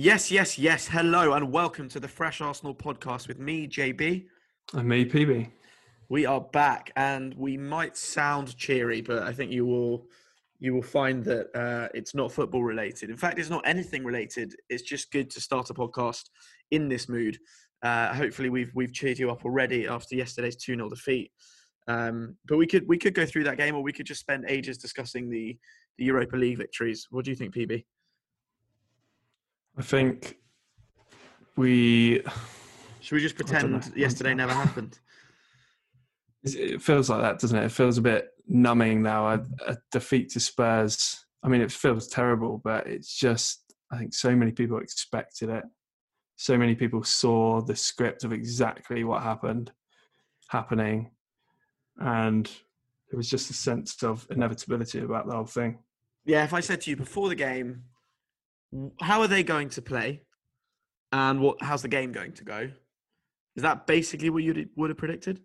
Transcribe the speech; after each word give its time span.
Yes, 0.00 0.30
yes, 0.30 0.56
yes. 0.56 0.86
Hello 0.86 1.32
and 1.32 1.50
welcome 1.50 1.88
to 1.88 1.98
the 1.98 2.06
Fresh 2.06 2.40
Arsenal 2.40 2.72
podcast 2.72 3.26
with 3.26 3.40
me, 3.40 3.66
JB. 3.66 4.26
And 4.72 4.88
me, 4.88 5.04
PB. 5.04 5.50
We 6.08 6.24
are 6.24 6.40
back 6.40 6.92
and 6.94 7.34
we 7.34 7.56
might 7.56 7.96
sound 7.96 8.56
cheery, 8.56 9.00
but 9.00 9.24
I 9.24 9.32
think 9.32 9.50
you 9.50 9.66
will 9.66 10.06
you 10.60 10.72
will 10.72 10.82
find 10.82 11.24
that 11.24 11.48
uh, 11.52 11.88
it's 11.94 12.14
not 12.14 12.30
football 12.30 12.62
related. 12.62 13.10
In 13.10 13.16
fact, 13.16 13.40
it's 13.40 13.50
not 13.50 13.66
anything 13.66 14.04
related. 14.04 14.54
It's 14.68 14.84
just 14.84 15.10
good 15.10 15.30
to 15.30 15.40
start 15.40 15.68
a 15.70 15.74
podcast 15.74 16.26
in 16.70 16.88
this 16.88 17.08
mood. 17.08 17.36
Uh, 17.82 18.14
hopefully, 18.14 18.50
we've 18.50 18.70
we've 18.76 18.94
cheered 18.94 19.18
you 19.18 19.32
up 19.32 19.44
already 19.44 19.88
after 19.88 20.14
yesterday's 20.14 20.54
two 20.54 20.76
0 20.76 20.90
defeat. 20.90 21.32
Um, 21.88 22.36
but 22.46 22.56
we 22.56 22.68
could 22.68 22.86
we 22.86 22.98
could 22.98 23.14
go 23.14 23.26
through 23.26 23.44
that 23.44 23.58
game, 23.58 23.74
or 23.74 23.82
we 23.82 23.92
could 23.92 24.06
just 24.06 24.20
spend 24.20 24.44
ages 24.46 24.78
discussing 24.78 25.28
the 25.28 25.58
the 25.98 26.04
Europa 26.04 26.36
League 26.36 26.58
victories. 26.58 27.08
What 27.10 27.24
do 27.24 27.32
you 27.32 27.36
think, 27.36 27.52
PB? 27.52 27.84
I 29.78 29.82
think 29.82 30.36
we. 31.56 32.22
Should 33.00 33.14
we 33.14 33.20
just 33.20 33.36
pretend 33.36 33.92
yesterday 33.94 34.34
never 34.34 34.52
happened? 34.52 34.98
It 36.42 36.82
feels 36.82 37.08
like 37.08 37.22
that, 37.22 37.38
doesn't 37.38 37.56
it? 37.56 37.64
It 37.64 37.72
feels 37.72 37.96
a 37.96 38.02
bit 38.02 38.28
numbing 38.48 39.02
now. 39.02 39.28
A, 39.28 39.46
a, 39.66 39.76
defeat 39.92 40.30
to 40.30 40.40
Spurs. 40.40 41.24
I 41.42 41.48
mean, 41.48 41.60
it 41.60 41.70
feels 41.70 42.08
terrible, 42.08 42.60
but 42.62 42.86
it's 42.86 43.16
just. 43.16 43.60
I 43.90 43.98
think 43.98 44.12
so 44.12 44.34
many 44.36 44.52
people 44.52 44.78
expected 44.78 45.48
it. 45.48 45.64
So 46.36 46.58
many 46.58 46.74
people 46.74 47.02
saw 47.02 47.62
the 47.62 47.74
script 47.74 48.24
of 48.24 48.32
exactly 48.32 49.02
what 49.04 49.22
happened 49.22 49.72
happening, 50.48 51.10
and 51.98 52.46
there 53.10 53.16
was 53.16 53.30
just 53.30 53.50
a 53.50 53.54
sense 53.54 54.02
of 54.02 54.26
inevitability 54.30 55.00
about 55.00 55.26
the 55.26 55.34
whole 55.34 55.46
thing. 55.46 55.78
Yeah, 56.24 56.44
if 56.44 56.52
I 56.52 56.60
said 56.60 56.80
to 56.82 56.90
you 56.90 56.96
before 56.96 57.28
the 57.28 57.34
game, 57.34 57.84
how 59.00 59.20
are 59.20 59.28
they 59.28 59.42
going 59.42 59.68
to 59.70 59.82
play, 59.82 60.22
and 61.12 61.40
what? 61.40 61.56
How's 61.60 61.82
the 61.82 61.88
game 61.88 62.12
going 62.12 62.32
to 62.32 62.44
go? 62.44 62.70
Is 63.56 63.62
that 63.62 63.86
basically 63.86 64.30
what 64.30 64.42
you 64.42 64.68
would 64.76 64.90
have 64.90 64.98
predicted? 64.98 65.40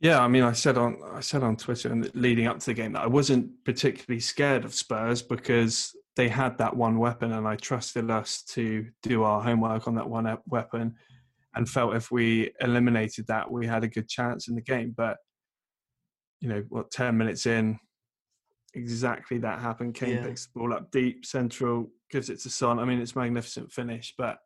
Yeah, 0.00 0.20
I 0.20 0.28
mean, 0.28 0.44
I 0.44 0.52
said 0.52 0.78
on 0.78 1.00
I 1.12 1.20
said 1.20 1.42
on 1.42 1.56
Twitter 1.56 1.90
and 1.90 2.14
leading 2.14 2.46
up 2.46 2.60
to 2.60 2.66
the 2.66 2.74
game 2.74 2.92
that 2.92 3.02
I 3.02 3.08
wasn't 3.08 3.50
particularly 3.64 4.20
scared 4.20 4.64
of 4.64 4.74
Spurs 4.74 5.22
because 5.22 5.94
they 6.14 6.28
had 6.28 6.58
that 6.58 6.76
one 6.76 6.98
weapon, 6.98 7.32
and 7.32 7.48
I 7.48 7.56
trusted 7.56 8.10
us 8.10 8.42
to 8.50 8.86
do 9.02 9.22
our 9.24 9.40
homework 9.40 9.88
on 9.88 9.94
that 9.96 10.08
one 10.08 10.36
weapon, 10.46 10.94
and 11.54 11.68
felt 11.68 11.96
if 11.96 12.10
we 12.10 12.52
eliminated 12.60 13.26
that, 13.26 13.50
we 13.50 13.66
had 13.66 13.82
a 13.82 13.88
good 13.88 14.08
chance 14.08 14.48
in 14.48 14.54
the 14.54 14.60
game. 14.60 14.94
But 14.96 15.16
you 16.40 16.48
know, 16.48 16.64
what 16.68 16.90
ten 16.92 17.16
minutes 17.16 17.46
in, 17.46 17.78
exactly 18.74 19.38
that 19.38 19.60
happened. 19.60 19.94
Kane 19.94 20.16
yeah. 20.16 20.24
picks 20.24 20.46
the 20.46 20.58
ball 20.58 20.72
up 20.72 20.90
deep, 20.90 21.24
central, 21.24 21.90
gives 22.10 22.30
it 22.30 22.40
to 22.40 22.50
Son. 22.50 22.78
I 22.78 22.84
mean, 22.84 23.00
it's 23.00 23.16
magnificent 23.16 23.72
finish, 23.72 24.14
but 24.16 24.38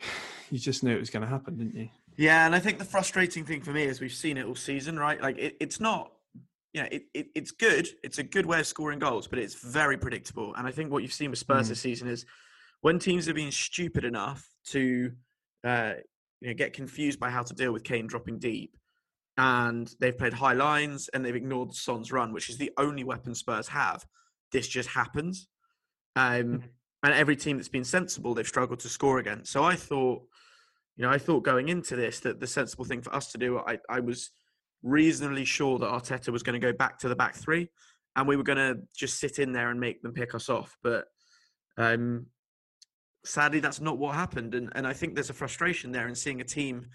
you 0.50 0.58
just 0.58 0.82
knew 0.82 0.94
it 0.94 1.00
was 1.00 1.10
going 1.10 1.22
to 1.22 1.28
happen, 1.28 1.56
didn't 1.56 1.74
you? 1.74 1.88
Yeah, 2.16 2.44
and 2.46 2.54
I 2.54 2.58
think 2.58 2.78
the 2.78 2.84
frustrating 2.84 3.44
thing 3.44 3.62
for 3.62 3.72
me 3.72 3.84
is 3.84 4.00
we've 4.00 4.12
seen 4.12 4.36
it 4.36 4.46
all 4.46 4.54
season, 4.54 4.98
right? 4.98 5.20
Like 5.20 5.38
it, 5.38 5.56
it's 5.60 5.80
not, 5.80 6.12
you 6.72 6.82
know, 6.82 6.88
it, 6.90 7.04
it, 7.14 7.28
it's 7.34 7.50
good. 7.50 7.88
It's 8.02 8.18
a 8.18 8.22
good 8.22 8.46
way 8.46 8.60
of 8.60 8.66
scoring 8.66 8.98
goals, 8.98 9.26
but 9.26 9.38
it's 9.38 9.54
very 9.54 9.96
predictable. 9.96 10.54
And 10.56 10.66
I 10.66 10.70
think 10.70 10.90
what 10.90 11.02
you've 11.02 11.12
seen 11.12 11.30
with 11.30 11.38
Spurs 11.38 11.66
mm. 11.66 11.70
this 11.70 11.80
season 11.80 12.08
is 12.08 12.26
when 12.82 12.98
teams 12.98 13.26
have 13.26 13.36
been 13.36 13.52
stupid 13.52 14.04
enough 14.04 14.46
to, 14.66 15.12
uh, 15.64 15.92
you 16.40 16.48
know, 16.48 16.54
get 16.54 16.72
confused 16.72 17.20
by 17.20 17.30
how 17.30 17.42
to 17.42 17.54
deal 17.54 17.72
with 17.72 17.84
Kane 17.84 18.06
dropping 18.06 18.38
deep, 18.38 18.76
and 19.40 19.90
they've 20.00 20.18
played 20.18 20.34
high 20.34 20.52
lines 20.52 21.08
and 21.14 21.24
they've 21.24 21.34
ignored 21.34 21.72
Son's 21.72 22.12
run, 22.12 22.30
which 22.30 22.50
is 22.50 22.58
the 22.58 22.70
only 22.76 23.04
weapon 23.04 23.34
Spurs 23.34 23.68
have. 23.68 24.04
This 24.52 24.68
just 24.68 24.90
happens. 24.90 25.48
Um, 26.14 26.24
mm-hmm. 26.24 26.66
and 27.04 27.14
every 27.14 27.36
team 27.36 27.56
that's 27.56 27.70
been 27.70 27.82
sensible, 27.82 28.34
they've 28.34 28.46
struggled 28.46 28.80
to 28.80 28.90
score 28.90 29.18
against. 29.18 29.50
So 29.50 29.64
I 29.64 29.76
thought, 29.76 30.20
you 30.96 31.06
know, 31.06 31.10
I 31.10 31.16
thought 31.16 31.42
going 31.42 31.70
into 31.70 31.96
this 31.96 32.20
that 32.20 32.38
the 32.38 32.46
sensible 32.46 32.84
thing 32.84 33.00
for 33.00 33.14
us 33.14 33.32
to 33.32 33.38
do, 33.38 33.56
I, 33.60 33.78
I 33.88 34.00
was 34.00 34.30
reasonably 34.82 35.46
sure 35.46 35.78
that 35.78 35.88
Arteta 35.88 36.28
was 36.28 36.42
going 36.42 36.60
to 36.60 36.66
go 36.66 36.76
back 36.76 36.98
to 36.98 37.08
the 37.08 37.16
back 37.16 37.34
three 37.34 37.70
and 38.16 38.28
we 38.28 38.36
were 38.36 38.42
going 38.42 38.58
to 38.58 38.82
just 38.94 39.20
sit 39.20 39.38
in 39.38 39.52
there 39.52 39.70
and 39.70 39.80
make 39.80 40.02
them 40.02 40.12
pick 40.12 40.34
us 40.34 40.50
off. 40.50 40.76
But 40.82 41.06
um, 41.78 42.26
sadly, 43.24 43.60
that's 43.60 43.80
not 43.80 43.96
what 43.96 44.14
happened. 44.14 44.54
And, 44.54 44.70
and 44.74 44.86
I 44.86 44.92
think 44.92 45.14
there's 45.14 45.30
a 45.30 45.34
frustration 45.34 45.92
there 45.92 46.08
in 46.08 46.14
seeing 46.14 46.42
a 46.42 46.44
team 46.44 46.88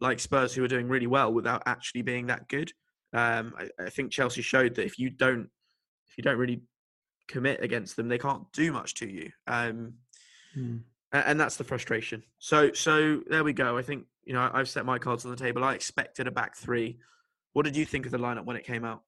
like 0.00 0.18
Spurs 0.18 0.54
who 0.54 0.64
are 0.64 0.68
doing 0.68 0.88
really 0.88 1.06
well 1.06 1.32
without 1.32 1.62
actually 1.66 2.02
being 2.02 2.26
that 2.26 2.48
good. 2.48 2.72
Um, 3.12 3.54
I, 3.58 3.84
I, 3.84 3.90
think 3.90 4.12
Chelsea 4.12 4.40
showed 4.40 4.76
that 4.76 4.86
if 4.86 4.98
you 4.98 5.10
don't 5.10 5.48
if 6.08 6.16
you 6.16 6.22
don't 6.22 6.38
really 6.38 6.62
commit 7.28 7.62
against 7.62 7.96
them, 7.96 8.08
they 8.08 8.18
can't 8.18 8.44
do 8.52 8.72
much 8.72 8.94
to 8.96 9.08
you. 9.08 9.30
Um, 9.46 9.94
and, 11.12 11.24
and 11.26 11.40
that's 11.40 11.56
the 11.56 11.64
frustration. 11.64 12.22
So 12.38 12.72
so 12.72 13.20
there 13.28 13.44
we 13.44 13.52
go. 13.52 13.76
I 13.76 13.82
think 13.82 14.04
you 14.24 14.32
know 14.32 14.50
I've 14.52 14.68
set 14.68 14.86
my 14.86 14.98
cards 14.98 15.24
on 15.24 15.30
the 15.30 15.36
table. 15.36 15.64
I 15.64 15.74
expected 15.74 16.26
a 16.26 16.30
back 16.30 16.56
three. 16.56 16.98
What 17.52 17.64
did 17.64 17.76
you 17.76 17.84
think 17.84 18.06
of 18.06 18.12
the 18.12 18.18
lineup 18.18 18.44
when 18.44 18.56
it 18.56 18.64
came 18.64 18.84
out? 18.84 19.02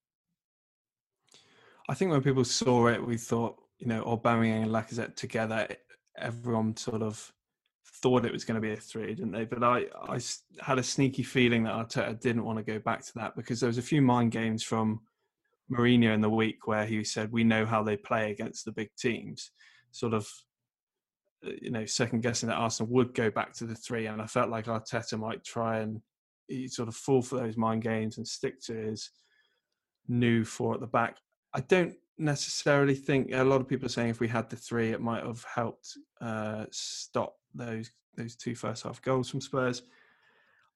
I 1.89 1.95
think 1.95 2.11
when 2.11 2.23
people 2.23 2.45
saw 2.45 2.89
it, 2.89 3.05
we 3.05 3.17
thought 3.17 3.57
you 3.79 3.87
know 3.87 4.03
Aubameyang 4.05 4.65
and 4.65 4.73
Lacazette 4.73 5.17
together. 5.17 5.69
Everyone 6.17 6.77
sort 6.77 7.03
of 7.03 7.33
thought 8.03 8.27
it 8.27 8.33
was 8.33 8.45
going 8.45 8.57
to 8.57 8.61
be 8.61 8.73
a 8.73 8.77
three, 8.77 9.15
didn't 9.15 9.33
they? 9.33 9.45
But 9.45 9.63
I, 9.63 9.87
I 10.09 10.19
had 10.61 10.79
a 10.79 10.83
sneaky 10.83 11.23
feeling 11.23 11.65
that 11.65 11.75
Arteta 11.75 12.21
didn't 12.21 12.45
want 12.45 12.59
to 12.59 12.65
go 12.65 12.79
back 12.81 13.05
to 13.07 13.13
that 13.15 13.37
because 13.37 13.61
there 13.61 13.69
was 13.69 13.79
a 13.79 13.83
few 13.83 14.03
mind 14.03 14.33
games 14.33 14.63
from 14.63 15.01
Mourinho 15.71 16.13
in 16.13 16.21
the 16.21 16.29
week 16.29 16.67
where 16.67 16.85
he 16.85 17.05
said, 17.05 17.33
"We 17.33 17.45
know 17.45 17.65
how 17.65 17.83
they 17.83 17.97
play 17.97 18.31
against 18.33 18.65
the 18.65 18.73
big 18.73 18.91
teams," 18.99 19.53
sort 19.93 20.15
of, 20.15 20.29
uh, 21.47 21.53
you 21.61 21.71
know, 21.71 21.87
second 21.87 22.23
guessing 22.23 22.49
that 22.49 22.57
Arsenal 22.57 22.93
would 22.93 23.15
go 23.15 23.31
back 23.31 23.53
to 23.55 23.65
the 23.65 23.77
three, 23.77 24.07
and 24.07 24.21
I 24.21 24.27
felt 24.27 24.51
like 24.51 24.67
Arteta 24.67 25.19
might 25.19 25.45
try 25.45 25.79
and 25.79 26.03
sort 26.67 26.89
of 26.89 26.97
fall 26.97 27.23
for 27.23 27.37
those 27.37 27.57
mind 27.57 27.83
games 27.83 28.19
and 28.19 28.27
stick 28.27 28.61
to 28.63 28.75
his 28.75 29.11
new 30.09 30.45
four 30.45 30.75
at 30.75 30.81
the 30.81 30.87
back. 30.87 31.17
I 31.55 31.61
don't 31.61 31.95
necessarily 32.19 32.95
think 32.95 33.31
a 33.33 33.45
lot 33.45 33.61
of 33.61 33.69
people 33.69 33.87
are 33.87 33.91
saying 33.91 34.11
if 34.11 34.21
we 34.21 34.29
had 34.29 34.51
the 34.51 34.57
three, 34.57 34.91
it 34.91 35.01
might 35.01 35.25
have 35.25 35.45
helped 35.45 35.97
uh, 36.21 36.67
stop 36.71 37.37
those 37.55 37.91
those 38.17 38.37
two 38.37 38.55
first 38.55 38.85
half 38.85 39.01
goals 39.03 39.31
from 39.31 39.41
Spurs. 39.41 39.83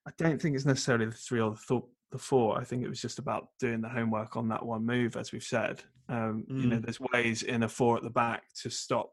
I 0.06 0.10
don't 0.16 0.40
think 0.40 0.54
it's 0.54 0.64
necessarily 0.64 1.06
the 1.06 1.12
three 1.12 1.40
or 1.40 1.50
the, 1.50 1.60
th- 1.68 1.82
the 2.12 2.18
four. 2.18 2.58
I 2.58 2.64
think 2.64 2.84
it 2.84 2.88
was 2.88 3.02
just 3.02 3.18
about 3.18 3.48
doing 3.58 3.80
the 3.80 3.88
homework 3.88 4.36
on 4.36 4.48
that 4.48 4.64
one 4.64 4.86
move, 4.86 5.16
as 5.16 5.32
we've 5.32 5.42
said. 5.42 5.82
Um, 6.08 6.46
mm. 6.50 6.62
You 6.62 6.68
know, 6.68 6.76
mm. 6.76 6.84
there's 6.84 7.00
ways 7.00 7.42
in 7.42 7.64
a 7.64 7.68
four 7.68 7.96
at 7.96 8.02
the 8.02 8.10
back 8.10 8.44
to 8.62 8.70
stop 8.70 9.12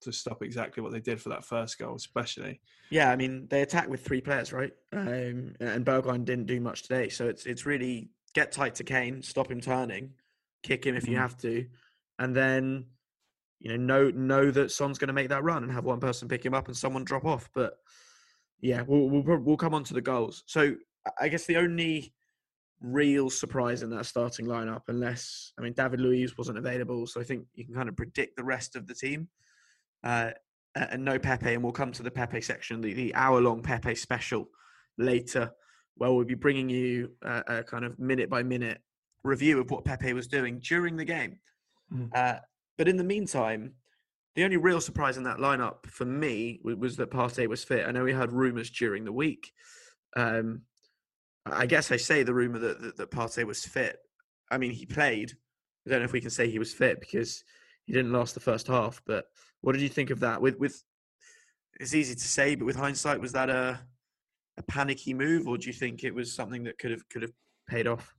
to 0.00 0.12
stop 0.12 0.42
exactly 0.42 0.82
what 0.82 0.90
they 0.92 1.00
did 1.00 1.20
for 1.20 1.28
that 1.28 1.44
first 1.44 1.78
goal, 1.78 1.94
especially. 1.94 2.60
Yeah, 2.90 3.10
I 3.10 3.16
mean 3.16 3.46
they 3.48 3.62
attack 3.62 3.88
with 3.88 4.04
three 4.04 4.20
players, 4.20 4.52
right? 4.52 4.72
Um, 4.92 5.54
and 5.60 5.84
Bergwijn 5.84 6.24
didn't 6.24 6.46
do 6.46 6.60
much 6.60 6.82
today, 6.82 7.08
so 7.08 7.28
it's 7.28 7.46
it's 7.46 7.66
really 7.66 8.10
get 8.34 8.52
tight 8.52 8.74
to 8.76 8.84
Kane, 8.84 9.22
stop 9.22 9.50
him 9.50 9.60
turning, 9.60 10.14
kick 10.62 10.84
him 10.84 10.96
if 10.96 11.06
you 11.06 11.16
mm. 11.16 11.20
have 11.20 11.36
to, 11.38 11.66
and 12.18 12.34
then 12.34 12.86
you 13.62 13.78
know 13.78 14.10
know 14.10 14.10
know 14.10 14.50
that 14.50 14.72
Son's 14.72 14.98
going 14.98 15.08
to 15.08 15.14
make 15.14 15.28
that 15.28 15.44
run 15.44 15.62
and 15.62 15.70
have 15.70 15.84
one 15.84 16.00
person 16.00 16.28
pick 16.28 16.44
him 16.44 16.52
up 16.52 16.66
and 16.66 16.76
someone 16.76 17.04
drop 17.04 17.24
off. 17.24 17.48
But 17.54 17.74
yeah, 18.60 18.82
we'll 18.82 19.08
we'll, 19.08 19.38
we'll 19.38 19.56
come 19.56 19.74
on 19.74 19.84
to 19.84 19.94
the 19.94 20.00
goals. 20.00 20.42
So 20.46 20.74
I 21.20 21.28
guess 21.28 21.46
the 21.46 21.56
only 21.56 22.12
real 22.80 23.30
surprise 23.30 23.84
in 23.84 23.90
that 23.90 24.06
starting 24.06 24.46
lineup, 24.46 24.82
unless 24.88 25.52
I 25.56 25.62
mean 25.62 25.74
David 25.74 26.00
Luiz 26.00 26.36
wasn't 26.36 26.58
available, 26.58 27.06
so 27.06 27.20
I 27.20 27.24
think 27.24 27.46
you 27.54 27.64
can 27.64 27.74
kind 27.74 27.88
of 27.88 27.96
predict 27.96 28.36
the 28.36 28.44
rest 28.44 28.74
of 28.74 28.88
the 28.88 28.94
team. 28.94 29.28
Uh, 30.02 30.32
and 30.74 31.04
no 31.04 31.18
Pepe, 31.18 31.54
and 31.54 31.62
we'll 31.62 31.70
come 31.70 31.92
to 31.92 32.02
the 32.02 32.10
Pepe 32.10 32.40
section, 32.40 32.80
the, 32.80 32.94
the 32.94 33.14
hour 33.14 33.40
long 33.40 33.62
Pepe 33.62 33.94
special 33.94 34.46
later, 34.98 35.52
where 35.96 36.10
we'll 36.10 36.24
be 36.24 36.34
bringing 36.34 36.68
you 36.68 37.12
a, 37.22 37.42
a, 37.46 37.62
kind 37.62 37.84
of 37.84 37.98
minute 37.98 38.30
by 38.30 38.42
minute 38.42 38.80
review 39.22 39.60
of 39.60 39.70
what 39.70 39.84
Pepe 39.84 40.14
was 40.14 40.26
doing 40.26 40.60
during 40.60 40.96
the 40.96 41.04
game. 41.04 41.38
Mm. 41.92 42.08
Uh, 42.14 42.38
but 42.78 42.88
in 42.88 42.96
the 42.96 43.04
meantime, 43.04 43.74
the 44.34 44.44
only 44.44 44.56
real 44.56 44.80
surprise 44.80 45.16
in 45.16 45.24
that 45.24 45.38
lineup 45.38 45.86
for 45.86 46.04
me 46.04 46.60
was, 46.64 46.96
that 46.96 47.10
Partey 47.10 47.46
was 47.46 47.64
fit. 47.64 47.86
I 47.86 47.92
know 47.92 48.04
we 48.04 48.14
had 48.14 48.32
rumours 48.32 48.70
during 48.70 49.04
the 49.04 49.12
week. 49.12 49.52
Um, 50.16 50.62
I 51.44 51.66
guess 51.66 51.92
I 51.92 51.96
say 51.96 52.22
the 52.22 52.34
rumour 52.34 52.58
that, 52.58 52.80
that, 52.80 52.96
that 52.96 53.10
Partey 53.10 53.44
was 53.44 53.64
fit. 53.64 53.98
I 54.50 54.58
mean, 54.58 54.70
he 54.70 54.86
played. 54.86 55.32
I 55.86 55.90
don't 55.90 55.98
know 55.98 56.04
if 56.04 56.12
we 56.12 56.20
can 56.20 56.30
say 56.30 56.48
he 56.48 56.58
was 56.58 56.72
fit 56.72 57.00
because 57.00 57.44
he 57.84 57.92
didn't 57.92 58.12
last 58.12 58.34
the 58.34 58.40
first 58.40 58.68
half. 58.68 59.02
But 59.06 59.24
what 59.60 59.72
did 59.72 59.82
you 59.82 59.88
think 59.88 60.10
of 60.10 60.20
that? 60.20 60.40
With 60.40 60.58
with 60.58 60.82
it's 61.80 61.94
easy 61.94 62.14
to 62.14 62.20
say, 62.20 62.54
but 62.54 62.66
with 62.66 62.76
hindsight, 62.76 63.20
was 63.20 63.32
that 63.32 63.50
a 63.50 63.80
a 64.58 64.62
panicky 64.62 65.14
move, 65.14 65.48
or 65.48 65.58
do 65.58 65.66
you 65.66 65.72
think 65.72 66.04
it 66.04 66.14
was 66.14 66.34
something 66.34 66.62
that 66.64 66.78
could 66.78 66.90
have 66.90 67.08
could 67.08 67.22
have 67.22 67.32
paid 67.68 67.86
off? 67.86 68.14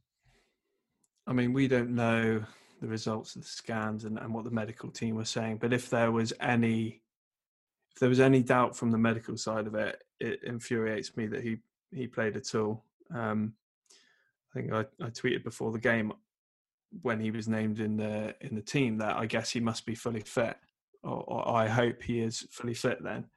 I 1.25 1.33
mean, 1.33 1.53
we 1.53 1.67
don't 1.67 1.95
know 1.95 2.43
the 2.83 2.89
results 2.89 3.37
of 3.37 3.43
the 3.43 3.47
scans 3.47 4.03
and, 4.03 4.19
and 4.19 4.33
what 4.33 4.43
the 4.43 4.51
medical 4.51 4.91
team 4.91 5.15
were 5.15 5.23
saying, 5.23 5.57
but 5.57 5.71
if 5.71 5.89
there 5.89 6.11
was 6.11 6.33
any 6.41 7.01
if 7.93 7.99
there 7.99 8.09
was 8.09 8.19
any 8.19 8.43
doubt 8.43 8.75
from 8.75 8.91
the 8.91 8.97
medical 8.97 9.37
side 9.37 9.67
of 9.67 9.75
it, 9.75 10.03
it 10.19 10.43
infuriates 10.43 11.15
me 11.15 11.25
that 11.27 11.41
he 11.41 11.59
he 11.93 12.07
played 12.07 12.35
at 12.35 12.53
all. 12.53 12.83
Um, 13.15 13.53
I 14.53 14.59
think 14.59 14.73
I, 14.73 14.81
I 15.01 15.09
tweeted 15.11 15.45
before 15.45 15.71
the 15.71 15.79
game 15.79 16.11
when 17.01 17.21
he 17.21 17.31
was 17.31 17.47
named 17.47 17.79
in 17.79 17.95
the 17.95 18.35
in 18.41 18.53
the 18.53 18.61
team 18.61 18.97
that 18.97 19.15
I 19.15 19.27
guess 19.27 19.49
he 19.49 19.61
must 19.61 19.85
be 19.85 19.95
fully 19.95 20.19
fit, 20.19 20.57
or, 21.03 21.23
or 21.25 21.55
I 21.55 21.69
hope 21.69 22.03
he 22.03 22.19
is 22.19 22.45
fully 22.51 22.73
fit 22.73 23.01
then, 23.01 23.27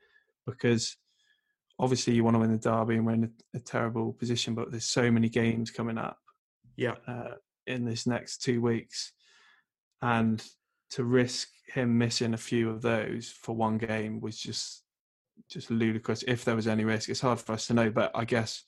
because 0.44 0.96
obviously 1.78 2.14
you 2.14 2.24
want 2.24 2.34
to 2.34 2.40
win 2.40 2.50
the 2.50 2.58
derby 2.58 2.96
and 2.96 3.06
we're 3.06 3.12
in 3.12 3.32
a, 3.54 3.58
a 3.58 3.60
terrible 3.60 4.12
position, 4.12 4.56
but 4.56 4.72
there's 4.72 4.88
so 4.88 5.08
many 5.08 5.28
games 5.28 5.70
coming 5.70 5.98
up. 5.98 6.18
Yeah. 6.74 6.96
Uh, 7.06 7.34
in 7.68 7.84
this 7.84 8.06
next 8.06 8.42
two 8.42 8.60
weeks, 8.60 9.12
and 10.02 10.44
to 10.90 11.04
risk 11.04 11.48
him 11.72 11.98
missing 11.98 12.34
a 12.34 12.38
few 12.38 12.70
of 12.70 12.82
those 12.82 13.28
for 13.30 13.54
one 13.54 13.78
game 13.78 14.20
was 14.20 14.38
just 14.38 14.82
just 15.50 15.70
ludicrous. 15.70 16.24
If 16.26 16.44
there 16.44 16.56
was 16.56 16.66
any 16.66 16.84
risk, 16.84 17.08
it's 17.08 17.20
hard 17.20 17.40
for 17.40 17.52
us 17.52 17.66
to 17.66 17.74
know. 17.74 17.90
But 17.90 18.10
I 18.14 18.24
guess 18.24 18.62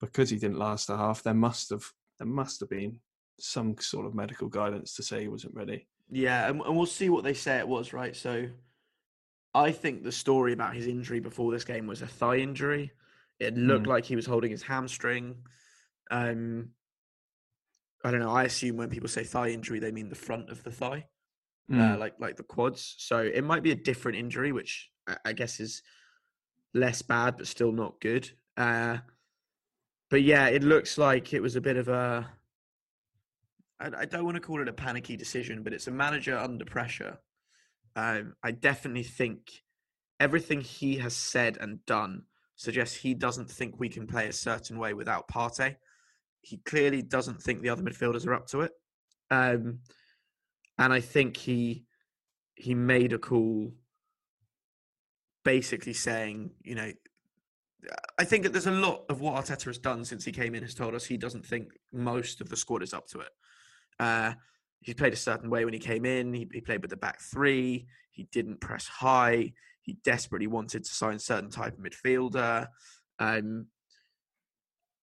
because 0.00 0.30
he 0.30 0.38
didn't 0.38 0.58
last 0.58 0.90
a 0.90 0.96
half, 0.96 1.22
there 1.22 1.34
must 1.34 1.70
have 1.70 1.84
there 2.18 2.28
must 2.28 2.60
have 2.60 2.70
been 2.70 3.00
some 3.38 3.76
sort 3.78 4.06
of 4.06 4.14
medical 4.14 4.48
guidance 4.48 4.94
to 4.94 5.02
say 5.02 5.22
he 5.22 5.28
wasn't 5.28 5.54
ready. 5.54 5.86
Yeah, 6.10 6.48
and, 6.48 6.60
and 6.62 6.76
we'll 6.76 6.86
see 6.86 7.10
what 7.10 7.24
they 7.24 7.34
say 7.34 7.58
it 7.58 7.68
was. 7.68 7.92
Right, 7.92 8.14
so 8.14 8.46
I 9.54 9.72
think 9.72 10.02
the 10.02 10.12
story 10.12 10.52
about 10.52 10.74
his 10.74 10.86
injury 10.86 11.20
before 11.20 11.50
this 11.52 11.64
game 11.64 11.86
was 11.86 12.02
a 12.02 12.06
thigh 12.06 12.36
injury. 12.36 12.92
It 13.38 13.56
looked 13.56 13.86
mm. 13.86 13.90
like 13.90 14.04
he 14.04 14.16
was 14.16 14.26
holding 14.26 14.50
his 14.50 14.62
hamstring. 14.62 15.36
Um, 16.10 16.70
I 18.06 18.10
don't 18.10 18.20
know. 18.20 18.30
I 18.30 18.44
assume 18.44 18.76
when 18.76 18.88
people 18.88 19.08
say 19.08 19.24
thigh 19.24 19.48
injury, 19.48 19.78
they 19.78 19.92
mean 19.92 20.08
the 20.08 20.14
front 20.14 20.50
of 20.50 20.62
the 20.62 20.70
thigh, 20.70 21.06
uh, 21.70 21.74
mm. 21.74 21.94
uh, 21.94 21.98
like 21.98 22.14
like 22.18 22.36
the 22.36 22.42
quads. 22.42 22.94
So 22.98 23.18
it 23.18 23.42
might 23.42 23.62
be 23.62 23.72
a 23.72 23.76
different 23.76 24.18
injury, 24.18 24.52
which 24.52 24.90
I, 25.24 25.32
guess 25.32 25.60
is 25.60 25.82
less 26.74 27.02
bad, 27.02 27.36
but 27.36 27.46
still 27.46 27.72
not 27.72 28.00
good. 28.00 28.30
Uh, 28.56 28.98
but 30.10 30.22
yeah, 30.22 30.46
it 30.48 30.62
looks 30.62 30.98
like 30.98 31.32
it 31.32 31.40
was 31.40 31.56
a 31.56 31.60
bit 31.60 31.76
of 31.76 31.88
a. 31.88 32.28
I, 33.80 33.90
I 33.98 34.04
don't 34.04 34.24
want 34.24 34.36
to 34.36 34.40
call 34.40 34.62
it 34.62 34.68
a 34.68 34.72
panicky 34.72 35.16
decision, 35.16 35.62
but 35.62 35.72
it's 35.72 35.88
a 35.88 35.92
manager 35.92 36.38
under 36.38 36.64
pressure 36.64 37.18
um, 37.96 38.34
I 38.42 38.50
definitely 38.50 39.02
think 39.02 39.62
everything 40.20 40.60
he 40.60 40.98
has 40.98 41.16
said 41.16 41.56
and 41.58 41.84
done 41.86 42.24
suggests 42.54 42.94
he 42.94 43.14
doesn't 43.14 43.50
think 43.50 43.80
we 43.80 43.88
can 43.88 44.06
play 44.06 44.28
a 44.28 44.32
certain 44.32 44.78
way 44.78 44.92
without 44.92 45.28
Partey. 45.28 45.76
He 46.46 46.58
clearly 46.58 47.02
doesn't 47.02 47.42
think 47.42 47.60
the 47.60 47.70
other 47.70 47.82
midfielders 47.82 48.24
are 48.24 48.34
up 48.34 48.46
to 48.48 48.60
it, 48.60 48.70
um, 49.32 49.80
and 50.78 50.92
I 50.92 51.00
think 51.00 51.36
he 51.36 51.84
he 52.54 52.72
made 52.72 53.12
a 53.12 53.18
call, 53.18 53.72
basically 55.44 55.92
saying, 55.92 56.52
you 56.62 56.76
know, 56.76 56.92
I 58.16 58.24
think 58.24 58.44
that 58.44 58.52
there's 58.52 58.68
a 58.68 58.70
lot 58.70 59.04
of 59.08 59.20
what 59.20 59.34
Arteta 59.34 59.64
has 59.64 59.78
done 59.78 60.04
since 60.04 60.24
he 60.24 60.30
came 60.30 60.54
in 60.54 60.62
has 60.62 60.74
told 60.74 60.94
us 60.94 61.04
he 61.04 61.16
doesn't 61.16 61.44
think 61.44 61.72
most 61.92 62.40
of 62.40 62.48
the 62.48 62.56
squad 62.56 62.84
is 62.84 62.94
up 62.94 63.08
to 63.08 63.20
it. 63.20 63.32
Uh, 63.98 64.34
he 64.80 64.94
played 64.94 65.12
a 65.12 65.16
certain 65.16 65.50
way 65.50 65.64
when 65.64 65.74
he 65.74 65.80
came 65.80 66.04
in. 66.04 66.32
He, 66.32 66.48
he 66.52 66.60
played 66.60 66.80
with 66.80 66.90
the 66.90 66.96
back 66.96 67.20
three. 67.20 67.86
He 68.12 68.28
didn't 68.30 68.60
press 68.60 68.86
high. 68.86 69.52
He 69.82 69.98
desperately 70.04 70.46
wanted 70.46 70.84
to 70.84 70.94
sign 70.94 71.18
certain 71.18 71.50
type 71.50 71.74
of 71.76 71.84
midfielder. 71.84 72.68
Um, 73.18 73.66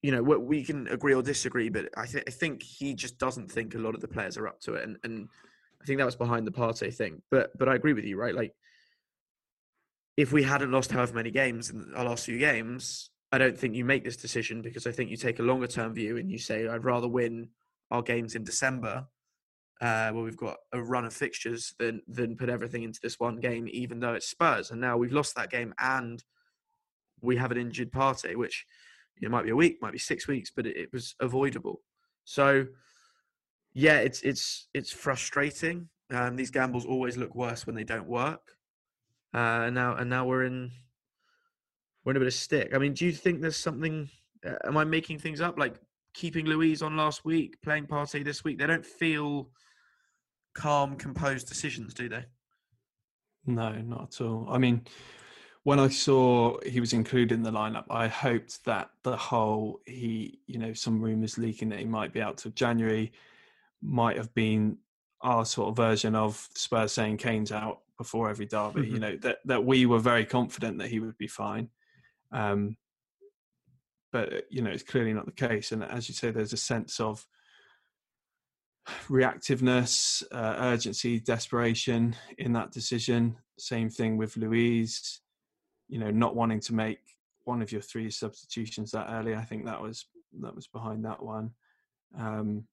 you 0.04 0.12
know, 0.12 0.22
we 0.22 0.64
can 0.64 0.88
agree 0.90 1.14
or 1.14 1.24
disagree, 1.24 1.70
but 1.70 1.88
I, 1.96 2.06
th- 2.06 2.26
I, 2.28 2.32
think 2.32 2.62
he 2.62 2.94
just 2.94 3.18
doesn't 3.18 3.50
think 3.50 3.74
a 3.74 3.78
lot 3.78 3.96
of 3.96 4.02
the 4.02 4.08
players 4.08 4.38
are 4.38 4.48
up 4.48 4.60
to 4.62 4.74
it, 4.74 4.84
and, 4.84 4.98
and 5.06 5.30
I 5.82 5.86
think 5.86 5.98
that 5.98 6.06
was 6.06 6.18
behind 6.18 6.45
the 6.45 6.52
Partey 6.52 6.94
thing. 6.94 7.22
But 7.31 7.57
but 7.57 7.69
I 7.69 7.76
agree 7.76 7.94
with 7.94 8.04
you, 8.04 8.19
right? 8.19 8.36
Like, 8.36 8.54
if 10.18 10.33
we 10.33 10.44
hadn't 10.44 10.72
lost 10.72 10.92
however 10.92 11.16
many 11.16 11.31
games 11.31 11.69
in 11.69 11.94
our 11.95 12.04
last 12.04 12.26
few 12.26 12.38
games, 12.38 13.12
I 13.31 13.38
don't 13.38 13.57
think 13.57 13.76
you 13.76 13.86
make 13.86 14.04
this 14.04 14.18
decision 14.18 14.62
because 14.62 14.86
I 14.86 14.92
think 14.92 15.10
you 15.10 15.16
take 15.16 15.40
a 15.40 15.44
longer 15.44 15.68
term 15.68 15.94
view 15.94 16.18
and 16.18 16.30
you 16.30 16.38
say 16.38 16.68
I'd 16.68 16.83
rather 16.83 17.07
win 17.07 17.48
our 17.90 18.02
games 18.02 18.36
in 18.36 18.44
December 18.44 19.07
uh, 19.80 20.12
where 20.12 20.24
we've 20.24 20.38
got 20.38 20.57
a 20.74 20.81
run 20.81 21.06
of 21.06 21.14
fixtures 21.14 21.76
than 21.80 22.02
than 22.10 22.36
put 22.36 22.50
everything 22.50 22.83
into 22.83 23.00
this 23.02 23.22
one 23.22 23.38
game, 23.38 23.69
even 23.72 24.02
though 24.02 24.14
it's 24.14 24.30
Spurs. 24.30 24.72
And 24.72 24.81
now 24.81 24.98
we've 24.98 25.14
lost 25.14 25.36
that 25.36 25.50
game, 25.50 25.74
and 25.80 26.22
we 27.22 27.38
have 27.38 27.52
an 27.52 27.57
injured 27.57 27.92
Partey, 27.92 28.36
which 28.36 28.66
it 29.22 29.32
might 29.32 29.44
be 29.44 29.52
a 29.52 29.56
week, 29.56 29.82
might 29.82 29.94
be 29.94 30.00
six 30.00 30.28
weeks, 30.28 30.52
but 30.56 30.66
it, 30.66 30.76
it 30.76 30.94
was 30.94 31.16
avoidable. 31.20 31.82
So 32.26 32.66
yeah, 33.74 33.98
it's 33.98 34.22
it's 34.22 34.68
it's 34.74 34.92
frustrating. 34.92 35.90
Um, 36.12 36.36
these 36.36 36.52
gambles 36.52 36.86
always 36.86 37.18
look 37.18 37.34
worse 37.34 37.66
when 37.66 37.76
they 37.76 37.84
don't 37.84 38.08
work. 38.08 38.42
Uh, 39.34 39.66
and 39.66 39.76
now 39.76 39.96
and 39.96 40.10
now 40.10 40.26
we're 40.26 40.44
in 40.44 40.72
we're 42.04 42.12
in 42.12 42.18
a 42.18 42.20
bit 42.20 42.28
of 42.28 42.34
stick. 42.34 42.72
I 42.76 42.78
mean, 42.78 42.94
do 42.94 43.06
you 43.06 43.12
think 43.12 43.42
there's 43.42 43.58
something? 43.58 44.10
Uh, 44.46 44.56
am 44.66 44.78
I 44.78 44.84
making 44.84 45.20
things 45.20 45.42
up? 45.42 45.58
Like 45.58 45.80
keeping 46.14 46.46
Luiz 46.46 46.82
on 46.82 46.96
last 46.96 47.26
week, 47.26 47.62
playing 47.62 47.88
Partey 47.88 48.24
this 48.24 48.44
week, 48.44 48.60
they 48.60 48.68
don't 48.68 48.86
feel 48.86 49.50
calm, 50.54 50.96
composed 50.96 51.48
decisions, 51.48 51.94
do 51.94 52.08
they? 52.08 52.26
No, 53.46 53.72
not 53.82 54.16
at 54.16 54.26
all. 54.26 54.48
I 54.50 54.58
mean, 54.58 54.84
when 55.64 55.80
I 55.80 55.88
saw 55.88 56.60
he 56.66 56.80
was 56.80 56.94
included 56.94 57.34
in 57.34 57.44
the 57.44 57.52
lineup, 57.52 57.86
I 57.90 58.08
hoped 58.08 58.64
that 58.66 58.90
the 59.04 59.16
whole 59.16 59.80
he, 59.86 60.40
you 60.46 60.60
know, 60.60 60.74
some 60.74 61.02
rumours 61.02 61.38
leaking 61.38 61.70
that 61.70 61.80
he 61.80 61.86
might 61.86 62.14
be 62.14 62.22
out 62.22 62.38
till 62.38 62.52
January 62.52 63.14
might 63.82 64.18
have 64.18 64.34
been 64.34 64.78
our 65.22 65.46
sort 65.46 65.70
of 65.70 65.78
version 65.78 66.16
of 66.16 66.50
Spurs 66.54 66.92
saying 66.92 67.18
Kane's 67.18 67.52
out 67.52 67.80
before 67.98 68.30
every 68.30 68.46
derby. 68.46 68.82
Mm-hmm. 68.82 68.94
You 68.94 69.00
know 69.00 69.18
that 69.18 69.38
that 69.46 69.64
we 69.64 69.86
were 69.86 70.00
very 70.00 70.26
confident 70.26 70.80
that 70.80 70.90
he 70.90 71.00
would 71.00 71.18
be 71.18 71.28
fine. 71.28 71.70
Um, 72.32 72.76
but 74.12 74.46
you 74.50 74.62
know 74.62 74.70
it's 74.70 74.84
clearly 74.84 75.14
not 75.14 75.26
the 75.26 75.32
case. 75.32 75.72
And 75.72 75.84
as 75.84 76.10
you 76.10 76.16
say, 76.16 76.32
there's 76.32 76.54
a 76.54 76.58
sense 76.58 77.00
of 77.00 77.26
reactiveness, 79.08 80.24
uh, 80.34 80.56
urgency, 80.60 81.22
desperation 81.22 82.18
in 82.38 82.52
that 82.52 82.72
decision. 82.72 83.38
Same 83.58 83.90
thing 83.90 84.18
with 84.18 84.36
Luiz. 84.36 85.22
You 85.87 85.99
know, 85.99 86.11
not 86.11 86.35
wanting 86.35 86.59
to 86.61 86.73
make 86.73 86.99
one 87.45 87.61
of 87.61 87.71
your 87.71 87.81
three 87.81 88.09
substitutions 88.09 88.92
that 88.92 89.07
early. 89.09 89.35
I 89.35 89.44
think 89.44 89.66
that 89.66 89.81
was 89.81 90.06
that 90.42 90.56
was 90.56 90.68
behind 90.68 91.06
that 91.06 91.21
one. 91.21 91.52
Um, 92.18 92.66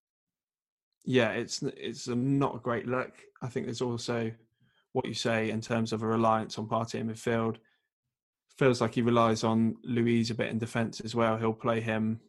yeah, 1.05 1.31
it's 1.31 1.63
it's 1.63 2.07
a 2.07 2.15
not 2.15 2.57
a 2.57 2.61
great 2.61 2.87
look. 2.87 3.13
I 3.43 3.49
think 3.49 3.67
there's 3.67 3.83
also 3.83 4.31
what 4.93 5.07
you 5.07 5.15
say 5.15 5.51
in 5.51 5.61
terms 5.61 5.93
of 5.93 6.03
a 6.03 6.07
reliance 6.07 6.59
on 6.59 6.67
Partey 6.67 6.97
in 6.97 7.09
midfield. 7.09 7.57
Feels 8.59 8.81
like 8.81 8.95
he 8.95 9.03
relies 9.03 9.45
on 9.45 9.77
Luiz 9.85 10.31
a 10.31 10.35
bit 10.35 10.51
in 10.51 10.59
defence 10.59 11.01
as 11.01 11.15
well. 11.15 11.39
He'll 11.39 11.53
play 11.53 11.81
him 11.81 12.21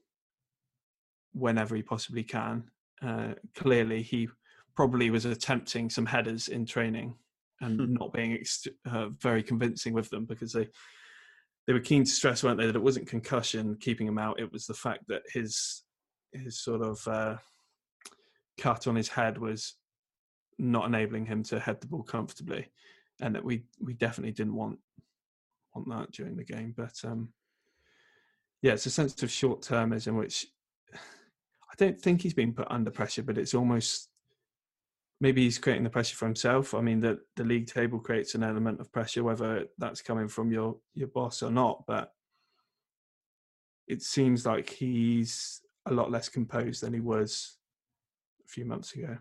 whenever 1.33 1.75
he 1.75 1.81
possibly 1.81 2.23
can. 2.23 2.63
Uh, 3.01 3.33
clearly, 3.55 4.01
he 4.01 4.29
probably 4.75 5.09
was 5.09 5.25
attempting 5.25 5.89
some 5.89 6.05
headers 6.05 6.47
in 6.47 6.65
training 6.65 7.15
and 7.61 7.79
Hmm. 7.79 7.93
not 7.93 8.13
being 8.13 8.33
ex- 8.33 8.67
uh, 8.85 9.09
very 9.09 9.43
convincing 9.43 9.93
with 9.93 10.09
them 10.09 10.25
because 10.25 10.51
they 10.53 10.67
they 11.67 11.73
were 11.73 11.79
keen 11.79 12.03
to 12.03 12.09
stress, 12.09 12.43
weren't 12.43 12.57
they, 12.57 12.65
that 12.65 12.75
it 12.75 12.81
wasn't 12.81 13.07
concussion 13.07 13.77
keeping 13.79 14.07
him 14.07 14.17
out. 14.17 14.39
It 14.39 14.51
was 14.51 14.65
the 14.65 14.73
fact 14.73 15.07
that 15.07 15.21
his 15.31 15.83
his 16.33 16.59
sort 16.61 16.81
of 16.81 17.07
uh, 17.07 17.37
cut 18.57 18.87
on 18.87 18.95
his 18.95 19.07
head 19.09 19.37
was 19.37 19.75
not 20.57 20.85
enabling 20.87 21.25
him 21.25 21.43
to 21.43 21.59
head 21.59 21.79
the 21.79 21.87
ball 21.87 22.03
comfortably, 22.03 22.67
and 23.19 23.35
that 23.35 23.45
we 23.45 23.63
we 23.79 23.93
definitely 23.93 24.31
didn't 24.33 24.55
want 24.55 24.79
want 25.75 25.87
that 25.89 26.11
during 26.11 26.35
the 26.35 26.43
game. 26.43 26.73
But 26.75 26.99
um, 27.03 27.31
yeah, 28.61 28.73
it's 28.73 28.85
a 28.87 28.91
sense 28.91 29.21
of 29.23 29.31
short 29.31 29.61
termism 29.61 30.17
which 30.17 30.47
I 30.93 31.75
don't 31.77 31.99
think 31.99 32.21
he's 32.21 32.33
been 32.33 32.53
put 32.53 32.67
under 32.69 32.91
pressure, 32.91 33.23
but 33.23 33.37
it's 33.37 33.53
almost 33.53 34.09
maybe 35.21 35.43
he's 35.43 35.59
creating 35.59 35.83
the 35.83 35.89
pressure 35.89 36.15
for 36.17 36.25
himself. 36.25 36.73
I 36.73 36.81
mean, 36.81 36.99
the 36.99 37.21
the 37.37 37.45
league 37.45 37.67
table 37.67 37.99
creates 37.99 38.35
an 38.35 38.43
element 38.43 38.81
of 38.81 38.91
pressure, 38.91 39.23
whether 39.23 39.67
that's 39.77 40.01
coming 40.01 40.27
from 40.27 40.51
your 40.51 40.77
your 40.93 41.07
boss 41.07 41.41
or 41.41 41.51
not. 41.51 41.85
But 41.87 42.13
it 43.87 44.01
seems 44.01 44.45
like 44.45 44.69
he's 44.69 45.61
a 45.85 45.93
lot 45.93 46.11
less 46.11 46.27
composed 46.27 46.81
than 46.83 46.93
he 46.93 46.99
was 46.99 47.57
a 48.43 48.47
few 48.47 48.65
months 48.65 48.93
ago. 48.95 49.17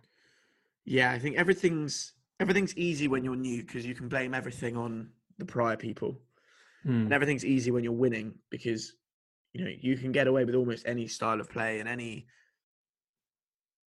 Yeah, 0.85 1.13
I 1.13 1.19
think 1.19 1.37
everything's 1.37 2.15
everything's 2.41 2.77
easy 2.77 3.07
when 3.07 3.23
you're 3.23 3.37
new 3.37 3.63
because 3.63 3.87
you 3.87 3.95
can 3.95 4.09
blame 4.09 4.35
everything 4.35 4.77
on 4.77 5.11
the 5.39 5.45
prior 5.45 5.77
people, 5.77 6.19
Hmm. 6.83 7.03
and 7.05 7.13
everything's 7.13 7.45
easy 7.45 7.71
when 7.71 7.85
you're 7.85 7.93
winning 7.93 8.39
because 8.49 8.95
you 9.53 9.65
know 9.65 9.71
you 9.79 9.97
can 9.99 10.13
get 10.13 10.27
away 10.27 10.45
with 10.45 10.55
almost 10.55 10.87
any 10.87 11.07
style 11.07 11.41
of 11.41 11.51
play 11.51 11.81
and 11.81 11.89
any 11.89 12.27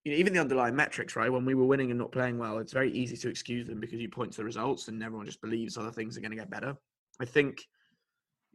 you 0.03 0.12
know, 0.12 0.17
even 0.17 0.33
the 0.33 0.39
underlying 0.39 0.75
metrics, 0.75 1.15
right? 1.15 1.31
When 1.31 1.45
we 1.45 1.55
were 1.55 1.65
winning 1.65 1.89
and 1.89 2.00
not 2.00 2.12
playing 2.12 2.38
well, 2.38 2.57
it's 2.57 2.74
very 2.74 2.91
easy 2.91 3.15
to 3.17 3.29
excuse 3.29 3.67
them 3.67 3.79
because 3.79 4.00
you 4.00 4.10
point 4.10 4.31
to 4.33 4.38
the 4.38 4.43
results 4.43 4.88
and 4.88 5.01
everyone 5.01 5.25
just 5.25 5.41
believes 5.41 5.77
other 5.77 5.91
things 5.91 6.17
are 6.17 6.22
going 6.22 6.31
to 6.31 6.38
get 6.38 6.50
better. 6.50 6.75
I 7.22 7.25
think, 7.25 7.62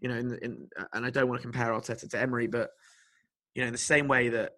you 0.00 0.08
know, 0.08 0.16
in, 0.16 0.38
in 0.42 0.68
and 0.92 1.06
I 1.06 1.10
don't 1.10 1.28
want 1.28 1.40
to 1.40 1.42
compare 1.42 1.72
Arteta 1.72 2.08
to 2.10 2.20
Emery, 2.20 2.48
but 2.48 2.70
you 3.54 3.62
know, 3.62 3.68
in 3.68 3.72
the 3.72 3.78
same 3.78 4.08
way 4.08 4.28
that 4.28 4.52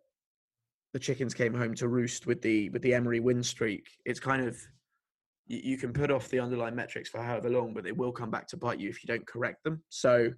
the 0.92 0.98
chickens 0.98 1.32
came 1.32 1.54
home 1.54 1.74
to 1.76 1.88
roost 1.88 2.26
with 2.26 2.42
the 2.42 2.70
with 2.70 2.82
the 2.82 2.94
Emery 2.94 3.20
win 3.20 3.42
streak, 3.42 3.86
it's 4.04 4.20
kind 4.20 4.46
of 4.46 4.58
you, 5.46 5.60
you 5.62 5.76
can 5.76 5.92
put 5.92 6.10
off 6.10 6.28
the 6.28 6.40
underlying 6.40 6.74
metrics 6.74 7.08
for 7.08 7.22
however 7.22 7.48
long, 7.48 7.72
but 7.72 7.84
they 7.84 7.92
will 7.92 8.12
come 8.12 8.30
back 8.30 8.48
to 8.48 8.56
bite 8.56 8.80
you 8.80 8.88
if 8.88 9.04
you 9.04 9.06
don't 9.06 9.26
correct 9.26 9.62
them. 9.62 9.80
So, 9.90 10.32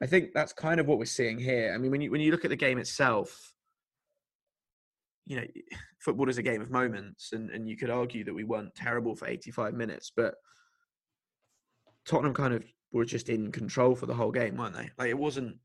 I 0.00 0.06
think 0.06 0.30
that's 0.32 0.52
kind 0.52 0.78
of 0.78 0.86
what 0.86 0.98
we're 0.98 1.06
seeing 1.06 1.38
here. 1.38 1.72
I 1.74 1.78
mean, 1.78 1.90
when 1.90 2.00
you 2.00 2.12
when 2.12 2.20
you 2.20 2.30
look 2.30 2.44
at 2.44 2.50
the 2.50 2.56
game 2.56 2.78
itself, 2.78 3.51
you 5.26 5.36
know, 5.36 5.46
football 6.00 6.28
is 6.28 6.38
a 6.38 6.42
game 6.42 6.60
of 6.60 6.70
moments, 6.70 7.32
and, 7.32 7.50
and 7.50 7.68
you 7.68 7.76
could 7.76 7.90
argue 7.90 8.24
that 8.24 8.34
we 8.34 8.44
weren't 8.44 8.74
terrible 8.74 9.14
for 9.14 9.28
85 9.28 9.74
minutes, 9.74 10.12
but 10.14 10.34
Tottenham 12.06 12.34
kind 12.34 12.54
of 12.54 12.64
were 12.92 13.04
just 13.04 13.28
in 13.28 13.52
control 13.52 13.94
for 13.94 14.06
the 14.06 14.14
whole 14.14 14.32
game, 14.32 14.56
weren't 14.56 14.74
they? 14.74 14.90
Like 14.98 15.08
it 15.08 15.18
wasn't, 15.18 15.56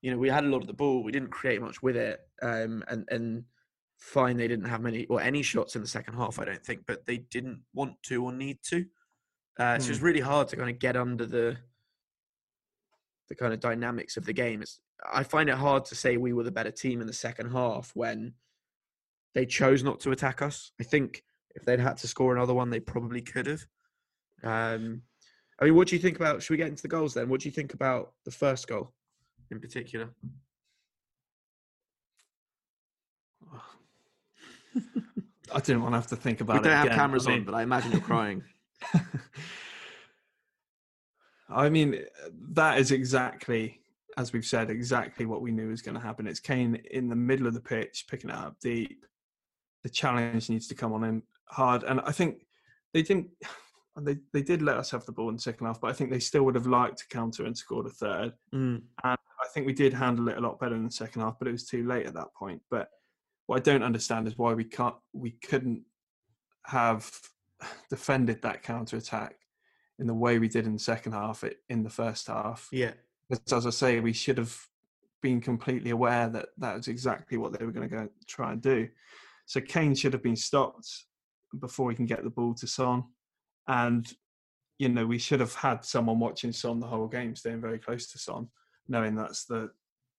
you 0.00 0.10
know, 0.10 0.18
we 0.18 0.28
had 0.28 0.44
a 0.44 0.48
lot 0.48 0.60
of 0.62 0.66
the 0.66 0.72
ball, 0.72 1.02
we 1.02 1.12
didn't 1.12 1.30
create 1.30 1.60
much 1.60 1.82
with 1.82 1.96
it, 1.96 2.20
um, 2.42 2.84
and 2.88 3.06
and 3.10 3.44
fine, 3.98 4.36
they 4.36 4.48
didn't 4.48 4.68
have 4.68 4.80
many 4.82 5.06
or 5.06 5.20
any 5.20 5.42
shots 5.42 5.74
in 5.74 5.82
the 5.82 5.88
second 5.88 6.14
half, 6.14 6.38
I 6.38 6.44
don't 6.44 6.64
think, 6.64 6.82
but 6.86 7.04
they 7.06 7.18
didn't 7.18 7.62
want 7.74 7.94
to 8.04 8.24
or 8.24 8.32
need 8.32 8.58
to. 8.68 8.84
Uh, 9.58 9.78
So 9.78 9.90
it's 9.90 10.00
really 10.02 10.20
hard 10.20 10.48
to 10.48 10.56
kind 10.56 10.70
of 10.70 10.78
get 10.78 10.96
under 10.96 11.26
the 11.26 11.56
the 13.28 13.34
kind 13.34 13.52
of 13.52 13.58
dynamics 13.58 14.16
of 14.16 14.24
the 14.24 14.32
game. 14.32 14.62
It's, 14.62 14.80
I 15.12 15.24
find 15.24 15.48
it 15.48 15.56
hard 15.56 15.84
to 15.86 15.96
say 15.96 16.16
we 16.16 16.32
were 16.32 16.44
the 16.44 16.52
better 16.52 16.70
team 16.70 17.00
in 17.00 17.08
the 17.08 17.12
second 17.12 17.50
half 17.50 17.90
when 17.94 18.34
they 19.36 19.46
chose 19.46 19.84
not 19.84 20.00
to 20.00 20.10
attack 20.12 20.40
us. 20.40 20.72
I 20.80 20.84
think 20.84 21.22
if 21.54 21.62
they'd 21.66 21.78
had 21.78 21.98
to 21.98 22.08
score 22.08 22.34
another 22.34 22.54
one, 22.54 22.70
they 22.70 22.80
probably 22.80 23.20
could 23.20 23.46
have. 23.46 23.66
Um, 24.42 25.02
I 25.60 25.66
mean, 25.66 25.74
what 25.74 25.88
do 25.88 25.94
you 25.94 26.00
think 26.00 26.16
about? 26.16 26.42
Should 26.42 26.54
we 26.54 26.56
get 26.56 26.68
into 26.68 26.80
the 26.80 26.88
goals 26.88 27.12
then? 27.12 27.28
What 27.28 27.42
do 27.42 27.48
you 27.48 27.52
think 27.52 27.74
about 27.74 28.14
the 28.24 28.30
first 28.30 28.66
goal 28.66 28.94
in 29.50 29.60
particular? 29.60 30.08
I 35.54 35.60
didn't 35.60 35.82
want 35.82 35.92
to 35.92 35.98
have 35.98 36.06
to 36.06 36.16
think 36.16 36.40
about 36.40 36.54
We 36.54 36.60
it. 36.60 36.72
don't 36.72 36.88
have 36.88 36.96
cameras 36.96 37.26
I 37.26 37.32
on, 37.32 37.44
but 37.44 37.54
I 37.54 37.62
imagine 37.62 37.92
you're 37.92 38.00
crying. 38.00 38.42
I 41.50 41.68
mean, 41.68 42.00
that 42.52 42.78
is 42.78 42.90
exactly, 42.90 43.80
as 44.16 44.32
we've 44.32 44.46
said, 44.46 44.70
exactly 44.70 45.26
what 45.26 45.42
we 45.42 45.52
knew 45.52 45.68
was 45.68 45.82
going 45.82 45.94
to 45.94 46.00
happen. 46.00 46.26
It's 46.26 46.40
Kane 46.40 46.76
in 46.90 47.10
the 47.10 47.16
middle 47.16 47.46
of 47.46 47.52
the 47.52 47.60
pitch, 47.60 48.06
picking 48.08 48.30
it 48.30 48.36
up 48.36 48.58
deep. 48.60 49.04
The 49.86 49.92
challenge 49.92 50.50
needs 50.50 50.66
to 50.66 50.74
come 50.74 50.92
on 50.92 51.04
him 51.04 51.22
hard. 51.44 51.84
And 51.84 52.00
I 52.00 52.10
think 52.10 52.44
they 52.92 53.02
didn't, 53.02 53.28
they, 54.02 54.16
they 54.32 54.42
did 54.42 54.60
let 54.60 54.78
us 54.78 54.90
have 54.90 55.06
the 55.06 55.12
ball 55.12 55.28
in 55.28 55.36
the 55.36 55.40
second 55.40 55.64
half, 55.64 55.80
but 55.80 55.90
I 55.90 55.92
think 55.92 56.10
they 56.10 56.18
still 56.18 56.42
would 56.42 56.56
have 56.56 56.66
liked 56.66 56.98
to 56.98 57.08
counter 57.08 57.44
and 57.44 57.56
scored 57.56 57.86
a 57.86 57.90
third. 57.90 58.32
Mm. 58.52 58.82
And 59.04 59.18
I 59.44 59.48
think 59.54 59.64
we 59.64 59.72
did 59.72 59.94
handle 59.94 60.28
it 60.28 60.38
a 60.38 60.40
lot 60.40 60.58
better 60.58 60.74
in 60.74 60.86
the 60.86 60.90
second 60.90 61.22
half, 61.22 61.38
but 61.38 61.46
it 61.46 61.52
was 61.52 61.68
too 61.68 61.86
late 61.86 62.04
at 62.04 62.14
that 62.14 62.34
point. 62.34 62.62
But 62.68 62.88
what 63.46 63.58
I 63.58 63.60
don't 63.60 63.84
understand 63.84 64.26
is 64.26 64.36
why 64.36 64.54
we 64.54 64.64
can't, 64.64 64.96
we 65.12 65.30
couldn't 65.30 65.84
have 66.64 67.08
defended 67.88 68.42
that 68.42 68.64
counter 68.64 68.96
attack 68.96 69.36
in 70.00 70.08
the 70.08 70.14
way 70.14 70.40
we 70.40 70.48
did 70.48 70.66
in 70.66 70.72
the 70.72 70.80
second 70.80 71.12
half 71.12 71.44
in 71.68 71.84
the 71.84 71.90
first 71.90 72.26
half. 72.26 72.68
Yeah. 72.72 72.94
Because 73.30 73.52
as 73.52 73.66
I 73.66 73.70
say, 73.70 74.00
we 74.00 74.12
should 74.12 74.38
have 74.38 74.60
been 75.22 75.40
completely 75.40 75.90
aware 75.90 76.28
that 76.28 76.48
that 76.58 76.76
was 76.76 76.88
exactly 76.88 77.38
what 77.38 77.56
they 77.56 77.64
were 77.64 77.70
going 77.70 77.88
to 77.88 77.96
go 77.96 78.08
try 78.26 78.50
and 78.50 78.60
do. 78.60 78.88
So 79.46 79.60
Kane 79.60 79.94
should 79.94 80.12
have 80.12 80.22
been 80.22 80.36
stopped 80.36 81.06
before 81.58 81.90
he 81.90 81.96
can 81.96 82.06
get 82.06 82.24
the 82.24 82.30
ball 82.30 82.54
to 82.54 82.66
Son, 82.66 83.04
and 83.68 84.06
you 84.78 84.88
know 84.88 85.06
we 85.06 85.18
should 85.18 85.40
have 85.40 85.54
had 85.54 85.84
someone 85.84 86.18
watching 86.18 86.52
Son 86.52 86.80
the 86.80 86.86
whole 86.86 87.08
game, 87.08 87.34
staying 87.34 87.60
very 87.60 87.78
close 87.78 88.10
to 88.12 88.18
Son, 88.18 88.48
knowing 88.88 89.14
that's 89.14 89.44
the 89.44 89.70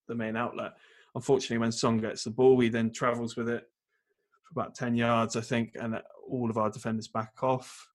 the 0.07 0.15
main 0.15 0.35
outlet. 0.35 0.73
Unfortunately, 1.13 1.57
when 1.57 1.71
Son 1.71 1.97
gets 1.97 2.23
the 2.23 2.29
ball, 2.29 2.59
he 2.59 2.69
then 2.69 2.91
travels 2.91 3.35
with 3.35 3.49
it 3.49 3.69
for 4.43 4.59
about 4.59 4.75
ten 4.75 4.95
yards, 4.95 5.35
I 5.35 5.41
think, 5.41 5.75
and 5.79 6.01
all 6.27 6.49
of 6.49 6.57
our 6.57 6.69
defenders 6.69 7.07
back 7.07 7.43
off. 7.43 7.89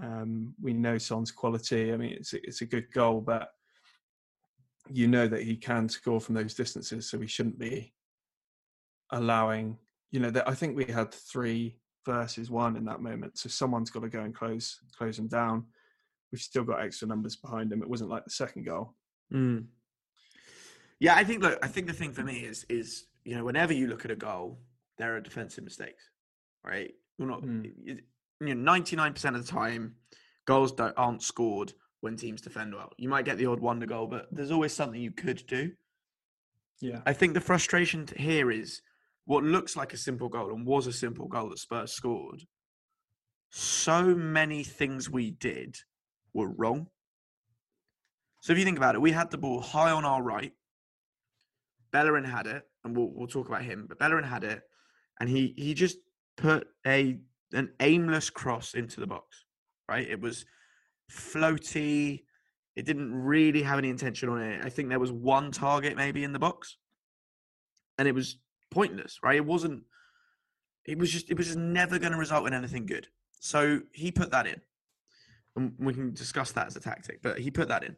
Um, 0.00 0.54
we 0.60 0.72
know 0.72 0.98
Son's 0.98 1.30
quality. 1.30 1.92
I 1.92 1.96
mean, 1.96 2.12
it's 2.12 2.32
it's 2.34 2.60
a 2.60 2.66
good 2.66 2.92
goal, 2.92 3.20
but 3.20 3.50
you 4.90 5.08
know 5.08 5.26
that 5.28 5.42
he 5.42 5.56
can 5.56 5.88
score 5.88 6.20
from 6.20 6.34
those 6.34 6.54
distances, 6.54 7.08
so 7.08 7.18
we 7.18 7.26
shouldn't 7.26 7.58
be 7.58 7.92
allowing. 9.10 9.78
You 10.12 10.20
know, 10.20 10.30
that 10.30 10.48
I 10.48 10.54
think 10.54 10.76
we 10.76 10.84
had 10.84 11.12
three 11.12 11.78
versus 12.06 12.50
one 12.50 12.76
in 12.76 12.84
that 12.84 13.00
moment, 13.00 13.38
so 13.38 13.48
someone's 13.48 13.90
got 13.90 14.00
to 14.00 14.08
go 14.08 14.20
and 14.20 14.34
close 14.34 14.78
close 14.96 15.18
him 15.18 15.26
down. 15.26 15.64
We've 16.30 16.40
still 16.40 16.64
got 16.64 16.82
extra 16.82 17.08
numbers 17.08 17.36
behind 17.36 17.72
him. 17.72 17.82
It 17.82 17.88
wasn't 17.88 18.10
like 18.10 18.24
the 18.24 18.30
second 18.30 18.64
goal. 18.64 18.94
Mm. 19.32 19.66
Yeah, 21.00 21.16
I 21.16 21.24
think. 21.24 21.42
Look, 21.42 21.58
I 21.62 21.68
think 21.68 21.86
the 21.86 21.92
thing 21.92 22.12
for 22.12 22.22
me 22.22 22.40
is 22.40 22.64
is 22.68 23.06
you 23.24 23.34
know 23.34 23.44
whenever 23.44 23.72
you 23.72 23.88
look 23.88 24.04
at 24.04 24.10
a 24.10 24.16
goal, 24.16 24.60
there 24.98 25.16
are 25.16 25.20
defensive 25.20 25.64
mistakes, 25.64 26.10
right? 26.64 26.92
You're 27.18 27.28
not. 27.28 27.42
Mm. 27.42 27.72
You 27.84 27.98
know, 28.40 28.54
ninety 28.54 28.96
nine 28.96 29.12
percent 29.12 29.36
of 29.36 29.44
the 29.44 29.50
time, 29.50 29.96
goals 30.46 30.72
don't, 30.72 30.94
aren't 30.96 31.22
scored 31.22 31.72
when 32.00 32.16
teams 32.16 32.40
defend 32.40 32.74
well. 32.74 32.90
You 32.98 33.08
might 33.08 33.24
get 33.24 33.38
the 33.38 33.46
odd 33.46 33.60
wonder 33.60 33.86
goal, 33.86 34.06
but 34.06 34.28
there's 34.30 34.50
always 34.50 34.72
something 34.72 35.00
you 35.00 35.10
could 35.10 35.44
do. 35.46 35.72
Yeah, 36.80 37.00
I 37.06 37.12
think 37.12 37.34
the 37.34 37.40
frustration 37.40 38.06
here 38.16 38.50
is 38.50 38.82
what 39.24 39.44
looks 39.44 39.76
like 39.76 39.92
a 39.92 39.96
simple 39.96 40.28
goal 40.28 40.52
and 40.52 40.66
was 40.66 40.86
a 40.86 40.92
simple 40.92 41.28
goal 41.28 41.48
that 41.50 41.58
Spurs 41.58 41.92
scored. 41.92 42.42
So 43.50 44.14
many 44.14 44.64
things 44.64 45.10
we 45.10 45.30
did 45.30 45.76
were 46.32 46.48
wrong. 46.48 46.88
So 48.40 48.52
if 48.52 48.58
you 48.58 48.64
think 48.64 48.78
about 48.78 48.94
it, 48.94 49.00
we 49.00 49.12
had 49.12 49.30
the 49.30 49.38
ball 49.38 49.60
high 49.60 49.92
on 49.92 50.04
our 50.04 50.22
right. 50.22 50.52
Bellerin 51.92 52.24
had 52.24 52.46
it, 52.46 52.62
and 52.82 52.96
we'll 52.96 53.10
we'll 53.14 53.28
talk 53.28 53.48
about 53.48 53.62
him. 53.62 53.86
But 53.88 53.98
Bellerin 53.98 54.24
had 54.24 54.42
it, 54.42 54.62
and 55.20 55.28
he 55.28 55.54
he 55.56 55.74
just 55.74 55.98
put 56.36 56.66
a 56.86 57.18
an 57.52 57.70
aimless 57.80 58.30
cross 58.30 58.74
into 58.74 58.98
the 58.98 59.06
box. 59.06 59.44
Right? 59.88 60.08
It 60.08 60.20
was 60.20 60.44
floaty. 61.10 62.24
It 62.74 62.86
didn't 62.86 63.14
really 63.14 63.62
have 63.62 63.78
any 63.78 63.90
intention 63.90 64.30
on 64.30 64.40
it. 64.40 64.64
I 64.64 64.70
think 64.70 64.88
there 64.88 64.98
was 64.98 65.12
one 65.12 65.52
target 65.52 65.96
maybe 65.96 66.24
in 66.24 66.32
the 66.32 66.38
box, 66.38 66.78
and 67.98 68.08
it 68.08 68.14
was 68.14 68.38
pointless. 68.72 69.20
Right? 69.22 69.36
It 69.36 69.44
wasn't. 69.44 69.84
It 70.84 70.98
was 70.98 71.10
just. 71.12 71.30
It 71.30 71.36
was 71.38 71.46
just 71.46 71.58
never 71.58 71.98
going 71.98 72.12
to 72.12 72.18
result 72.18 72.46
in 72.46 72.54
anything 72.54 72.86
good. 72.86 73.06
So 73.40 73.80
he 73.92 74.10
put 74.10 74.30
that 74.30 74.46
in, 74.46 74.60
and 75.56 75.72
we 75.78 75.94
can 75.94 76.14
discuss 76.14 76.52
that 76.52 76.66
as 76.66 76.76
a 76.76 76.80
tactic. 76.80 77.22
But 77.22 77.38
he 77.38 77.50
put 77.50 77.68
that 77.68 77.84
in. 77.84 77.96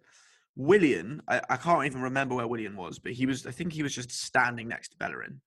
Willian, 0.56 1.20
I, 1.26 1.40
I 1.50 1.56
can't 1.56 1.84
even 1.86 2.02
remember 2.02 2.34
where 2.36 2.46
Willian 2.46 2.76
was, 2.76 2.98
but 2.98 3.12
he 3.12 3.26
was. 3.26 3.46
I 3.46 3.50
think 3.50 3.72
he 3.72 3.82
was 3.82 3.94
just 3.94 4.10
standing 4.10 4.68
next 4.68 4.90
to 4.90 4.96
Bellerin, 4.96 5.40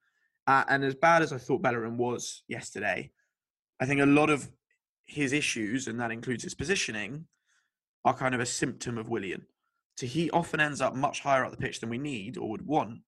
Uh, 0.48 0.64
and 0.70 0.84
as 0.84 0.96
bad 0.96 1.22
as 1.22 1.34
I 1.34 1.38
thought 1.38 1.62
Bellerin 1.62 1.98
was 1.98 2.44
yesterday, 2.48 3.12
I 3.80 3.86
think 3.86 4.02
a 4.02 4.06
lot 4.06 4.30
of 4.30 4.50
his 5.06 5.34
issues, 5.34 5.88
and 5.88 6.00
that 6.00 6.12
includes 6.12 6.44
his 6.44 6.56
positioning, 6.56 7.26
are 8.06 8.14
kind 8.14 8.34
of 8.34 8.42
a 8.42 8.46
symptom 8.46 8.98
of 8.98 9.10
Willian. 9.10 9.46
So 9.98 10.06
he 10.06 10.32
often 10.32 10.60
ends 10.60 10.80
up 10.80 10.96
much 10.96 11.22
higher 11.22 11.44
up 11.44 11.52
the 11.52 11.58
pitch 11.58 11.80
than 11.80 11.90
we 11.90 11.98
need 11.98 12.38
or 12.38 12.50
would 12.50 12.66
want 12.66 13.00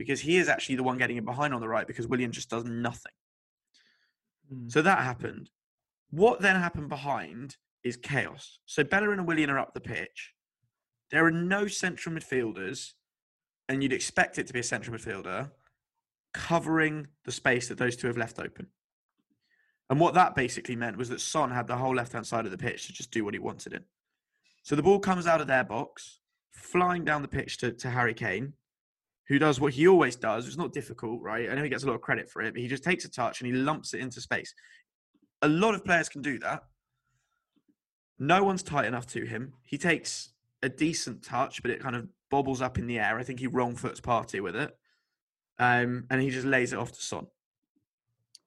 because 0.00 0.20
he 0.20 0.38
is 0.38 0.48
actually 0.48 0.76
the 0.76 0.82
one 0.82 0.96
getting 0.96 1.18
it 1.18 1.26
behind 1.26 1.52
on 1.52 1.60
the 1.60 1.68
right 1.68 1.86
because 1.86 2.08
Willian 2.08 2.32
just 2.32 2.48
does 2.48 2.64
nothing. 2.64 3.12
Mm. 4.50 4.72
So 4.72 4.80
that 4.80 5.00
happened. 5.00 5.50
What 6.08 6.40
then 6.40 6.56
happened 6.56 6.88
behind 6.88 7.58
is 7.84 7.98
chaos. 7.98 8.60
So 8.64 8.82
Bellerin 8.82 9.18
and 9.18 9.28
Willian 9.28 9.50
are 9.50 9.58
up 9.58 9.74
the 9.74 9.80
pitch. 9.80 10.32
There 11.10 11.26
are 11.26 11.30
no 11.30 11.66
central 11.66 12.14
midfielders, 12.14 12.94
and 13.68 13.82
you'd 13.82 13.92
expect 13.92 14.38
it 14.38 14.46
to 14.46 14.54
be 14.54 14.60
a 14.60 14.62
central 14.62 14.96
midfielder 14.96 15.50
covering 16.32 17.08
the 17.26 17.32
space 17.32 17.68
that 17.68 17.76
those 17.76 17.94
two 17.94 18.06
have 18.06 18.16
left 18.16 18.38
open. 18.38 18.68
And 19.90 20.00
what 20.00 20.14
that 20.14 20.34
basically 20.34 20.76
meant 20.76 20.96
was 20.96 21.10
that 21.10 21.20
Son 21.20 21.50
had 21.50 21.66
the 21.66 21.76
whole 21.76 21.94
left 21.94 22.14
hand 22.14 22.26
side 22.26 22.46
of 22.46 22.52
the 22.52 22.56
pitch 22.56 22.86
to 22.86 22.94
just 22.94 23.10
do 23.10 23.22
what 23.22 23.34
he 23.34 23.38
wanted 23.38 23.74
in. 23.74 23.84
So 24.62 24.76
the 24.76 24.82
ball 24.82 24.98
comes 24.98 25.26
out 25.26 25.42
of 25.42 25.46
their 25.46 25.64
box, 25.64 26.20
flying 26.52 27.04
down 27.04 27.20
the 27.20 27.28
pitch 27.28 27.58
to, 27.58 27.72
to 27.72 27.90
Harry 27.90 28.14
Kane, 28.14 28.54
who 29.30 29.38
does 29.38 29.60
what 29.60 29.72
he 29.72 29.86
always 29.86 30.16
does. 30.16 30.48
It's 30.48 30.56
not 30.56 30.72
difficult, 30.72 31.22
right? 31.22 31.48
I 31.48 31.54
know 31.54 31.62
he 31.62 31.68
gets 31.68 31.84
a 31.84 31.86
lot 31.86 31.94
of 31.94 32.00
credit 32.00 32.28
for 32.28 32.42
it, 32.42 32.52
but 32.52 32.60
he 32.60 32.66
just 32.66 32.82
takes 32.82 33.04
a 33.04 33.08
touch 33.08 33.40
and 33.40 33.46
he 33.46 33.52
lumps 33.52 33.94
it 33.94 34.00
into 34.00 34.20
space. 34.20 34.52
A 35.40 35.48
lot 35.48 35.72
of 35.72 35.84
players 35.84 36.08
can 36.08 36.20
do 36.20 36.40
that. 36.40 36.64
No 38.18 38.42
one's 38.42 38.64
tight 38.64 38.86
enough 38.86 39.06
to 39.12 39.24
him. 39.24 39.52
He 39.62 39.78
takes 39.78 40.32
a 40.64 40.68
decent 40.68 41.22
touch, 41.22 41.62
but 41.62 41.70
it 41.70 41.80
kind 41.80 41.94
of 41.94 42.08
bobbles 42.28 42.60
up 42.60 42.76
in 42.76 42.88
the 42.88 42.98
air. 42.98 43.20
I 43.20 43.22
think 43.22 43.38
he 43.38 43.46
wrong 43.46 43.76
foots 43.76 44.00
Partey 44.00 44.40
with 44.40 44.56
it. 44.56 44.76
Um, 45.60 46.06
and 46.10 46.20
he 46.20 46.30
just 46.30 46.46
lays 46.46 46.72
it 46.72 46.80
off 46.80 46.90
to 46.90 47.00
Son. 47.00 47.28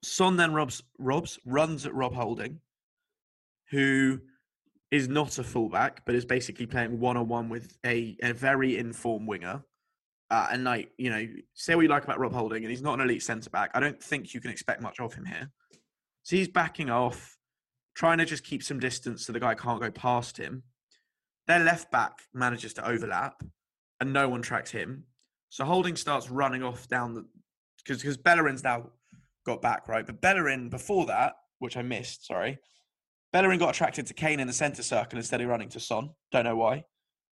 Son 0.03 0.35
then 0.35 0.53
robs, 0.53 0.83
robs 0.99 1.39
runs 1.45 1.85
at 1.85 1.95
Rob 1.95 2.13
Holding, 2.13 2.59
who 3.71 4.19
is 4.91 5.07
not 5.07 5.37
a 5.37 5.43
fullback, 5.43 6.05
but 6.05 6.13
is 6.13 6.25
basically 6.25 6.65
playing 6.65 6.99
one 6.99 7.15
on 7.15 7.29
one 7.29 7.47
with 7.47 7.77
a, 7.85 8.17
a 8.21 8.33
very 8.33 8.77
informed 8.77 9.29
winger. 9.29 9.63
Uh, 10.31 10.47
and 10.51 10.63
like 10.63 10.91
you 10.97 11.09
know, 11.09 11.27
say 11.53 11.75
what 11.75 11.81
you 11.81 11.89
like 11.89 12.03
about 12.03 12.19
Rob 12.19 12.33
Holding, 12.33 12.63
and 12.63 12.71
he's 12.71 12.81
not 12.81 12.95
an 12.95 13.01
elite 13.01 13.23
centre 13.23 13.49
back. 13.49 13.71
I 13.73 13.79
don't 13.79 14.01
think 14.01 14.33
you 14.33 14.41
can 14.41 14.51
expect 14.51 14.81
much 14.81 14.99
of 14.99 15.13
him 15.13 15.25
here. 15.25 15.51
So 16.23 16.35
he's 16.35 16.47
backing 16.47 16.89
off, 16.89 17.37
trying 17.95 18.17
to 18.17 18.25
just 18.25 18.43
keep 18.43 18.63
some 18.63 18.79
distance 18.79 19.25
so 19.25 19.33
the 19.33 19.39
guy 19.39 19.53
can't 19.55 19.81
go 19.81 19.91
past 19.91 20.37
him. 20.37 20.63
Their 21.47 21.59
left 21.59 21.91
back 21.91 22.13
manages 22.33 22.73
to 22.75 22.87
overlap, 22.87 23.43
and 23.99 24.13
no 24.13 24.29
one 24.29 24.41
tracks 24.41 24.71
him. 24.71 25.03
So 25.49 25.65
Holding 25.65 25.95
starts 25.95 26.31
running 26.31 26.63
off 26.63 26.87
down 26.87 27.13
the 27.13 27.25
because 27.83 28.01
because 28.01 28.17
Bellerin's 28.17 28.63
now 28.63 28.89
got 29.45 29.61
back 29.61 29.87
right, 29.87 30.05
but 30.05 30.21
Bellerin 30.21 30.69
before 30.69 31.05
that, 31.07 31.33
which 31.59 31.77
I 31.77 31.81
missed, 31.81 32.25
sorry, 32.25 32.57
Bellerin 33.33 33.59
got 33.59 33.69
attracted 33.69 34.07
to 34.07 34.13
Kane 34.13 34.39
in 34.39 34.47
the 34.47 34.53
centre 34.53 34.83
circle 34.83 35.17
instead 35.17 35.41
of 35.41 35.49
running 35.49 35.69
to 35.69 35.79
Son. 35.79 36.11
Don't 36.31 36.45
know 36.45 36.55
why. 36.55 36.85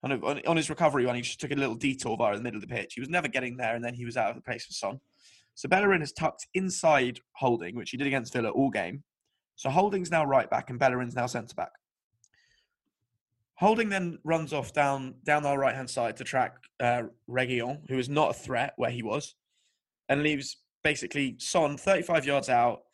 On, 0.03 0.13
on, 0.13 0.41
on 0.47 0.57
his 0.57 0.71
recovery 0.71 1.05
one, 1.05 1.17
he 1.17 1.23
just 1.23 1.41
took 1.41 1.51
a 1.51 1.55
little 1.55 1.75
detour 1.75 2.17
via 2.17 2.37
the 2.37 2.43
middle 2.43 2.57
of 2.57 2.67
the 2.67 2.75
pitch. 2.75 2.95
He 2.95 3.01
was 3.01 3.11
never 3.11 3.29
getting 3.29 3.57
there, 3.57 3.75
and 3.75 3.85
then 3.85 3.95
he 3.95 4.05
was 4.05 4.17
out 4.17 4.31
of 4.31 4.37
the 4.37 4.43
place 4.43 4.65
for 4.65 4.73
Son. 4.73 4.99
So 5.55 5.69
Bellerin 5.69 6.03
is 6.03 6.13
tucked 6.13 6.47
inside 6.55 7.21
Holding, 7.33 7.77
which 7.77 7.91
he 7.91 7.97
did 7.97 8.07
against 8.07 8.33
Villa 8.33 8.51
all 8.51 8.71
game. 8.71 9.03
So 9.57 9.69
Holding's 9.69 10.11
now 10.11 10.25
right 10.25 10.49
back, 10.49 10.71
and 10.71 10.79
Bellerin's 10.79 11.15
now 11.15 11.27
centre 11.27 11.55
back. 11.55 11.73
Holding 13.57 13.91
then 13.91 14.19
runs 14.25 14.55
off 14.55 14.73
down 14.73 15.17
down 15.23 15.45
our 15.45 15.59
right 15.59 15.75
hand 15.75 15.91
side 15.91 16.17
to 16.17 16.25
track 16.25 16.55
uh, 16.81 17.03
Reguilon, 17.29 17.81
who 17.91 17.99
is 17.99 18.09
not 18.09 18.31
a 18.31 18.33
threat 18.33 18.73
where 18.77 18.91
he 18.91 19.03
was, 19.03 19.35
and 20.09 20.23
leaves 20.23 20.57
basically 20.83 21.37
Son 21.39 21.77
35 21.77 22.25
yards 22.25 22.49
out 22.49 22.85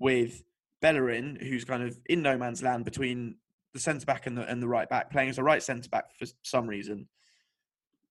with 0.00 0.42
Bellerin, 0.82 1.38
who's 1.40 1.64
kind 1.64 1.84
of 1.84 1.96
in 2.06 2.22
no 2.22 2.36
man's 2.36 2.60
land 2.60 2.84
between 2.84 3.36
the 3.76 3.82
centre 3.82 4.06
back 4.06 4.26
and 4.26 4.36
the, 4.36 4.42
and 4.42 4.62
the 4.62 4.68
right 4.68 4.88
back, 4.88 5.10
playing 5.10 5.28
as 5.28 5.38
a 5.38 5.42
right 5.42 5.62
centre 5.62 5.88
back 5.88 6.14
for 6.18 6.26
some 6.42 6.66
reason. 6.66 7.08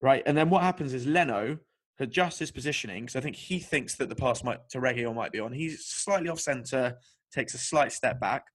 Right. 0.01 0.23
And 0.25 0.37
then 0.37 0.49
what 0.49 0.63
happens 0.63 0.93
is 0.93 1.05
Leno 1.05 1.57
adjusts 1.99 2.39
his 2.39 2.51
positioning 2.51 3.03
because 3.03 3.15
I 3.15 3.21
think 3.21 3.35
he 3.35 3.59
thinks 3.59 3.95
that 3.95 4.09
the 4.09 4.15
pass 4.15 4.43
might, 4.43 4.67
to 4.69 4.79
Reguilon 4.79 5.15
might 5.15 5.31
be 5.31 5.39
on. 5.39 5.53
He's 5.53 5.85
slightly 5.85 6.29
off 6.29 6.39
centre, 6.39 6.97
takes 7.31 7.53
a 7.53 7.57
slight 7.57 7.91
step 7.91 8.19
back. 8.19 8.47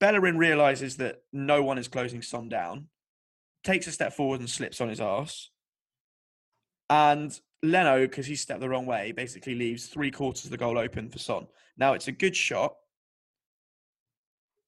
Bellerin 0.00 0.36
realizes 0.36 0.96
that 0.98 1.22
no 1.32 1.62
one 1.62 1.78
is 1.78 1.88
closing 1.88 2.20
Son 2.22 2.48
down, 2.48 2.88
takes 3.62 3.86
a 3.86 3.92
step 3.92 4.12
forward 4.12 4.40
and 4.40 4.50
slips 4.50 4.80
on 4.80 4.88
his 4.88 5.00
arse. 5.00 5.50
And 6.90 7.38
Leno, 7.62 8.00
because 8.00 8.26
he 8.26 8.36
stepped 8.36 8.60
the 8.60 8.68
wrong 8.68 8.86
way, 8.86 9.12
basically 9.12 9.54
leaves 9.54 9.86
three 9.86 10.10
quarters 10.10 10.44
of 10.44 10.50
the 10.50 10.58
goal 10.58 10.76
open 10.78 11.08
for 11.08 11.18
Son. 11.18 11.46
Now 11.78 11.94
it's 11.94 12.08
a 12.08 12.12
good 12.12 12.36
shot, 12.36 12.74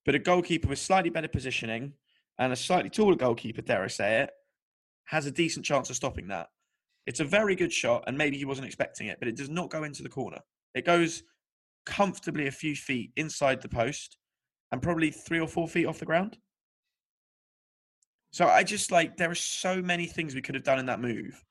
but 0.07 0.15
a 0.15 0.21
goalkeeper 0.21 0.69
with 0.69 0.79
slightly 0.79 1.11
better 1.11 1.29
positioning 1.29 1.93
and 2.39 2.53
a 2.53 2.57
slightly 2.57 2.89
taller 2.89 3.17
goalkeeper, 3.17 3.61
dare 3.61 3.83
I 3.83 3.89
say 3.89 4.23
it, 4.23 4.31
has 5.07 5.27
a 5.27 5.31
decent 5.31 5.67
chance 5.67 5.91
of 5.91 5.97
stopping 5.97 6.29
that. 6.29 6.49
It's 7.07 7.21
a 7.21 7.25
very 7.25 7.55
good 7.55 7.73
shot, 7.73 8.05
and 8.07 8.17
maybe 8.17 8.39
he 8.39 8.45
wasn't 8.45 8.67
expecting 8.67 9.09
it, 9.09 9.19
but 9.19 9.29
it 9.29 9.37
does 9.37 9.51
not 9.51 9.71
go 9.71 9.85
into 9.85 10.03
the 10.03 10.09
corner. 10.09 10.39
It 10.75 10.85
goes 10.85 11.23
comfortably 11.85 12.47
a 12.47 12.53
few 12.53 12.75
feet 12.75 13.13
inside 13.17 13.63
the 13.63 13.69
post 13.69 14.17
and 14.73 14.83
probably 14.83 15.11
three 15.11 15.41
or 15.41 15.47
four 15.47 15.69
feet 15.69 15.87
off 15.87 15.99
the 15.99 16.07
ground. 16.07 16.37
So 18.33 18.47
I 18.47 18.65
just 18.65 18.91
like 18.91 19.17
there 19.17 19.31
are 19.31 19.37
so 19.37 19.81
many 19.81 20.07
things 20.07 20.35
we 20.35 20.43
could 20.43 20.57
have 20.57 20.65
done 20.65 20.79
in 20.79 20.87
that 20.87 21.01
move 21.01 21.43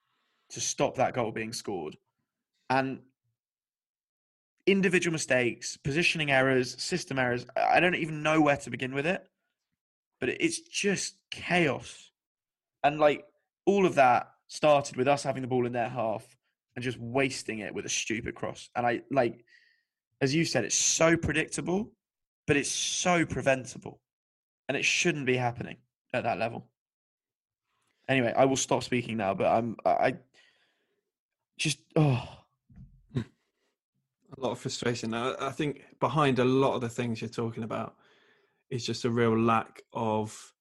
to 0.51 0.61
stop 0.61 0.95
that 0.95 1.13
goal 1.13 1.31
being 1.31 1.53
scored. 1.53 1.95
And 2.69 2.99
individual 4.67 5.11
mistakes, 5.11 5.77
positioning 5.77 6.31
errors, 6.31 6.81
system 6.81 7.19
errors, 7.19 7.45
I 7.55 7.79
don't 7.79 7.95
even 7.95 8.23
know 8.23 8.41
where 8.41 8.57
to 8.57 8.69
begin 8.69 8.93
with 8.93 9.05
it. 9.05 9.25
But 10.19 10.29
it's 10.29 10.59
just 10.61 11.17
chaos. 11.29 12.11
And 12.83 12.99
like 12.99 13.25
all 13.65 13.85
of 13.85 13.95
that 13.95 14.31
started 14.47 14.95
with 14.95 15.07
us 15.07 15.23
having 15.23 15.41
the 15.41 15.47
ball 15.47 15.65
in 15.65 15.73
their 15.73 15.89
half 15.89 16.25
and 16.75 16.83
just 16.83 16.99
wasting 16.99 17.59
it 17.59 17.73
with 17.73 17.85
a 17.85 17.89
stupid 17.89 18.35
cross. 18.35 18.69
And 18.75 18.85
I 18.85 19.01
like 19.11 19.43
as 20.21 20.33
you 20.33 20.45
said, 20.45 20.63
it's 20.63 20.77
so 20.77 21.17
predictable, 21.17 21.91
but 22.47 22.55
it's 22.55 22.71
so 22.71 23.25
preventable. 23.25 23.99
And 24.67 24.77
it 24.77 24.85
shouldn't 24.85 25.25
be 25.25 25.35
happening 25.35 25.77
at 26.13 26.23
that 26.23 26.39
level. 26.39 26.67
Anyway, 28.07 28.33
I 28.35 28.45
will 28.45 28.55
stop 28.55 28.83
speaking 28.83 29.17
now, 29.17 29.33
but 29.33 29.47
I'm 29.47 29.75
I 29.85 30.15
just 31.57 31.79
oh 31.95 32.44
a 34.37 34.41
lot 34.41 34.51
of 34.51 34.59
frustration. 34.59 35.13
I, 35.13 35.33
I 35.39 35.51
think 35.51 35.83
behind 35.99 36.39
a 36.39 36.45
lot 36.45 36.75
of 36.75 36.81
the 36.81 36.89
things 36.89 37.21
you're 37.21 37.29
talking 37.29 37.63
about 37.63 37.95
is 38.69 38.85
just 38.85 39.05
a 39.05 39.09
real 39.09 39.37
lack 39.37 39.81
of 39.93 40.53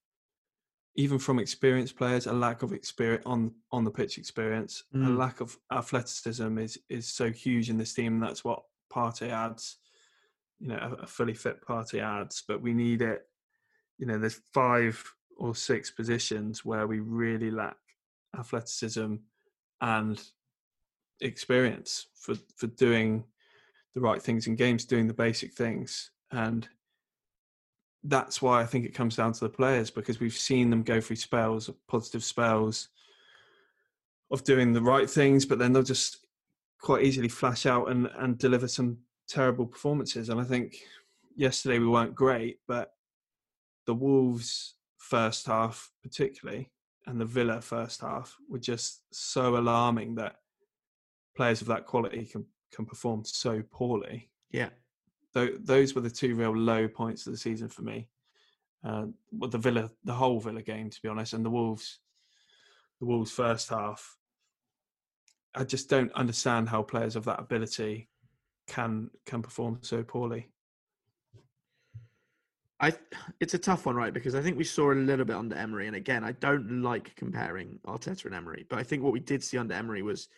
even 0.97 1.19
from 1.19 1.41
experienced 1.41 1.97
players, 1.97 2.27
a 2.27 2.33
lack 2.33 2.63
of 2.63 2.73
experience 2.73 3.25
on 3.27 3.53
on 3.73 3.85
the 3.85 3.91
pitch 3.91 4.17
experience, 4.19 4.85
Mm. 4.95 5.09
a 5.09 5.11
lack 5.11 5.41
of 5.41 5.59
athleticism 5.73 6.59
is 6.59 6.79
is 6.89 7.09
so 7.09 7.31
huge 7.33 7.69
in 7.71 7.79
this 7.79 7.95
team. 7.95 8.21
That's 8.21 8.45
what 8.45 8.63
Partey 8.93 9.31
adds. 9.31 9.79
You 10.61 10.69
know, 10.69 10.77
a, 10.77 11.03
a 11.03 11.07
fully 11.07 11.35
fit 11.35 11.61
Partey 11.67 12.01
adds, 12.01 12.45
but 12.47 12.63
we 12.63 12.73
need 12.75 13.03
it. 13.03 13.23
You 13.99 14.07
know, 14.07 14.19
there's 14.19 14.41
five 14.53 15.03
or 15.37 15.55
six 15.55 15.91
positions 15.91 16.65
where 16.65 16.87
we 16.87 17.01
really 17.01 17.51
lack 17.51 17.77
athleticism 18.39 19.17
and 19.81 20.23
experience 21.21 22.07
for 22.15 22.37
for 22.57 22.69
doing 22.69 23.25
the 23.95 24.01
right 24.01 24.21
things 24.21 24.47
in 24.47 24.57
games, 24.57 24.85
doing 24.85 25.07
the 25.07 25.15
basic 25.15 25.53
things, 25.53 26.11
and 26.31 26.69
that's 28.05 28.43
why 28.43 28.61
I 28.61 28.67
think 28.67 28.85
it 28.85 28.95
comes 28.95 29.17
down 29.17 29.33
to 29.33 29.41
the 29.41 29.49
players 29.49 29.91
because 29.91 30.21
we've 30.21 30.37
seen 30.37 30.69
them 30.69 30.83
go 30.83 31.01
through 31.01 31.17
spells, 31.17 31.71
positive 31.89 32.23
spells 32.23 32.89
of 34.31 34.45
doing 34.45 34.73
the 34.73 34.83
right 34.83 35.09
things, 35.09 35.47
but 35.47 35.59
then 35.59 35.73
they'll 35.73 35.83
just 35.83 36.27
quite 36.81 37.05
easily 37.05 37.29
flash 37.29 37.65
out 37.65 37.91
and, 37.91 38.11
and 38.19 38.37
deliver 38.37 38.69
some 38.69 38.99
terrible 39.27 39.67
performances. 39.67 40.29
And 40.29 40.39
I 40.39 40.45
think 40.45 40.77
yesterday 41.35 41.79
we 41.79 41.89
weren't 41.89 42.15
great, 42.15 42.59
but 42.69 42.93
the 43.87 43.95
Wolves 43.95 44.75
first 44.99 45.47
half, 45.47 45.91
particularly, 46.03 46.71
and 47.07 47.19
the 47.19 47.25
Villa 47.25 47.61
first 47.61 48.03
half 48.03 48.37
were 48.51 48.59
just 48.59 49.03
so 49.13 49.57
alarming 49.57 50.15
that 50.17 50.37
players 51.37 51.63
of 51.63 51.69
that 51.69 51.87
quality 51.87 52.27
can 52.27 52.45
can 52.75 52.85
perform 52.87 53.25
so 53.25 53.63
poorly. 53.71 54.29
yeah. 54.51 54.71
Tho- 55.33 55.59
those 55.59 55.95
were 55.95 56.01
the 56.01 56.11
two 56.11 56.37
real 56.37 56.57
low 56.57 56.87
points 56.87 57.27
of 57.27 57.33
the 57.33 57.39
season 57.39 57.69
for 57.69 57.83
me. 57.83 58.09
Uh, 58.85 59.07
well, 59.33 59.51
the 59.51 59.59
Villa, 59.59 59.91
the 60.05 60.13
whole 60.13 60.39
Villa 60.39 60.63
game, 60.63 60.91
to 60.91 61.03
be 61.03 61.09
honest, 61.09 61.33
and 61.33 61.45
the 61.45 61.51
Wolves, 61.51 61.99
the 63.01 63.07
Wolves 63.07 63.33
first 63.33 63.69
half. 63.71 64.17
I 65.57 65.65
just 65.65 65.89
don't 65.91 66.13
understand 66.13 66.69
how 66.69 66.83
players 66.83 67.17
of 67.17 67.25
that 67.25 67.41
ability 67.41 68.09
can 68.69 69.11
can 69.27 69.43
perform 69.43 69.79
so 69.83 70.03
poorly. 70.05 70.51
I 72.81 72.93
it's 73.41 73.55
a 73.55 73.59
tough 73.59 73.87
one, 73.87 73.97
right? 73.97 74.13
Because 74.13 74.35
I 74.35 74.43
think 74.43 74.57
we 74.57 74.65
saw 74.65 74.93
a 74.93 74.95
little 74.95 75.25
bit 75.25 75.37
under 75.37 75.57
Emery, 75.57 75.87
and 75.87 75.97
again, 75.97 76.23
I 76.23 76.33
don't 76.33 76.83
like 76.83 77.15
comparing 77.17 77.79
Arteta 77.87 78.27
and 78.27 78.35
Emery, 78.35 78.67
but 78.69 78.79
I 78.79 78.83
think 78.83 79.03
what 79.03 79.13
we 79.13 79.21
did 79.21 79.43
see 79.43 79.59
under 79.59 79.75
Emery 79.75 80.03
was 80.03 80.29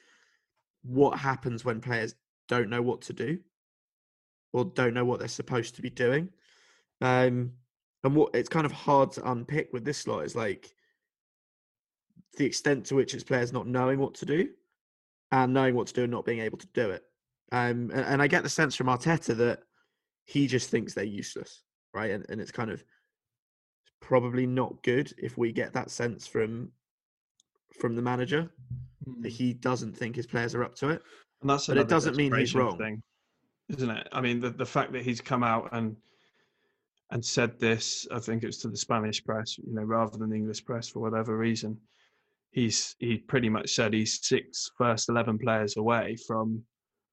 what 0.83 1.19
happens 1.19 1.65
when 1.65 1.81
players 1.81 2.15
don't 2.49 2.71
know 2.71 2.83
what 2.83 3.03
to 3.03 3.13
do 3.13 3.39
or 4.53 4.65
don't 4.65 4.95
know 4.95 5.05
what 5.05 5.19
they're 5.19 5.29
supposed 5.29 5.75
to 5.77 5.83
be 5.83 5.91
doing. 5.91 6.29
Um, 7.01 7.53
and 8.05 8.15
what 8.15 8.35
it's 8.35 8.49
kind 8.49 8.67
of 8.67 8.73
hard 8.73 9.13
to 9.13 9.31
unpick 9.31 9.71
with 9.73 9.85
this 9.85 10.07
lot 10.07 10.21
is 10.21 10.37
like 10.37 10.75
the 12.37 12.45
extent 12.45 12.87
to 12.87 12.95
which 12.95 13.15
it's 13.15 13.25
players 13.25 13.53
not 13.53 13.67
knowing 13.67 13.99
what 13.99 14.15
to 14.15 14.27
do 14.27 14.49
and 15.33 15.53
knowing 15.53 15.75
what 15.75 15.89
to 15.89 15.93
do 15.93 16.03
and 16.05 16.13
not 16.13 16.25
being 16.25 16.41
able 16.41 16.59
to 16.59 16.69
do 16.69 16.91
it. 16.91 17.03
Um, 17.53 17.91
and, 17.93 18.05
and 18.07 18.23
I 18.23 18.27
get 18.27 18.43
the 18.43 18.49
sense 18.49 18.75
from 18.75 18.87
Arteta 18.87 19.37
that 19.37 19.61
he 20.25 20.47
just 20.47 20.71
thinks 20.71 20.95
they're 20.95 21.05
useless, 21.05 21.63
right? 21.95 22.11
And, 22.11 22.27
and 22.29 22.41
it's 22.41 22.53
kind 22.53 22.71
of 22.71 22.85
probably 24.01 24.47
not 24.47 24.83
good 24.83 25.13
if 25.19 25.37
we 25.37 25.53
get 25.53 25.73
that 25.73 25.91
sense 25.91 26.27
from 26.27 26.71
from 27.81 27.95
the 27.95 28.03
manager 28.03 28.51
that 29.21 29.29
Mm. 29.29 29.31
he 29.31 29.53
doesn't 29.53 29.97
think 29.97 30.17
his 30.17 30.27
players 30.27 30.55
are 30.55 30.65
up 30.65 30.75
to 30.77 30.89
it. 30.89 31.03
And 31.41 31.51
that's 31.51 31.67
But 31.67 31.79
it 31.79 31.89
doesn't 31.89 32.17
mean 32.17 32.35
he's 32.35 32.55
wrong. 32.55 32.79
thing, 32.79 33.03
isn't 33.69 33.91
it? 33.91 34.09
I 34.13 34.21
mean, 34.21 34.41
the 34.41 34.51
the 34.51 34.67
fact 34.67 34.93
that 34.93 35.03
he's 35.03 35.21
come 35.21 35.43
out 35.43 35.69
and 35.73 35.97
and 37.11 37.25
said 37.25 37.61
this, 37.61 38.07
I 38.11 38.19
think 38.19 38.43
it 38.43 38.47
was 38.47 38.59
to 38.59 38.69
the 38.69 38.77
Spanish 38.77 39.23
press, 39.25 39.59
you 39.59 39.73
know, 39.75 39.83
rather 39.83 40.19
than 40.19 40.31
the 40.31 40.37
English 40.37 40.65
press 40.65 40.89
for 40.89 41.01
whatever 41.01 41.37
reason. 41.37 41.79
He's 42.51 42.97
he 42.99 43.19
pretty 43.19 43.49
much 43.49 43.75
said 43.75 43.93
he's 43.93 44.27
six 44.27 44.71
first 44.79 45.09
eleven 45.09 45.39
players 45.39 45.77
away 45.77 46.17
from 46.27 46.63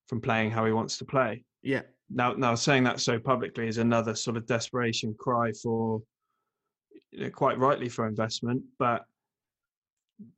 from 0.08 0.20
playing 0.22 0.52
how 0.52 0.66
he 0.66 0.72
wants 0.72 0.98
to 0.98 1.06
play. 1.06 1.44
Yeah, 1.62 1.82
Now, 2.10 2.34
now 2.34 2.56
saying 2.56 2.84
that 2.84 3.00
so 3.00 3.18
publicly 3.20 3.68
is 3.68 3.78
another 3.78 4.16
sort 4.16 4.36
of 4.36 4.46
desperation 4.46 5.16
cry 5.18 5.52
for, 5.62 6.02
you 7.12 7.22
know, 7.24 7.30
quite 7.30 7.58
rightly 7.58 7.88
for 7.88 8.06
investment, 8.06 8.62
but 8.80 9.06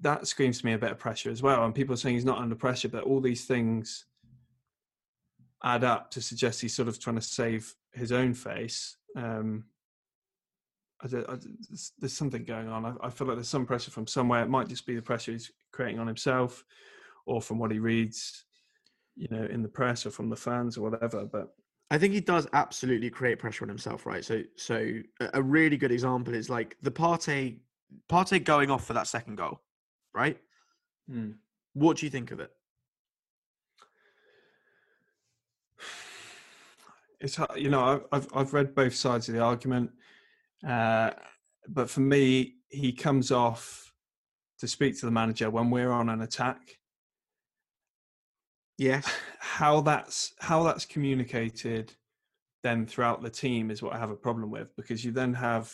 that 0.01 0.27
screams 0.27 0.59
to 0.59 0.65
me 0.65 0.73
a 0.73 0.77
bit 0.77 0.91
of 0.91 0.99
pressure 0.99 1.29
as 1.29 1.41
well. 1.41 1.65
And 1.65 1.75
people 1.75 1.93
are 1.93 1.97
saying 1.97 2.15
he's 2.15 2.25
not 2.25 2.39
under 2.39 2.55
pressure, 2.55 2.89
but 2.89 3.03
all 3.03 3.19
these 3.21 3.45
things 3.45 4.05
add 5.63 5.83
up 5.83 6.11
to 6.11 6.21
suggest 6.21 6.61
he's 6.61 6.75
sort 6.75 6.87
of 6.87 6.99
trying 6.99 7.15
to 7.15 7.21
save 7.21 7.73
his 7.93 8.11
own 8.11 8.33
face. 8.33 8.97
Um, 9.15 9.65
I 11.01 11.07
I- 11.07 11.37
there's, 11.99 12.13
something 12.13 12.45
going 12.45 12.69
on. 12.69 12.85
I, 12.85 12.93
I 13.07 13.09
feel 13.09 13.27
like 13.27 13.37
there's 13.37 13.49
some 13.49 13.65
pressure 13.65 13.91
from 13.91 14.07
somewhere. 14.07 14.43
It 14.43 14.49
might 14.49 14.67
just 14.69 14.85
be 14.85 14.95
the 14.95 15.01
pressure 15.01 15.31
he's 15.33 15.51
creating 15.71 15.99
on 15.99 16.07
himself, 16.07 16.63
or 17.25 17.41
from 17.41 17.59
what 17.59 17.71
he 17.71 17.79
reads, 17.79 18.45
you 19.15 19.27
know, 19.29 19.43
in 19.45 19.61
the 19.61 19.67
press 19.69 20.05
or 20.05 20.11
from 20.11 20.29
the 20.29 20.35
fans 20.35 20.77
or 20.77 20.89
whatever. 20.89 21.25
But 21.25 21.53
I 21.91 21.97
think 21.97 22.13
he 22.13 22.21
does 22.21 22.47
absolutely 22.53 23.09
create 23.09 23.39
pressure 23.39 23.65
on 23.65 23.69
himself, 23.69 24.05
right? 24.05 24.23
So, 24.23 24.41
so 24.55 24.99
a- 25.19 25.29
a 25.35 25.41
really 25.41 25.77
good 25.77 25.91
example 25.91 26.33
is 26.33 26.49
like 26.49 26.77
the 26.81 26.91
Partey, 26.91 27.59
Partey 28.09 28.43
going 28.43 28.69
off 28.71 28.85
for 28.85 28.93
that 28.93 29.07
second 29.07 29.35
goal, 29.35 29.61
right? 30.13 30.37
hmm. 31.09 31.31
What 31.73 31.97
do 31.97 32.05
you 32.05 32.09
think 32.09 32.31
of 32.31 32.39
it? 32.39 32.51
it's 37.19 37.39
you 37.55 37.69
know 37.69 37.83
I've 37.83 38.05
I've, 38.11 38.27
I've 38.35 38.53
read 38.53 38.75
both 38.75 38.95
sides 38.95 39.27
of 39.27 39.35
the 39.35 39.41
argument, 39.41 39.91
uh, 40.67 41.11
but 41.67 41.89
for 41.89 42.01
me, 42.01 42.55
he 42.69 42.91
comes 42.91 43.31
off 43.31 43.93
to 44.59 44.67
speak 44.67 44.97
to 44.99 45.05
the 45.05 45.11
manager 45.11 45.49
when 45.49 45.69
we're 45.69 45.91
on 45.91 46.09
an 46.09 46.21
attack. 46.21 46.77
Yes. 48.77 49.09
How 49.39 49.81
that's 49.81 50.33
how 50.39 50.63
that's 50.63 50.85
communicated 50.85 51.93
then 52.61 52.85
throughout 52.85 53.21
the 53.21 53.29
team 53.29 53.71
is 53.71 53.81
what 53.81 53.93
I 53.93 53.99
have 53.99 54.09
a 54.09 54.15
problem 54.15 54.51
with 54.51 54.75
because 54.75 55.05
you 55.05 55.11
then 55.11 55.33
have 55.33 55.73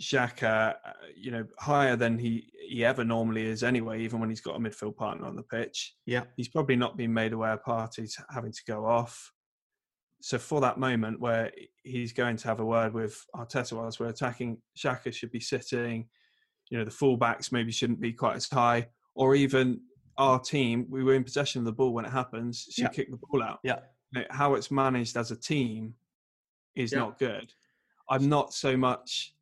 Xhaka, 0.00 0.74
uh, 0.84 0.92
you 1.16 1.30
know, 1.30 1.46
higher 1.58 1.96
than 1.96 2.18
he 2.18 2.52
he 2.68 2.84
ever 2.84 3.04
normally 3.04 3.46
is 3.46 3.62
anyway, 3.62 4.02
even 4.02 4.20
when 4.20 4.28
he's 4.28 4.40
got 4.40 4.56
a 4.56 4.58
midfield 4.58 4.96
partner 4.96 5.26
on 5.26 5.36
the 5.36 5.42
pitch. 5.42 5.94
Yeah. 6.04 6.24
he's 6.36 6.48
probably 6.48 6.76
not 6.76 6.96
been 6.96 7.14
made 7.14 7.32
aware 7.32 7.52
of 7.52 7.62
Partey's 7.62 8.18
having 8.30 8.52
to 8.52 8.62
go 8.66 8.84
off. 8.84 9.32
So 10.20 10.36
for 10.38 10.60
that 10.62 10.78
moment 10.78 11.20
where 11.20 11.52
he's 11.84 12.12
going 12.12 12.36
to 12.38 12.48
have 12.48 12.58
a 12.60 12.64
word 12.64 12.92
with 12.92 13.22
Arteta 13.36 13.74
whilst 13.74 14.00
we're 14.00 14.08
attacking, 14.08 14.60
Xhaka 14.76 15.12
should 15.14 15.30
be 15.30 15.40
sitting. 15.40 16.08
You 16.70 16.78
know, 16.78 16.84
the 16.84 16.90
fullbacks 16.90 17.52
maybe 17.52 17.70
shouldn't 17.70 18.00
be 18.00 18.12
quite 18.12 18.34
as 18.36 18.48
high, 18.48 18.88
or 19.14 19.36
even 19.36 19.80
our 20.18 20.40
team. 20.40 20.86
We 20.90 21.04
were 21.04 21.14
in 21.14 21.22
possession 21.22 21.60
of 21.60 21.66
the 21.66 21.72
ball 21.72 21.94
when 21.94 22.04
it 22.04 22.10
happens. 22.12 22.66
Should 22.72 22.82
Yeah. 22.82 22.88
kick 22.88 23.10
the 23.10 23.18
ball 23.18 23.42
out. 23.42 23.60
Yeah. 23.62 23.80
You 24.10 24.22
know, 24.22 24.26
how 24.30 24.54
it's 24.54 24.70
managed 24.72 25.16
as 25.16 25.30
a 25.30 25.36
team 25.36 25.94
is 26.74 26.92
Yeah. 26.92 26.98
not 27.00 27.18
good. 27.20 27.52
I'm 28.10 28.28
not 28.28 28.52
so 28.52 28.76
much 28.76 29.35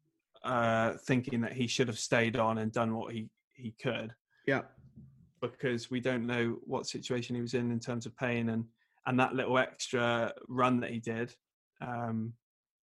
uh, 0.45 0.93
thinking 1.07 1.41
that 1.41 1.53
he 1.53 1.67
should 1.67 1.89
have 1.89 1.99
stayed 1.99 2.37
on 2.37 2.59
and 2.59 2.71
done 2.73 2.95
what 2.95 3.13
he 3.13 3.29
he 3.55 3.73
could 3.83 4.13
Yeah. 4.47 4.63
because 5.41 5.91
we 5.91 6.01
don't 6.01 6.27
know 6.27 6.59
what 6.65 6.87
situation 6.87 7.35
he 7.37 7.43
was 7.43 7.55
in 7.55 7.71
in 7.71 7.81
terms 7.81 8.07
of 8.07 8.17
pain 8.17 8.49
and 8.51 8.65
and 9.07 9.19
that 9.21 9.35
little 9.35 9.59
extra 9.59 10.33
run 10.49 10.81
that 10.81 10.91
he 10.91 10.99
did 10.99 11.35
um, 11.81 12.33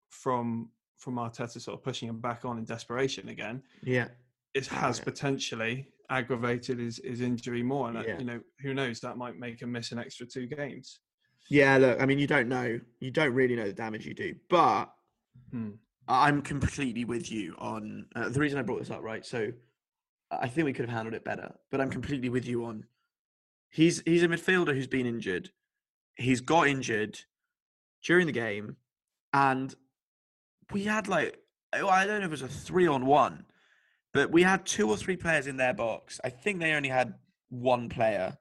from 0.10 0.70
from 0.98 1.16
Arteta 1.16 1.60
sort 1.60 1.78
of 1.78 1.84
pushing 1.84 2.08
him 2.10 2.20
back 2.20 2.46
on 2.46 2.58
in 2.58 2.64
desperation 2.66 3.30
again 3.30 3.62
Yeah. 3.84 4.08
it 4.54 4.68
has 4.68 4.98
yeah. 5.00 5.04
potentially 5.06 5.88
aggravated 6.10 6.78
his, 6.80 7.00
his 7.04 7.22
injury 7.22 7.64
more 7.64 7.88
and 7.90 7.98
uh, 7.98 8.04
Yeah. 8.08 8.20
you 8.20 8.26
know 8.26 8.40
who 8.62 8.74
knows 8.74 9.00
that 9.02 9.18
might 9.18 9.38
make 9.38 9.62
him 9.62 9.72
miss 9.72 9.92
an 9.92 10.00
extra 10.00 10.26
two 10.26 10.46
games 10.48 11.00
Yeah. 11.50 11.78
Look, 11.78 12.00
I 12.02 12.06
mean, 12.06 12.20
you 12.20 12.28
don't 12.28 12.48
know. 12.48 12.80
You 13.00 13.12
don't 13.12 13.34
really 13.34 13.56
know 13.56 13.66
the 13.66 13.74
damage 13.74 14.06
you 14.06 14.14
do, 14.14 14.36
but 14.50 14.86
Hmm. 15.52 15.72
I'm 16.12 16.42
completely 16.42 17.06
with 17.06 17.32
you 17.32 17.56
on 17.58 18.06
uh, 18.16 18.30
the 18.30 18.40
reason 18.40 18.60
I 18.60 18.64
brought 18.64 18.80
this 18.80 18.90
up, 18.90 19.02
right? 19.02 19.26
So 19.26 19.52
I 20.30 20.48
think 20.48 20.66
we 20.66 20.74
could 20.74 20.86
have 20.86 20.94
handled 20.94 21.16
it 21.16 21.24
better, 21.24 21.54
but 21.70 21.80
I'm 21.80 21.90
completely 21.90 22.30
with 22.30 22.46
you 22.46 22.66
on 22.66 22.86
he's 23.70 24.04
he's 24.06 24.24
a 24.24 24.28
midfielder 24.28 24.74
who's 24.74 24.88
been 24.88 25.06
injured. 25.06 25.52
He's 26.16 26.42
got 26.42 26.68
injured 26.68 27.20
during 28.04 28.28
the 28.28 28.34
game, 28.34 28.76
and 29.34 29.74
we 30.72 30.84
had 30.84 31.08
like 31.08 31.38
oh, 31.74 31.88
I 31.88 32.06
don't 32.06 32.20
know 32.20 32.26
if 32.26 32.32
it 32.32 32.32
was 32.32 32.42
a 32.42 32.48
three 32.48 32.88
on 32.88 33.06
one, 33.06 33.46
but 34.14 34.32
we 34.32 34.44
had 34.44 34.66
two 34.66 34.90
or 34.90 34.98
three 34.98 35.18
players 35.18 35.48
in 35.48 35.58
their 35.58 35.74
box. 35.74 36.20
I 36.24 36.30
think 36.30 36.60
they 36.60 36.74
only 36.74 36.90
had 36.90 37.14
one 37.50 37.90
player. 37.90 38.38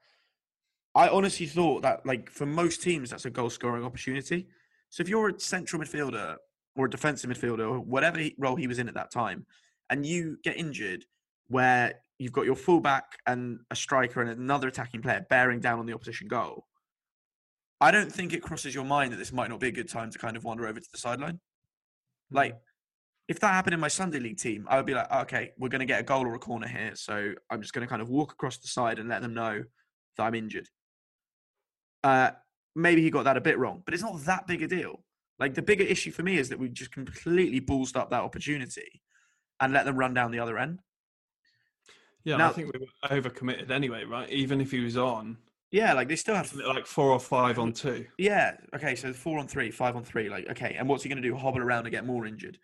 I 0.95 1.09
honestly 1.09 1.47
thought 1.47 1.83
that, 1.83 2.05
like, 2.05 2.29
for 2.31 2.47
most 2.47 2.83
teams, 2.83 3.11
that's 3.11 3.25
a 3.25 3.31
goal 3.31 3.51
scoring 3.51 3.85
opportunity. 3.85 4.49
So 4.89 5.03
if 5.03 5.09
you're 5.09 5.29
a 5.29 5.39
central 5.39 5.81
midfielder 5.81 6.37
or 6.77 6.87
a 6.87 6.91
defensive 6.91 7.31
midfielder 7.31 7.69
or 7.69 7.81
whatever 7.81 8.19
he, 8.19 8.35
role 8.39 8.57
he 8.57 8.67
was 8.67 8.79
in 8.79 8.89
at 8.89 8.95
that 8.95 9.11
time, 9.11 9.47
and 9.89 10.07
you 10.07 10.39
get 10.43 10.57
injured, 10.57 11.05
where 11.49 11.95
you've 12.19 12.33
got 12.33 12.45
your 12.45 12.55
fullback 12.55 13.19
and 13.27 13.59
a 13.71 13.77
striker 13.77 14.21
and 14.21 14.31
another 14.31 14.69
attacking 14.69 15.03
player 15.03 15.27
bearing 15.29 15.59
down 15.59 15.79
on 15.79 15.87
the 15.87 15.93
opposition 15.93 16.29
goal, 16.29 16.67
I 17.81 17.91
don't 17.91 18.13
think 18.13 18.33
it 18.33 18.43
crosses 18.43 18.75
your 18.75 18.85
mind 18.85 19.13
that 19.13 19.17
this 19.17 19.33
might 19.33 19.49
not 19.49 19.59
be 19.59 19.69
a 19.69 19.73
good 19.73 19.89
time 19.89 20.11
to 20.11 20.19
kind 20.19 20.37
of 20.37 20.45
wander 20.45 20.67
over 20.67 20.79
to 20.79 20.89
the 20.93 20.99
sideline. 20.99 21.41
Like, 22.31 22.57
if 23.27 23.41
that 23.41 23.53
happened 23.53 23.75
in 23.75 23.81
my 23.81 23.89
Sunday 23.89 24.19
league 24.19 24.39
team, 24.39 24.67
I 24.69 24.77
would 24.77 24.87
be 24.87 24.95
like, 24.95 25.11
okay, 25.11 25.53
we're 25.57 25.69
going 25.69 25.81
to 25.81 25.87
get 25.87 26.01
a 26.01 26.05
goal 26.05 26.27
or 26.27 26.35
a 26.35 26.39
corner 26.39 26.69
here. 26.69 26.93
So 26.95 27.33
I'm 27.49 27.63
just 27.63 27.73
going 27.73 27.87
to 27.87 27.89
kind 27.89 28.03
of 28.03 28.09
walk 28.09 28.33
across 28.33 28.59
the 28.59 28.69
side 28.69 28.99
and 28.99 29.09
let 29.09 29.23
them 29.23 29.35
know 29.35 29.63
that 30.17 30.23
I'm 30.23 30.35
injured. 30.35 30.69
Uh, 32.05 32.31
maybe 32.75 33.03
he 33.03 33.11
got 33.11 33.25
that 33.25 33.37
a 33.37 33.41
bit 33.41 33.59
wrong, 33.59 33.83
but 33.85 33.95
it's 33.95 34.03
not 34.03 34.21
that 34.25 34.47
big 34.47 34.63
a 34.63 34.69
deal. 34.69 35.03
Like, 35.41 35.55
the 35.55 35.63
bigger 35.63 35.85
issue 35.85 36.11
for 36.11 36.23
me 36.23 36.37
is 36.37 36.51
that 36.51 36.59
we 36.59 36.69
just 36.69 36.93
completely 36.93 37.61
ballsed 37.61 37.97
up 37.97 38.11
that 38.11 38.21
opportunity 38.23 39.01
and 39.59 39.73
let 39.73 39.87
them 39.87 39.97
run 39.97 40.15
down 40.15 40.31
the 40.31 40.39
other 40.39 40.59
end. 40.59 40.81
yeah 42.25 42.35
and 42.35 42.43
I 42.43 42.51
think 42.51 42.73
we 42.73 42.79
were 42.79 43.09
overcommitted 43.09 43.71
anyway 43.71 44.05
right 44.05 44.29
even 44.31 44.61
if 44.61 44.71
he 44.71 44.81
was 44.81 44.97
on 44.97 45.39
Yeah, 45.71 45.95
like 45.95 46.09
they 46.09 46.17
still 46.17 46.35
had 46.35 46.53
like 46.55 46.87
four 46.87 47.11
or 47.11 47.21
five 47.21 47.59
on 47.59 47.73
two 47.73 48.07
Yeah. 48.19 48.57
Okay. 48.75 48.95
So 48.97 49.13
four 49.13 49.39
on 49.39 49.47
three, 49.49 49.71
five 49.71 49.97
on 49.97 50.05
three. 50.05 50.29
Like, 50.29 50.49
okay. 50.51 50.75
And 50.79 50.89
what's 50.89 51.03
he 51.05 51.09
going 51.09 51.23
to 51.23 51.29
do? 51.29 51.37
Hobble 51.37 51.61
around 51.61 51.87
and 51.87 51.93
get 51.93 52.05
more 52.05 52.27
injured? 52.27 52.59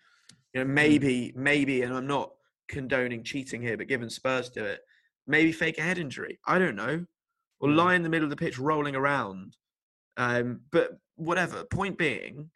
You 0.52 0.62
Hmm. 0.62 0.68
know, 0.68 0.74
maybe, 0.74 1.32
maybe, 1.36 1.82
and 1.82 1.94
I'm 1.94 2.06
not 2.06 2.32
condoning 2.68 3.22
cheating 3.22 3.62
here, 3.62 3.76
but 3.76 3.86
given 3.88 4.10
Spurs 4.10 4.48
do 4.50 4.64
it, 4.64 4.80
maybe 5.26 5.52
fake 5.52 5.78
a 5.78 5.82
head 5.82 5.98
injury. 5.98 6.38
I 6.46 6.58
don't 6.58 6.76
know. 6.76 7.06
Or 7.60 7.68
Hmm. 7.70 7.76
lie 7.76 7.94
in 7.94 8.02
the 8.02 8.08
middle 8.08 8.26
of 8.26 8.30
the 8.30 8.36
pitch 8.44 8.58
rolling 8.58 8.96
around. 8.96 9.56
Um, 10.16 10.62
but 10.72 10.98
whatever. 11.14 11.64
Point 11.64 11.96
being, 11.98 12.50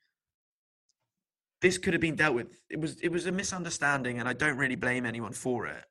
this 1.61 1.79
could 1.79 1.93
have 1.93 2.01
been 2.01 2.17
dealt 2.17 2.35
with. 2.35 2.63
It 2.71 2.81
was 2.81 2.99
it 3.01 3.11
was 3.11 3.27
a 3.27 3.33
misunderstanding, 3.33 4.19
and 4.19 4.29
I 4.29 4.33
don't 4.33 4.57
really 4.57 4.77
blame 4.77 5.05
anyone 5.05 5.33
for 5.33 5.67
it. 5.67 5.85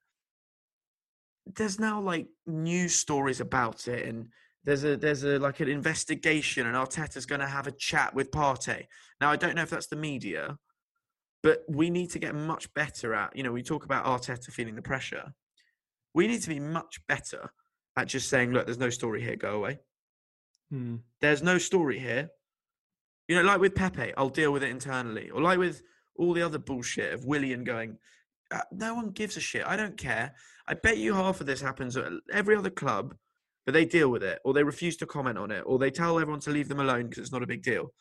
There's 1.55 1.79
now 1.79 2.01
like 2.01 2.27
news 2.47 2.95
stories 2.95 3.39
about 3.39 3.87
it, 3.87 4.07
and 4.07 4.29
there's 4.63 4.83
a 4.83 4.97
there's 4.97 5.23
a 5.23 5.37
like 5.39 5.59
an 5.59 5.69
investigation, 5.69 6.65
and 6.65 6.75
Arteta's 6.75 7.25
going 7.25 7.41
to 7.41 7.47
have 7.47 7.67
a 7.67 7.71
chat 7.71 8.13
with 8.13 8.31
Partey. 8.31 8.87
Now 9.21 9.31
I 9.31 9.35
don't 9.35 9.55
know 9.55 9.61
if 9.61 9.69
that's 9.69 9.87
the 9.87 9.95
media, 9.95 10.57
but 11.43 11.63
we 11.69 11.89
need 11.89 12.09
to 12.11 12.19
get 12.19 12.35
much 12.35 12.73
better 12.73 13.13
at. 13.13 13.35
You 13.35 13.43
know, 13.43 13.51
we 13.51 13.63
talk 13.63 13.85
about 13.85 14.05
Arteta 14.05 14.51
feeling 14.51 14.75
the 14.75 14.81
pressure. 14.81 15.33
We 16.13 16.27
need 16.27 16.41
to 16.41 16.49
be 16.49 16.59
much 16.59 17.05
better 17.07 17.51
at 17.95 18.07
just 18.07 18.29
saying, 18.29 18.51
"Look, 18.51 18.65
there's 18.65 18.79
no 18.79 18.89
story 18.89 19.21
here. 19.21 19.35
Go 19.35 19.55
away." 19.55 19.79
Hmm. 20.71 20.97
there's 21.19 21.41
no 21.41 21.57
story 21.57 21.97
here. 21.97 22.29
You 23.29 23.35
know, 23.35 23.43
like 23.43 23.61
with 23.61 23.75
Pepe, 23.75 24.11
I'll 24.17 24.29
deal 24.29 24.51
with 24.51 24.63
it 24.63 24.71
internally. 24.71 25.29
Or 25.29 25.39
like 25.39 25.59
with 25.59 25.83
all 26.17 26.33
the 26.33 26.41
other 26.41 26.57
bullshit 26.57 27.13
of 27.13 27.25
Willian 27.25 27.63
going, 27.63 27.99
uh, 28.49 28.61
no 28.71 28.95
one 28.95 29.11
gives 29.11 29.37
a 29.37 29.39
shit. 29.39 29.65
I 29.67 29.77
don't 29.77 29.95
care. 29.95 30.33
I 30.67 30.73
bet 30.73 30.97
you 30.97 31.13
half 31.13 31.39
of 31.39 31.45
this 31.45 31.61
happens 31.61 31.95
at 31.95 32.11
every 32.33 32.55
other 32.55 32.71
club, 32.71 33.13
but 33.67 33.73
they 33.73 33.85
deal 33.85 34.09
with 34.09 34.23
it, 34.23 34.39
or 34.43 34.53
they 34.53 34.63
refuse 34.63 34.97
to 34.97 35.05
comment 35.05 35.37
on 35.37 35.51
it, 35.51 35.61
or 35.67 35.77
they 35.77 35.91
tell 35.91 36.19
everyone 36.19 36.41
to 36.41 36.49
leave 36.49 36.67
them 36.69 36.79
alone 36.79 37.03
because 37.03 37.19
it's 37.19 37.31
not 37.31 37.43
a 37.43 37.47
big 37.47 37.61
deal. 37.61 37.93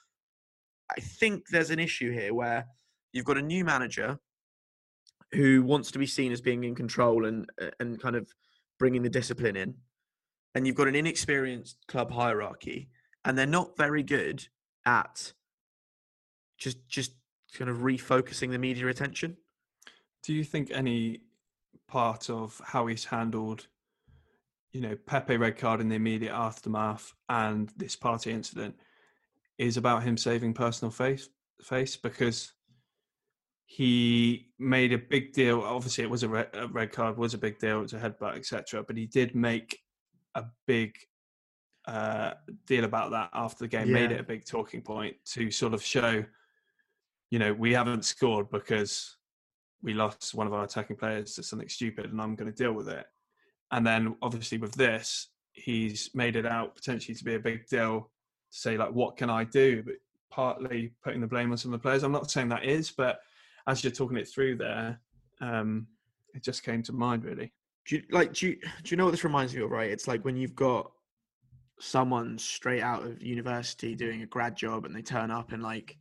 I 0.90 1.00
think 1.00 1.44
there's 1.50 1.70
an 1.70 1.78
issue 1.78 2.10
here 2.10 2.32
where 2.32 2.66
you've 3.12 3.26
got 3.26 3.36
a 3.36 3.42
new 3.42 3.66
manager 3.66 4.18
who 5.32 5.62
wants 5.62 5.90
to 5.90 5.98
be 5.98 6.06
seen 6.06 6.32
as 6.32 6.40
being 6.40 6.64
in 6.64 6.74
control 6.74 7.26
and 7.26 7.50
uh, 7.60 7.70
and 7.80 8.00
kind 8.00 8.16
of 8.16 8.32
bringing 8.78 9.02
the 9.02 9.10
discipline 9.10 9.56
in, 9.56 9.74
and 10.54 10.66
you've 10.66 10.76
got 10.76 10.88
an 10.88 10.96
inexperienced 10.96 11.76
club 11.86 12.10
hierarchy, 12.10 12.88
and 13.26 13.36
they're 13.36 13.44
not 13.44 13.76
very 13.76 14.02
good 14.02 14.48
at 14.88 15.34
just 16.56 16.88
just 16.88 17.12
kind 17.56 17.70
of 17.70 17.78
refocusing 17.78 18.50
the 18.50 18.58
media 18.58 18.88
attention. 18.88 19.36
Do 20.24 20.32
you 20.32 20.44
think 20.44 20.70
any 20.70 21.20
part 21.86 22.28
of 22.28 22.60
how 22.64 22.86
he's 22.86 23.04
handled, 23.04 23.66
you 24.72 24.80
know, 24.80 24.96
Pepe 25.06 25.36
red 25.36 25.56
card 25.56 25.80
in 25.80 25.88
the 25.88 25.96
immediate 25.96 26.32
aftermath 26.32 27.12
and 27.28 27.70
this 27.76 27.96
Partey 27.96 28.32
incident 28.32 28.74
is 29.58 29.76
about 29.76 30.02
him 30.02 30.16
saving 30.16 30.54
personal 30.54 30.90
face? 30.90 31.28
Face 31.62 31.96
because 31.96 32.52
he 33.66 34.48
made 34.58 34.92
a 34.92 34.98
big 34.98 35.32
deal. 35.32 35.60
Obviously, 35.60 36.04
it 36.04 36.10
was 36.10 36.22
a 36.22 36.28
red, 36.28 36.48
a 36.54 36.66
red 36.68 36.92
card, 36.92 37.18
was 37.18 37.34
a 37.34 37.38
big 37.38 37.58
deal. 37.58 37.78
It 37.78 37.82
was 37.82 37.92
a 37.92 37.98
headbutt, 37.98 38.36
etc. 38.36 38.82
But 38.82 38.96
he 38.96 39.06
did 39.06 39.34
make 39.34 39.78
a 40.34 40.44
big 40.66 40.94
uh, 41.88 42.34
deal 42.66 42.84
about 42.84 43.10
that 43.10 43.30
after 43.32 43.64
the 43.64 43.68
game. 43.68 43.90
Made 43.90 44.12
it 44.12 44.20
a 44.20 44.22
big 44.22 44.44
talking 44.44 44.82
point 44.82 45.16
to 45.32 45.50
sort 45.50 45.72
of 45.72 45.82
show, 45.82 46.22
you 47.30 47.38
know, 47.38 47.54
we 47.54 47.72
haven't 47.72 48.04
scored 48.04 48.50
because 48.50 49.16
we 49.82 49.94
lost 49.94 50.34
one 50.34 50.46
of 50.46 50.52
our 50.52 50.64
attacking 50.64 50.96
players 50.96 51.34
to 51.34 51.42
something 51.42 51.68
stupid, 51.68 52.12
and 52.12 52.20
I'm 52.20 52.34
going 52.34 52.52
to 52.52 52.56
deal 52.56 52.74
with 52.74 52.88
it. 52.88 53.06
And 53.72 53.86
then, 53.86 54.16
obviously, 54.20 54.58
with 54.58 54.74
this, 54.74 55.28
he's 55.52 56.10
made 56.14 56.36
it 56.36 56.44
out 56.44 56.74
potentially 56.74 57.14
to 57.14 57.24
be 57.24 57.36
a 57.36 57.40
big 57.40 57.66
deal 57.68 58.10
to 58.52 58.58
say 58.58 58.76
like, 58.76 58.92
what 58.92 59.16
can 59.16 59.30
I 59.30 59.44
do? 59.44 59.82
But 59.82 59.94
partly 60.30 60.92
putting 61.02 61.22
the 61.22 61.26
blame 61.26 61.50
on 61.52 61.56
some 61.56 61.72
of 61.72 61.80
the 61.80 61.82
players. 61.82 62.02
I'm 62.02 62.12
not 62.12 62.30
saying 62.30 62.50
that 62.50 62.64
is, 62.64 62.90
but 62.90 63.20
as 63.66 63.82
you're 63.82 63.92
talking 63.92 64.18
it 64.18 64.28
through 64.28 64.56
there, 64.56 65.00
um, 65.40 65.86
it 66.34 66.42
just 66.42 66.62
came 66.62 66.82
to 66.82 66.92
mind 66.92 67.24
really. 67.24 67.50
Do 67.86 67.96
you, 67.96 68.02
like 68.10 68.34
do 68.34 68.48
you, 68.48 68.56
do 68.56 68.90
you 68.90 68.96
know 68.98 69.04
what 69.06 69.12
this 69.12 69.24
reminds 69.24 69.54
me 69.54 69.62
of? 69.62 69.70
Right, 69.70 69.90
it's 69.90 70.06
like 70.06 70.22
when 70.24 70.36
you've 70.36 70.54
got 70.54 70.90
someone 71.80 72.38
straight 72.38 72.82
out 72.82 73.04
of 73.04 73.22
university 73.22 73.94
doing 73.94 74.22
a 74.22 74.26
grad 74.26 74.56
job, 74.56 74.84
and 74.84 74.94
they 74.94 75.02
turn 75.02 75.30
up 75.30 75.52
in 75.52 75.60
like 75.60 75.96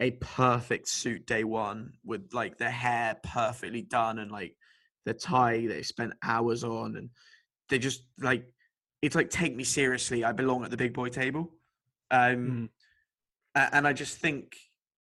a 0.00 0.12
perfect 0.12 0.88
suit 0.88 1.26
day 1.26 1.44
one 1.44 1.92
with 2.04 2.32
like 2.32 2.58
their 2.58 2.70
hair 2.70 3.16
perfectly 3.22 3.82
done 3.82 4.18
and 4.18 4.30
like 4.30 4.56
the 5.04 5.14
tie 5.14 5.66
they 5.66 5.82
spent 5.82 6.12
hours 6.22 6.64
on, 6.64 6.96
and 6.96 7.10
they 7.68 7.78
just 7.78 8.02
like 8.18 8.46
it's 9.02 9.14
like 9.14 9.30
take 9.30 9.54
me 9.54 9.64
seriously. 9.64 10.24
I 10.24 10.32
belong 10.32 10.64
at 10.64 10.70
the 10.70 10.76
big 10.76 10.94
boy 10.94 11.08
table. 11.08 11.52
Um, 12.10 12.70
a- 13.54 13.74
and 13.74 13.86
I 13.86 13.92
just 13.92 14.18
think 14.18 14.56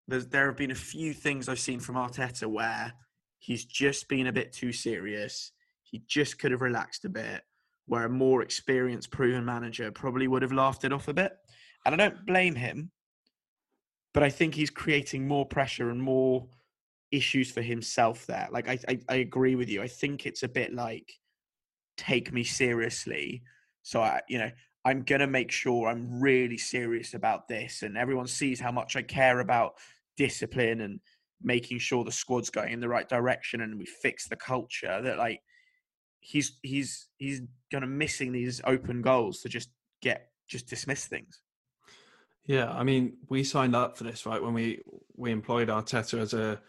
there's 0.07 0.27
there 0.27 0.47
have 0.47 0.57
been 0.57 0.71
a 0.71 0.75
few 0.75 1.13
things 1.13 1.47
I've 1.47 1.59
seen 1.59 1.79
from 1.79 1.95
Arteta 1.95 2.47
where 2.47 2.93
he's 3.39 3.65
just 3.65 4.07
been 4.07 4.27
a 4.27 4.33
bit 4.33 4.53
too 4.53 4.71
serious. 4.71 5.51
He 5.83 6.03
just 6.07 6.39
could 6.39 6.51
have 6.51 6.61
relaxed 6.61 7.05
a 7.05 7.09
bit, 7.09 7.41
where 7.91 8.05
a 8.05 8.09
more 8.09 8.41
experienced, 8.41 9.11
proven 9.11 9.43
manager 9.43 9.91
probably 9.91 10.25
would 10.25 10.41
have 10.41 10.53
laughed 10.53 10.85
it 10.85 10.93
off 10.93 11.09
a 11.09 11.13
bit. 11.13 11.33
And 11.85 11.93
I 11.93 11.97
don't 11.97 12.25
blame 12.25 12.55
him, 12.55 12.89
but 14.13 14.23
I 14.23 14.29
think 14.29 14.55
he's 14.55 14.69
creating 14.69 15.27
more 15.27 15.45
pressure 15.45 15.89
and 15.89 16.01
more 16.01 16.47
issues 17.11 17.51
for 17.51 17.61
himself 17.61 18.25
there. 18.27 18.47
Like 18.49 18.69
I, 18.69 18.79
I, 18.87 18.99
I 19.09 19.15
agree 19.15 19.55
with 19.55 19.67
you. 19.67 19.81
I 19.81 19.89
think 19.89 20.25
it's 20.25 20.43
a 20.43 20.47
bit 20.47 20.73
like 20.73 21.11
take 21.97 22.31
me 22.31 22.45
seriously. 22.45 23.43
So 23.83 23.99
I, 23.99 24.21
you 24.29 24.37
know, 24.37 24.51
I'm 24.85 25.03
gonna 25.03 25.27
make 25.27 25.51
sure 25.51 25.89
I'm 25.89 26.21
really 26.21 26.57
serious 26.57 27.13
about 27.13 27.49
this, 27.49 27.81
and 27.81 27.97
everyone 27.97 28.27
sees 28.27 28.61
how 28.61 28.71
much 28.71 28.95
I 28.95 29.01
care 29.01 29.41
about 29.41 29.73
discipline 30.15 30.79
and 30.79 31.01
making 31.43 31.79
sure 31.79 32.05
the 32.05 32.11
squad's 32.13 32.49
going 32.49 32.71
in 32.71 32.79
the 32.79 32.87
right 32.87 33.09
direction, 33.09 33.59
and 33.59 33.77
we 33.77 33.85
fix 33.85 34.29
the 34.29 34.37
culture. 34.37 35.01
That 35.01 35.17
like 35.17 35.41
he's 36.21 36.57
he's 36.61 37.07
he's 37.17 37.41
gonna 37.71 37.87
missing 37.87 38.31
these 38.31 38.61
open 38.65 39.01
goals 39.01 39.41
to 39.41 39.49
just 39.49 39.69
get 40.01 40.29
just 40.47 40.67
dismiss 40.67 41.05
things. 41.05 41.41
Yeah, 42.45 42.71
I 42.71 42.83
mean, 42.83 43.17
we 43.29 43.43
signed 43.43 43.75
up 43.75 43.97
for 43.97 44.03
this 44.03 44.25
right 44.25 44.41
when 44.41 44.53
we 44.53 44.81
we 45.15 45.31
employed 45.31 45.67
Arteta 45.67 46.19
as 46.19 46.33
a 46.33 46.61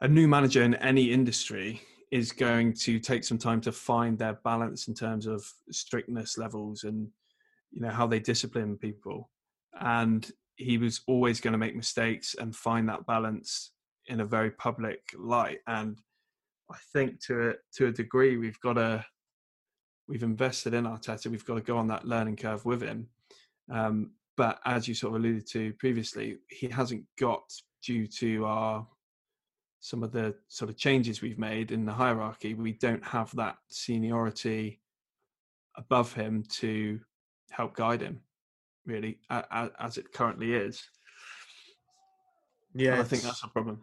a 0.00 0.08
new 0.08 0.28
manager 0.28 0.62
in 0.62 0.74
any 0.76 1.10
industry 1.10 1.80
is 2.12 2.30
going 2.30 2.72
to 2.72 3.00
take 3.00 3.24
some 3.24 3.38
time 3.38 3.60
to 3.60 3.72
find 3.72 4.18
their 4.18 4.34
balance 4.44 4.88
in 4.88 4.94
terms 4.94 5.26
of 5.26 5.44
strictness 5.70 6.38
levels 6.38 6.84
and 6.84 7.08
you 7.72 7.80
know 7.80 7.90
how 7.90 8.06
they 8.06 8.20
discipline 8.20 8.76
people 8.76 9.30
and 9.80 10.30
he 10.56 10.78
was 10.78 11.00
always 11.06 11.40
going 11.40 11.52
to 11.52 11.58
make 11.58 11.74
mistakes 11.74 12.34
and 12.38 12.54
find 12.54 12.88
that 12.88 13.06
balance 13.06 13.72
in 14.06 14.20
a 14.20 14.24
very 14.24 14.50
public 14.52 15.00
light 15.18 15.58
and 15.66 15.98
i 16.70 16.76
think 16.92 17.20
to 17.20 17.50
a 17.50 17.54
to 17.74 17.86
a 17.86 17.92
degree 17.92 18.36
we've 18.36 18.60
got 18.60 18.74
to 18.74 19.04
we've 20.08 20.22
invested 20.22 20.72
in 20.72 20.84
Arteta 20.84 21.26
we've 21.26 21.44
got 21.44 21.56
to 21.56 21.60
go 21.60 21.76
on 21.76 21.88
that 21.88 22.06
learning 22.06 22.36
curve 22.36 22.64
with 22.64 22.80
him 22.80 23.08
um, 23.72 24.12
but 24.36 24.60
as 24.64 24.86
you 24.86 24.94
sort 24.94 25.14
of 25.14 25.20
alluded 25.20 25.46
to 25.48 25.72
previously 25.74 26.38
he 26.48 26.68
hasn't 26.68 27.04
got 27.18 27.42
due 27.82 28.06
to 28.06 28.44
our 28.44 28.86
some 29.86 30.02
of 30.02 30.10
the 30.10 30.34
sort 30.48 30.68
of 30.68 30.76
changes 30.76 31.22
we've 31.22 31.38
made 31.38 31.70
in 31.70 31.84
the 31.84 31.92
hierarchy, 31.92 32.54
we 32.54 32.72
don't 32.72 33.04
have 33.04 33.34
that 33.36 33.56
seniority 33.68 34.80
above 35.76 36.12
him 36.12 36.42
to 36.50 36.98
help 37.50 37.76
guide 37.76 38.00
him, 38.00 38.20
really, 38.84 39.20
as 39.30 39.96
it 39.96 40.12
currently 40.12 40.54
is. 40.54 40.82
Yeah, 42.74 42.94
And 42.94 43.02
I 43.02 43.04
think 43.04 43.22
that's 43.22 43.44
a 43.44 43.48
problem. 43.48 43.82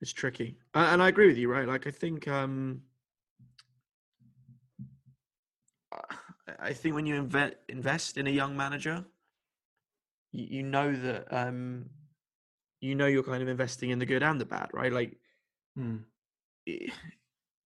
It's 0.00 0.12
tricky, 0.12 0.56
and 0.74 1.02
I 1.02 1.08
agree 1.08 1.26
with 1.26 1.38
you, 1.38 1.50
right? 1.50 1.66
Like 1.66 1.86
I 1.86 1.90
think, 1.90 2.28
um, 2.28 2.82
I- 6.60 6.72
think 6.72 6.94
when 6.94 7.04
you 7.06 7.20
inve- 7.20 7.56
invest 7.68 8.16
in 8.16 8.26
a 8.28 8.30
young 8.30 8.56
manager, 8.56 9.04
you, 10.30 10.46
you 10.58 10.62
know 10.62 10.94
that 10.94 11.32
um, 11.32 11.90
you 12.80 12.94
know 12.94 13.06
you're 13.06 13.24
kind 13.24 13.42
of 13.42 13.48
investing 13.48 13.90
in 13.90 13.98
the 13.98 14.06
good 14.06 14.22
and 14.22 14.40
the 14.40 14.44
bad, 14.44 14.70
right? 14.72 14.92
Like, 14.92 15.18
Hmm. 15.74 15.98
i- 16.68 16.92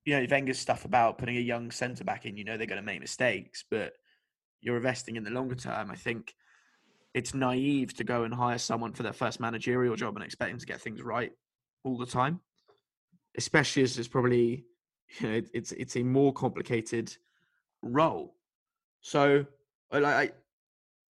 you 0.04 0.20
know, 0.20 0.26
Wenger's 0.28 0.58
stuff 0.58 0.84
about 0.84 1.18
putting 1.18 1.36
a 1.36 1.40
young 1.40 1.70
centre 1.70 2.02
back 2.04 2.24
in, 2.26 2.36
you 2.36 2.44
know 2.44 2.56
they're 2.56 2.66
going 2.66 2.80
to 2.80 2.86
make 2.86 3.00
mistakes, 3.00 3.62
but 3.70 3.92
you're 4.62 4.76
investing 4.76 5.16
in 5.16 5.24
the 5.24 5.30
longer 5.30 5.54
term. 5.54 5.90
I 5.90 5.96
think 5.96 6.34
it's 7.14 7.34
naive 7.34 7.94
to 7.94 8.04
go 8.04 8.24
and 8.24 8.32
hire 8.34 8.58
someone 8.58 8.94
for 8.94 9.02
their 9.02 9.12
first 9.12 9.38
managerial 9.38 9.96
job 9.96 10.16
and 10.16 10.24
expect 10.24 10.50
them 10.50 10.58
to 10.58 10.66
get 10.66 10.80
things 10.80 11.02
right 11.02 11.32
all 11.84 11.96
the 11.96 12.06
time, 12.06 12.40
especially 13.36 13.82
as 13.82 13.98
it's 13.98 14.08
probably 14.08 14.64
you 15.20 15.28
know 15.28 15.42
it's 15.52 15.72
it's 15.72 15.96
a 15.96 16.02
more 16.02 16.32
complicated 16.32 17.14
role. 17.82 18.36
So 19.00 19.44
I 19.90 19.98
I 19.98 20.30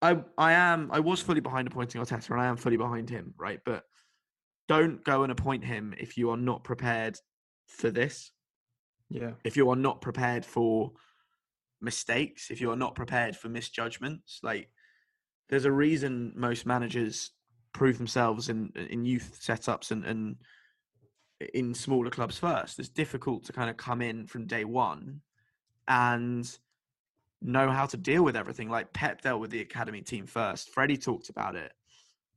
I 0.02 0.18
I 0.38 0.54
am 0.54 0.90
I 0.92 1.00
was 1.00 1.22
fully 1.22 1.42
behind 1.42 1.68
appointing 1.68 2.02
Arteta 2.02 2.30
and 2.32 2.42
I 2.42 2.48
am 2.48 2.58
fully 2.58 2.78
behind 2.78 3.10
him, 3.10 3.34
right? 3.38 3.60
But 3.66 3.84
don't 4.68 5.04
go 5.04 5.24
and 5.24 5.32
appoint 5.32 5.66
him 5.66 5.94
if 5.98 6.18
you 6.18 6.30
are 6.30 6.38
not 6.38 6.64
prepared 6.64 7.18
for 7.68 7.92
this. 7.92 8.32
Yeah. 9.10 9.32
If 9.44 9.58
you 9.58 9.70
are 9.70 9.76
not 9.76 10.02
prepared 10.02 10.46
for 10.46 10.94
mistakes, 11.82 12.50
if 12.50 12.62
you 12.62 12.72
are 12.72 12.78
not 12.78 12.96
prepared 12.96 13.36
for 13.36 13.50
misjudgments, 13.50 14.40
like 14.42 14.70
there's 15.50 15.66
a 15.66 15.72
reason 15.72 16.34
most 16.36 16.66
managers 16.66 17.32
prove 17.74 17.98
themselves 17.98 18.50
in 18.50 18.72
in 18.76 19.06
youth 19.06 19.40
setups 19.42 19.92
and 19.92 20.06
and 20.06 20.36
in 21.54 21.74
smaller 21.74 22.10
clubs 22.10 22.38
first. 22.38 22.80
It's 22.80 22.90
difficult 22.90 23.46
to 23.46 23.54
kind 23.54 23.70
of 23.70 23.78
come 23.78 24.02
in 24.02 24.28
from 24.28 24.48
day 24.48 24.66
one 24.66 25.22
and 25.88 26.50
know 27.42 27.70
how 27.70 27.86
to 27.88 27.98
deal 27.98 28.24
with 28.24 28.36
everything. 28.36 28.70
Like 28.70 28.94
Pep 28.94 29.22
dealt 29.22 29.42
with 29.42 29.52
the 29.52 29.62
academy 29.62 30.02
team 30.02 30.26
first. 30.26 30.70
Freddie 30.70 30.98
talked 30.98 31.30
about 31.30 31.56
it. 31.56 31.72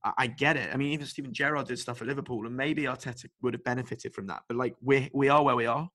I, 0.04 0.12
I 0.18 0.26
get 0.26 0.56
it. 0.56 0.70
I 0.72 0.76
mean, 0.76 0.92
even 0.92 1.06
Steven 1.06 1.32
Gerrard 1.32 1.68
did 1.68 1.78
stuff 1.78 2.00
at 2.00 2.08
Liverpool, 2.08 2.46
and 2.46 2.56
maybe 2.56 2.84
Arteta 2.84 3.26
would 3.42 3.54
have 3.54 3.64
benefited 3.64 4.14
from 4.14 4.26
that. 4.28 4.42
But 4.48 4.56
like 4.56 4.74
we 4.82 5.10
we 5.12 5.28
are 5.28 5.42
where 5.42 5.56
we 5.56 5.66
are. 5.66 5.88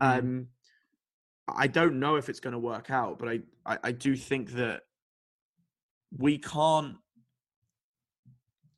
Um, 0.00 0.48
I 1.48 1.66
don't 1.66 2.00
know 2.00 2.16
if 2.16 2.28
it's 2.28 2.40
going 2.40 2.52
to 2.52 2.58
work 2.58 2.90
out, 2.90 3.18
but 3.18 3.28
I, 3.28 3.40
I 3.66 3.78
I 3.84 3.92
do 3.92 4.16
think 4.16 4.52
that 4.52 4.82
we 6.16 6.38
can't. 6.38 6.96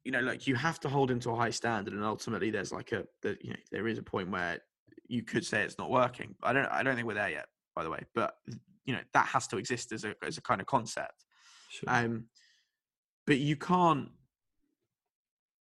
You 0.05 0.12
know, 0.12 0.21
like 0.21 0.47
you 0.47 0.55
have 0.55 0.79
to 0.81 0.88
hold 0.88 1.11
him 1.11 1.21
to 1.21 1.31
a 1.31 1.37
high 1.37 1.51
standard, 1.51 1.95
and 1.95 2.05
ultimately, 2.05 2.51
there's 2.51 2.73
like 2.73 2.93
a, 2.93 3.05
the, 3.23 3.38
you 3.40 3.51
know, 3.51 3.57
there 3.71 3.88
is 3.88 3.99
a 3.99 4.03
point 4.03 4.31
where 4.31 4.59
you 5.09 5.23
could 5.23 5.45
say 5.45 5.62
it's 5.62 5.79
not 5.79 5.90
working. 5.90 6.35
I 6.43 6.53
don't, 6.53 6.67
I 6.67 6.83
don't 6.83 6.95
think 6.95 7.07
we're 7.07 7.14
there 7.14 7.31
yet, 7.31 7.47
by 7.75 7.85
the 7.85 7.90
way. 7.90 8.01
But 8.14 8.35
you 8.85 8.95
know, 8.95 9.01
that 9.12 9.27
has 9.27 9.47
to 9.49 9.57
exist 9.57 9.93
as 9.93 10.05
a 10.05 10.14
as 10.23 10.38
a 10.38 10.43
kind 10.43 10.61
of 10.61 10.67
concept. 10.67 11.25
Sure. 11.71 11.88
Um, 11.88 12.25
but 13.27 13.38
you 13.38 13.57
can't. 13.57 14.11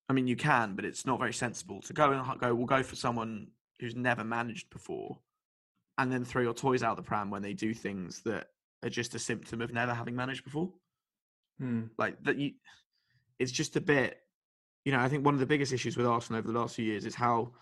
I 0.08 0.12
mean, 0.12 0.26
you 0.26 0.36
can, 0.36 0.74
but 0.74 0.84
it's 0.84 1.06
not 1.06 1.18
very 1.18 1.32
sensible 1.32 1.80
to 1.82 1.92
go 1.92 2.12
and 2.12 2.40
go. 2.40 2.54
We'll 2.54 2.66
go 2.66 2.82
for 2.82 2.96
someone 2.96 3.48
who's 3.80 3.96
never 3.96 4.24
managed 4.24 4.70
before, 4.70 5.18
and 5.98 6.12
then 6.12 6.24
throw 6.24 6.42
your 6.42 6.54
toys 6.54 6.82
out 6.82 6.96
the 6.96 7.02
pram 7.02 7.30
when 7.30 7.42
they 7.42 7.54
do 7.54 7.72
things 7.72 8.22
that 8.22 8.48
are 8.82 8.90
just 8.90 9.14
a 9.14 9.18
symptom 9.18 9.60
of 9.60 9.72
never 9.72 9.94
having 9.94 10.16
managed 10.16 10.44
before. 10.44 10.72
Hmm. 11.58 11.84
Like 11.96 12.22
that, 12.24 12.36
you. 12.36 12.52
It's 13.38 13.52
just 13.52 13.76
a 13.76 13.80
bit. 13.80 14.18
You 14.84 14.92
know, 14.92 15.00
I 15.00 15.08
think 15.08 15.24
one 15.24 15.34
of 15.34 15.40
the 15.40 15.46
biggest 15.46 15.72
issues 15.72 15.96
with 15.96 16.06
Arsenal 16.06 16.38
over 16.38 16.50
the 16.50 16.58
last 16.58 16.74
few 16.76 16.84
years 16.84 17.06
is 17.06 17.14
how 17.14 17.52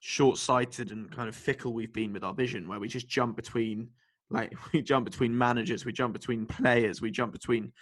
short-sighted 0.00 0.90
and 0.90 1.10
kind 1.14 1.28
of 1.28 1.36
fickle 1.36 1.72
we've 1.72 1.92
been 1.92 2.12
with 2.12 2.24
our 2.24 2.34
vision, 2.34 2.68
where 2.68 2.80
we 2.80 2.88
just 2.88 3.08
jump 3.08 3.36
between, 3.36 3.88
like, 4.30 4.52
we 4.72 4.82
jump 4.82 5.04
between 5.04 5.36
managers, 5.36 5.84
we 5.84 5.92
jump 5.92 6.12
between 6.12 6.46
players, 6.46 7.00
we 7.00 7.10
jump 7.10 7.32
between 7.32 7.72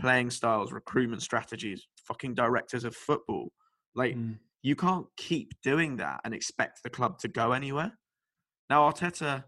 playing 0.00 0.30
styles, 0.30 0.72
recruitment 0.72 1.22
strategies, 1.22 1.86
fucking 2.06 2.34
directors 2.34 2.84
of 2.84 2.94
football. 2.96 3.52
Like, 3.94 4.14
Hmm. 4.14 4.32
you 4.62 4.76
can't 4.76 5.06
keep 5.16 5.52
doing 5.62 5.96
that 5.96 6.20
and 6.24 6.34
expect 6.34 6.82
the 6.82 6.90
club 6.90 7.18
to 7.20 7.28
go 7.28 7.52
anywhere. 7.52 7.96
Now, 8.68 8.90
Arteta, 8.90 9.44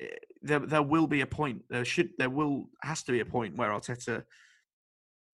eh, 0.00 0.06
there 0.40 0.60
there 0.60 0.82
will 0.82 1.06
be 1.06 1.20
a 1.20 1.26
point. 1.26 1.62
There 1.68 1.84
should 1.84 2.10
there 2.18 2.30
will 2.30 2.70
has 2.82 3.02
to 3.04 3.12
be 3.12 3.20
a 3.20 3.26
point 3.26 3.56
where 3.56 3.70
Arteta, 3.70 4.24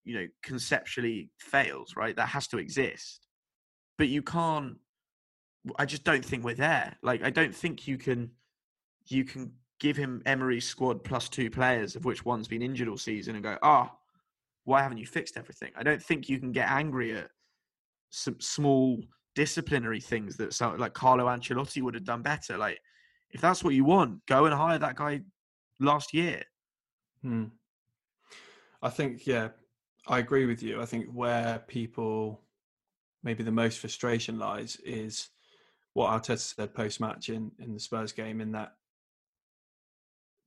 you 0.09 0.15
know, 0.15 0.27
conceptually 0.43 1.31
fails. 1.39 1.95
Right, 1.97 2.17
that 2.17 2.29
has 2.29 2.49
to 2.49 2.59
exist. 2.59 3.27
But 3.97 4.09
you 4.09 4.23
can't. 4.23 4.77
I 5.79 5.85
just 5.85 6.05
don't 6.05 6.25
think 6.25 6.45
we're 6.45 6.55
there. 6.55 6.97
Like, 7.03 7.23
I 7.23 7.31
don't 7.31 7.55
think 7.55 7.87
you 7.87 7.99
can. 7.99 8.31
You 9.07 9.25
can 9.25 9.53
give 9.81 9.97
him 9.97 10.23
Emery's 10.27 10.65
squad 10.67 11.05
plus 11.05 11.29
two 11.29 11.51
players, 11.51 11.95
of 11.95 12.05
which 12.05 12.25
one's 12.25 12.49
been 12.49 12.63
injured 12.63 12.89
all 12.89 12.97
season, 12.97 13.35
and 13.35 13.45
go, 13.45 13.57
ah, 13.63 13.93
why 14.65 14.83
haven't 14.83 14.99
you 14.99 15.07
fixed 15.07 15.37
everything? 15.37 15.71
I 15.77 15.83
don't 15.83 16.03
think 16.03 16.29
you 16.29 16.39
can 16.39 16.53
get 16.53 16.69
angry 16.69 17.17
at 17.17 17.29
some 18.11 18.41
small 18.41 19.01
disciplinary 19.35 20.01
things 20.01 20.37
that 20.37 20.53
sound 20.53 20.81
like 20.81 20.95
Carlo 20.95 21.27
Ancelotti 21.27 21.81
would 21.83 21.95
have 21.95 22.05
done 22.05 22.23
better. 22.23 22.59
Like, 22.59 22.81
if 23.31 23.41
that's 23.41 23.63
what 23.63 23.75
you 23.75 23.85
want, 23.85 24.25
go 24.27 24.47
and 24.47 24.55
hire 24.55 24.79
that 24.79 24.97
guy 24.97 25.21
last 25.81 26.13
year. 26.13 26.43
Hmm. 27.23 27.45
I 28.83 28.91
think, 28.91 29.27
yeah, 29.27 29.49
I 30.09 30.19
agree 30.21 30.47
with 30.47 30.63
you. 30.63 30.81
I 30.81 30.87
think 30.87 31.07
where 31.13 31.63
people, 31.69 32.41
maybe 33.23 33.43
the 33.43 33.53
most 33.53 33.79
frustration 33.79 34.39
lies 34.39 34.77
is 34.85 35.29
what 35.93 36.11
Arteta 36.11 36.39
said 36.39 36.75
post 36.75 36.99
match 36.99 37.29
in, 37.29 37.53
in 37.59 37.75
the 37.75 37.81
Spurs 37.81 38.13
game, 38.13 38.41
in 38.41 38.53
that 38.53 38.73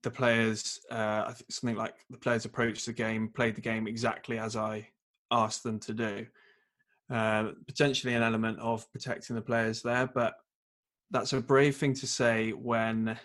the 0.02 0.10
players, 0.10 0.80
uh, 0.90 1.24
I 1.28 1.32
think 1.32 1.52
something 1.52 1.76
like 1.76 1.94
the 2.10 2.18
players 2.18 2.44
approached 2.44 2.86
the 2.86 2.92
game, 2.92 3.28
played 3.28 3.54
the 3.54 3.60
game 3.60 3.86
exactly 3.86 4.38
as 4.38 4.56
I 4.56 4.88
asked 5.30 5.62
them 5.62 5.78
to 5.80 5.94
do. 5.94 6.26
Uh, 7.08 7.52
potentially 7.66 8.14
an 8.14 8.22
element 8.22 8.58
of 8.58 8.90
protecting 8.90 9.36
the 9.36 9.42
players 9.42 9.82
there, 9.82 10.08
but 10.12 10.34
that's 11.10 11.32
a 11.34 11.40
brave 11.40 11.76
thing 11.76 11.94
to 11.94 12.06
say 12.06 12.50
when 12.50 13.16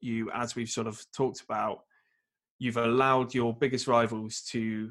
you, 0.00 0.30
as 0.32 0.56
we've 0.56 0.70
sort 0.70 0.86
of 0.88 1.00
talked 1.14 1.42
about, 1.42 1.80
you've 2.58 2.78
allowed 2.78 3.34
your 3.34 3.54
biggest 3.54 3.86
rivals 3.86 4.40
to 4.40 4.90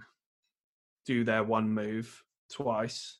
do 1.05 1.23
their 1.23 1.43
one 1.43 1.69
move 1.69 2.23
twice, 2.51 3.19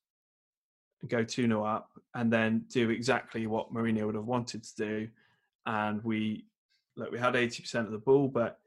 go 1.07 1.23
2 1.23 1.47
0 1.47 1.63
up, 1.63 1.89
and 2.13 2.31
then 2.31 2.65
do 2.69 2.89
exactly 2.89 3.47
what 3.47 3.73
Mourinho 3.73 4.05
would 4.05 4.15
have 4.15 4.25
wanted 4.25 4.63
to 4.63 4.75
do. 4.75 5.07
And 5.65 6.03
we, 6.03 6.45
look, 6.95 7.11
we 7.11 7.19
had 7.19 7.33
80% 7.33 7.85
of 7.85 7.91
the 7.91 7.97
ball, 7.97 8.27
but 8.27 8.59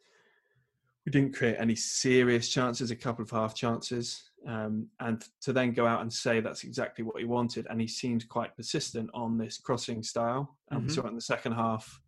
we 1.05 1.13
didn't 1.13 1.35
create 1.35 1.57
any 1.59 1.75
serious 1.75 2.49
chances, 2.49 2.91
a 2.91 2.97
couple 2.97 3.23
of 3.23 3.31
half 3.31 3.55
chances. 3.55 4.31
Um, 4.47 4.89
and 5.01 5.25
to 5.43 5.53
then 5.53 5.73
go 5.73 5.87
out 5.87 6.03
and 6.03 6.13
say 6.13 6.41
that's 6.41 6.65
exactly 6.65 7.05
what 7.05 7.19
he 7.19 7.25
wanted, 7.25 7.67
and 7.69 7.81
he 7.81 7.89
seemed 7.89 8.29
quite 8.29 8.57
persistent 8.57 9.11
on 9.15 9.37
this 9.37 9.59
crossing 9.59 10.03
style, 10.03 10.57
and 10.71 10.85
we 10.85 10.91
saw 10.91 11.03
it 11.05 11.09
in 11.09 11.17
the 11.17 11.21
second 11.21 11.53
half 11.53 12.01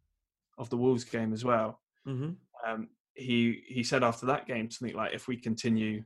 of 0.59 0.71
the 0.71 0.77
Wolves 0.77 1.05
game 1.05 1.33
as 1.33 1.45
well. 1.45 1.81
Mm-hmm. 2.07 2.31
Um, 2.65 2.89
he 3.15 3.63
he 3.67 3.83
said 3.83 4.05
after 4.05 4.27
that 4.27 4.47
game 4.47 4.71
something 4.71 4.97
like, 4.97 5.13
"If 5.13 5.27
we 5.27 5.37
continue 5.37 6.05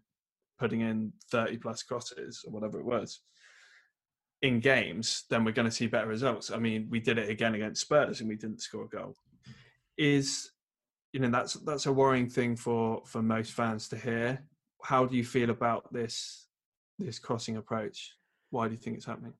putting 0.58 0.80
in 0.80 1.12
thirty 1.30 1.56
plus 1.56 1.82
crosses 1.82 2.44
or 2.46 2.52
whatever 2.52 2.78
it 2.80 2.86
was 2.86 3.20
in 4.42 4.60
games, 4.60 5.24
then 5.30 5.44
we're 5.44 5.52
going 5.52 5.68
to 5.68 5.74
see 5.74 5.86
better 5.86 6.08
results." 6.08 6.50
I 6.50 6.58
mean, 6.58 6.88
we 6.90 7.00
did 7.00 7.18
it 7.18 7.30
again 7.30 7.54
against 7.54 7.82
Spurs, 7.82 8.20
and 8.20 8.28
we 8.28 8.36
didn't 8.36 8.62
score 8.62 8.84
a 8.84 8.88
goal. 8.88 9.14
Is 9.96 10.50
you 11.12 11.20
know 11.20 11.30
that's 11.30 11.54
that's 11.54 11.86
a 11.86 11.92
worrying 11.92 12.28
thing 12.28 12.56
for 12.56 13.02
for 13.06 13.22
most 13.22 13.52
fans 13.52 13.88
to 13.88 13.96
hear. 13.96 14.44
How 14.82 15.06
do 15.06 15.16
you 15.16 15.24
feel 15.24 15.50
about 15.50 15.92
this 15.92 16.48
this 16.98 17.18
crossing 17.18 17.56
approach? 17.56 18.14
Why 18.50 18.66
do 18.66 18.74
you 18.74 18.78
think 18.78 18.96
it's 18.96 19.06
happening? 19.06 19.34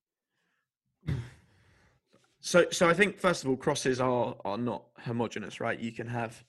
So, 2.41 2.67
so 2.71 2.89
I 2.89 2.93
think 2.93 3.19
first 3.19 3.43
of 3.43 3.49
all, 3.49 3.57
crosses 3.57 4.01
are 4.01 4.37
are 4.45 4.59
not 4.59 4.85
homogenous, 4.99 5.61
right? 5.61 5.79
You 5.79 5.93
can 5.93 6.07
have 6.07 6.45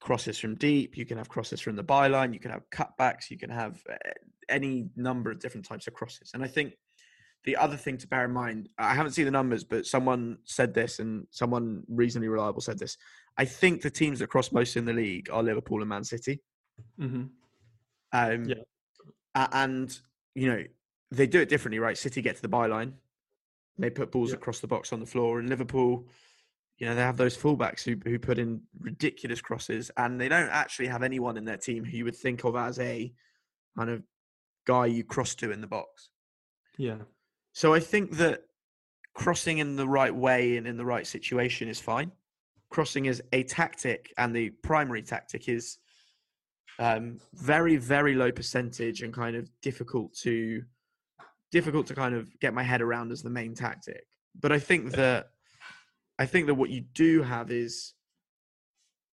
crosses 0.00 0.38
from 0.38 0.54
deep, 0.54 0.96
you 0.96 1.04
can 1.04 1.18
have 1.18 1.28
crosses 1.28 1.60
from 1.60 1.76
the 1.76 1.84
byline, 1.84 2.32
you 2.32 2.40
can 2.40 2.50
have 2.50 2.68
cutbacks, 2.70 3.30
you 3.30 3.38
can 3.38 3.50
have 3.50 3.82
uh, 3.90 3.96
any 4.48 4.88
number 4.96 5.30
of 5.30 5.40
different 5.40 5.66
types 5.66 5.86
of 5.86 5.94
crosses. 5.94 6.30
And 6.34 6.42
I 6.42 6.46
think 6.46 6.74
the 7.44 7.56
other 7.56 7.76
thing 7.76 7.96
to 7.98 8.06
bear 8.06 8.24
in 8.24 8.32
mind, 8.32 8.68
I 8.78 8.94
haven't 8.94 9.12
seen 9.12 9.24
the 9.24 9.30
numbers, 9.30 9.64
but 9.64 9.86
someone 9.86 10.38
said 10.44 10.74
this, 10.74 10.98
and 10.98 11.26
someone 11.30 11.82
reasonably 11.88 12.28
reliable 12.28 12.60
said 12.60 12.78
this. 12.78 12.96
I 13.36 13.44
think 13.44 13.82
the 13.82 13.90
teams 13.90 14.18
that 14.18 14.28
cross 14.28 14.52
most 14.52 14.76
in 14.76 14.84
the 14.84 14.92
league 14.92 15.30
are 15.30 15.42
Liverpool 15.42 15.80
and 15.80 15.88
Man 15.88 16.04
City. 16.04 16.40
Mm-hmm. 17.00 17.24
Um, 18.12 18.44
Yeah. 18.44 19.48
and 19.52 19.98
you 20.34 20.48
know 20.48 20.64
they 21.10 21.26
do 21.26 21.40
it 21.40 21.48
differently, 21.48 21.78
right? 21.78 21.96
City 21.96 22.22
get 22.22 22.36
to 22.36 22.42
the 22.42 22.48
byline, 22.48 22.92
they 23.78 23.90
put 23.90 24.10
balls 24.12 24.30
Yeah. 24.30 24.36
across 24.36 24.60
the 24.60 24.66
box 24.66 24.92
on 24.92 25.00
the 25.00 25.06
floor, 25.06 25.38
and 25.38 25.48
Liverpool, 25.48 26.08
you 26.78 26.86
know, 26.86 26.94
they 26.94 27.02
have 27.02 27.16
those 27.16 27.36
fullbacks 27.36 27.82
who 27.82 27.96
who 28.08 28.18
put 28.18 28.38
in 28.38 28.62
ridiculous 28.78 29.40
crosses, 29.40 29.90
and 29.96 30.20
they 30.20 30.28
don't 30.28 30.50
actually 30.50 30.86
have 30.86 31.02
anyone 31.02 31.36
in 31.36 31.44
their 31.44 31.56
team 31.56 31.84
who 31.84 31.96
you 31.96 32.04
would 32.04 32.16
think 32.16 32.44
of 32.44 32.54
as 32.56 32.78
a 32.78 33.12
kind 33.76 33.90
of 33.90 34.02
guy 34.64 34.86
you 34.86 35.04
cross 35.04 35.34
to 35.36 35.50
in 35.50 35.60
the 35.60 35.66
box. 35.66 36.10
Yeah. 36.76 36.98
So 37.52 37.74
I 37.74 37.80
think 37.80 38.16
that 38.18 38.42
crossing 39.14 39.58
in 39.58 39.74
the 39.74 39.88
right 39.88 40.14
way 40.14 40.56
and 40.56 40.66
in 40.66 40.76
the 40.76 40.84
right 40.84 41.06
situation 41.06 41.68
is 41.68 41.80
fine. 41.80 42.12
Crossing 42.70 43.06
is 43.06 43.22
a 43.32 43.42
tactic, 43.42 44.12
and 44.16 44.34
the 44.34 44.50
primary 44.50 45.02
tactic 45.02 45.48
is 45.48 45.78
um, 46.78 47.18
very, 47.34 47.76
very 47.76 48.14
low 48.14 48.30
percentage 48.30 49.02
and 49.02 49.12
kind 49.12 49.34
of 49.34 49.50
difficult 49.62 50.14
to 50.18 50.62
difficult 51.50 51.86
to 51.86 51.94
kind 51.94 52.14
of 52.14 52.38
get 52.40 52.52
my 52.52 52.62
head 52.62 52.82
around 52.82 53.10
as 53.10 53.22
the 53.22 53.30
main 53.30 53.54
tactic. 53.54 54.06
But 54.38 54.52
I 54.52 54.58
think 54.58 54.92
that 54.92 55.30
I 56.18 56.26
think 56.26 56.46
that 56.46 56.54
what 56.54 56.70
you 56.70 56.80
do 56.80 57.22
have 57.22 57.50
is 57.50 57.94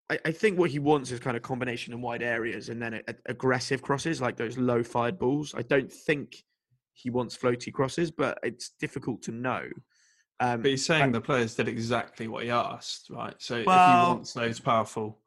I, 0.09 0.19
I 0.25 0.31
think 0.31 0.57
what 0.57 0.69
he 0.69 0.79
wants 0.79 1.11
is 1.11 1.19
kind 1.19 1.35
of 1.37 1.43
combination 1.43 1.93
in 1.93 2.01
wide 2.01 2.23
areas 2.23 2.69
and 2.69 2.81
then 2.81 2.93
a, 2.95 3.01
a- 3.07 3.15
aggressive 3.27 3.81
crosses 3.81 4.21
like 4.21 4.37
those 4.37 4.57
low 4.57 4.83
fired 4.83 5.17
balls. 5.19 5.53
I 5.57 5.61
don't 5.63 5.91
think 5.91 6.43
he 6.93 7.09
wants 7.09 7.35
floaty 7.37 7.71
crosses, 7.73 8.11
but 8.11 8.37
it's 8.43 8.69
difficult 8.79 9.21
to 9.23 9.31
know. 9.31 9.63
Um, 10.39 10.61
But 10.61 10.71
he's 10.71 10.85
saying 10.85 11.11
the 11.11 11.21
players 11.21 11.55
did 11.55 11.67
exactly 11.67 12.27
what 12.27 12.43
he 12.43 12.49
asked, 12.49 13.09
right? 13.09 13.35
So 13.39 13.57
if 13.57 13.65
Well- 13.65 14.05
he 14.05 14.11
wants 14.13 14.33
those 14.33 14.59
powerful, 14.59 15.19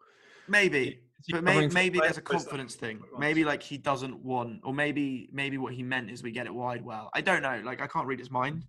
Maybe, 0.48 1.00
but 1.30 1.42
may, 1.42 1.66
maybe 1.66 1.98
there's 1.98 2.18
a 2.18 2.20
or 2.20 2.36
is 2.36 2.44
that 2.44 2.50
confidence 2.50 2.76
thing. 2.76 2.98
what 3.00 3.06
he 3.08 3.12
wants? 3.14 3.20
Maybe 3.20 3.44
like 3.44 3.62
he 3.62 3.78
doesn't 3.78 4.16
want, 4.24 4.60
or 4.62 4.72
maybe 4.72 5.28
maybe 5.32 5.58
what 5.58 5.74
he 5.74 5.82
meant 5.82 6.08
is 6.08 6.22
we 6.22 6.30
get 6.30 6.46
it 6.46 6.54
wide 6.54 6.84
well. 6.84 7.10
I 7.14 7.20
don't 7.20 7.42
know. 7.42 7.60
Like 7.64 7.80
I 7.82 7.88
can't 7.88 8.06
read 8.06 8.20
his 8.20 8.30
mind. 8.30 8.64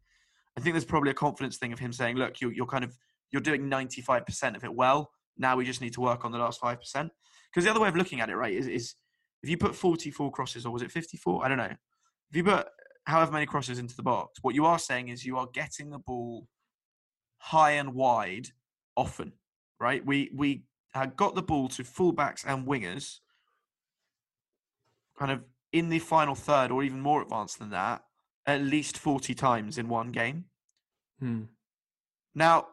I 0.58 0.60
think 0.60 0.74
there's 0.74 0.86
probably 0.86 1.12
a 1.12 1.16
confidence 1.16 1.58
thing 1.58 1.72
of 1.72 1.80
him 1.80 1.94
saying, 1.94 2.18
"Look, 2.18 2.42
you're, 2.42 2.52
you're 2.52 2.66
kind 2.66 2.84
of 2.84 2.98
you're 3.32 3.42
doing 3.42 3.70
95% 3.70 4.56
of 4.56 4.64
it 4.64 4.74
well. 4.74 5.12
Now 5.38 5.56
we 5.56 5.66
just 5.66 5.82
need 5.82 5.94
to 5.94 6.02
work 6.02 6.26
on 6.26 6.32
the 6.32 6.40
last 6.40 6.60
five 6.60 6.80
percent." 6.80 7.12
Because 7.50 7.64
the 7.64 7.72
other 7.72 7.80
way 7.80 7.90
of 7.90 7.96
looking 7.96 8.20
at 8.20 8.30
it, 8.30 8.36
right, 8.36 8.54
is, 8.54 8.68
is 8.68 8.96
if 9.44 9.50
you 9.50 9.58
put 9.58 9.76
44 9.76 10.32
crosses, 10.32 10.66
or 10.66 10.72
was 10.72 10.82
it 10.82 10.92
54? 10.92 11.46
I 11.46 11.48
don't 11.48 11.58
know. 11.58 11.66
If 11.66 12.36
you 12.36 12.44
put 12.44 12.68
however 13.06 13.32
many 13.32 13.46
crosses 13.46 13.80
into 13.80 13.96
the 13.96 14.04
box, 14.04 14.40
what 14.42 14.56
you 14.56 14.66
are 14.66 14.80
saying 14.80 15.08
is 15.10 15.26
you 15.26 15.38
are 15.38 15.48
getting 15.54 15.92
the 15.92 16.00
ball 16.00 16.48
high 17.38 17.72
and 17.72 17.94
wide 17.94 18.50
often, 18.96 19.34
right? 19.80 20.06
We 20.06 20.32
we 20.34 20.64
got 21.16 21.36
the 21.36 21.44
ball 21.44 21.68
to 21.70 21.84
fullbacks 21.84 22.44
and 22.46 22.66
wingers, 22.66 23.20
kind 25.18 25.32
of 25.32 25.44
in 25.72 25.90
the 25.90 26.00
final 26.00 26.36
third 26.36 26.72
or 26.72 26.84
even 26.84 27.00
more 27.00 27.22
advanced 27.22 27.60
than 27.60 27.70
that, 27.70 28.04
at 28.46 28.62
least 28.62 28.98
40 28.98 29.36
times 29.36 29.78
in 29.78 29.90
one 29.90 30.12
game. 30.12 30.46
Hmm. 31.20 31.44
Now, 32.36 32.68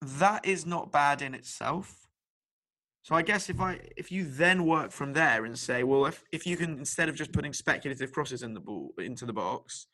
that 0.00 0.46
is 0.46 0.64
not 0.64 0.92
bad 0.92 1.22
in 1.22 1.34
itself. 1.34 2.08
So 3.02 3.14
I 3.14 3.22
guess 3.22 3.48
if 3.48 3.60
I 3.60 3.80
if 3.96 4.12
you 4.12 4.24
then 4.24 4.66
work 4.66 4.92
from 4.92 5.12
there 5.14 5.44
and 5.44 5.58
say, 5.58 5.82
well, 5.82 6.06
if, 6.06 6.22
if 6.30 6.46
you 6.46 6.56
can 6.56 6.78
instead 6.78 7.08
of 7.08 7.14
just 7.14 7.32
putting 7.32 7.52
speculative 7.52 8.12
crosses 8.12 8.42
in 8.42 8.54
the 8.54 8.60
ball 8.60 8.92
into 8.98 9.24
the 9.24 9.32
box, 9.32 9.86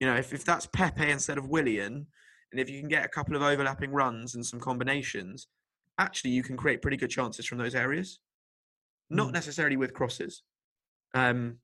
you 0.00 0.06
know, 0.06 0.16
if, 0.16 0.32
if 0.32 0.44
that's 0.44 0.66
Pepe 0.66 1.08
instead 1.08 1.38
of 1.38 1.48
Willian, 1.48 2.06
and 2.50 2.60
if 2.60 2.68
you 2.68 2.80
can 2.80 2.88
get 2.88 3.04
a 3.04 3.08
couple 3.08 3.36
of 3.36 3.42
overlapping 3.42 3.92
runs 3.92 4.34
and 4.34 4.44
some 4.44 4.60
combinations, 4.60 5.46
actually 5.98 6.32
you 6.32 6.42
can 6.42 6.56
create 6.56 6.82
pretty 6.82 6.96
good 6.96 7.10
chances 7.10 7.46
from 7.46 7.58
those 7.58 7.74
areas. 7.74 8.18
Not 9.08 9.28
Mm. 9.28 9.32
necessarily 9.34 9.76
with 9.76 9.94
crosses, 9.94 10.42
um, 11.14 11.58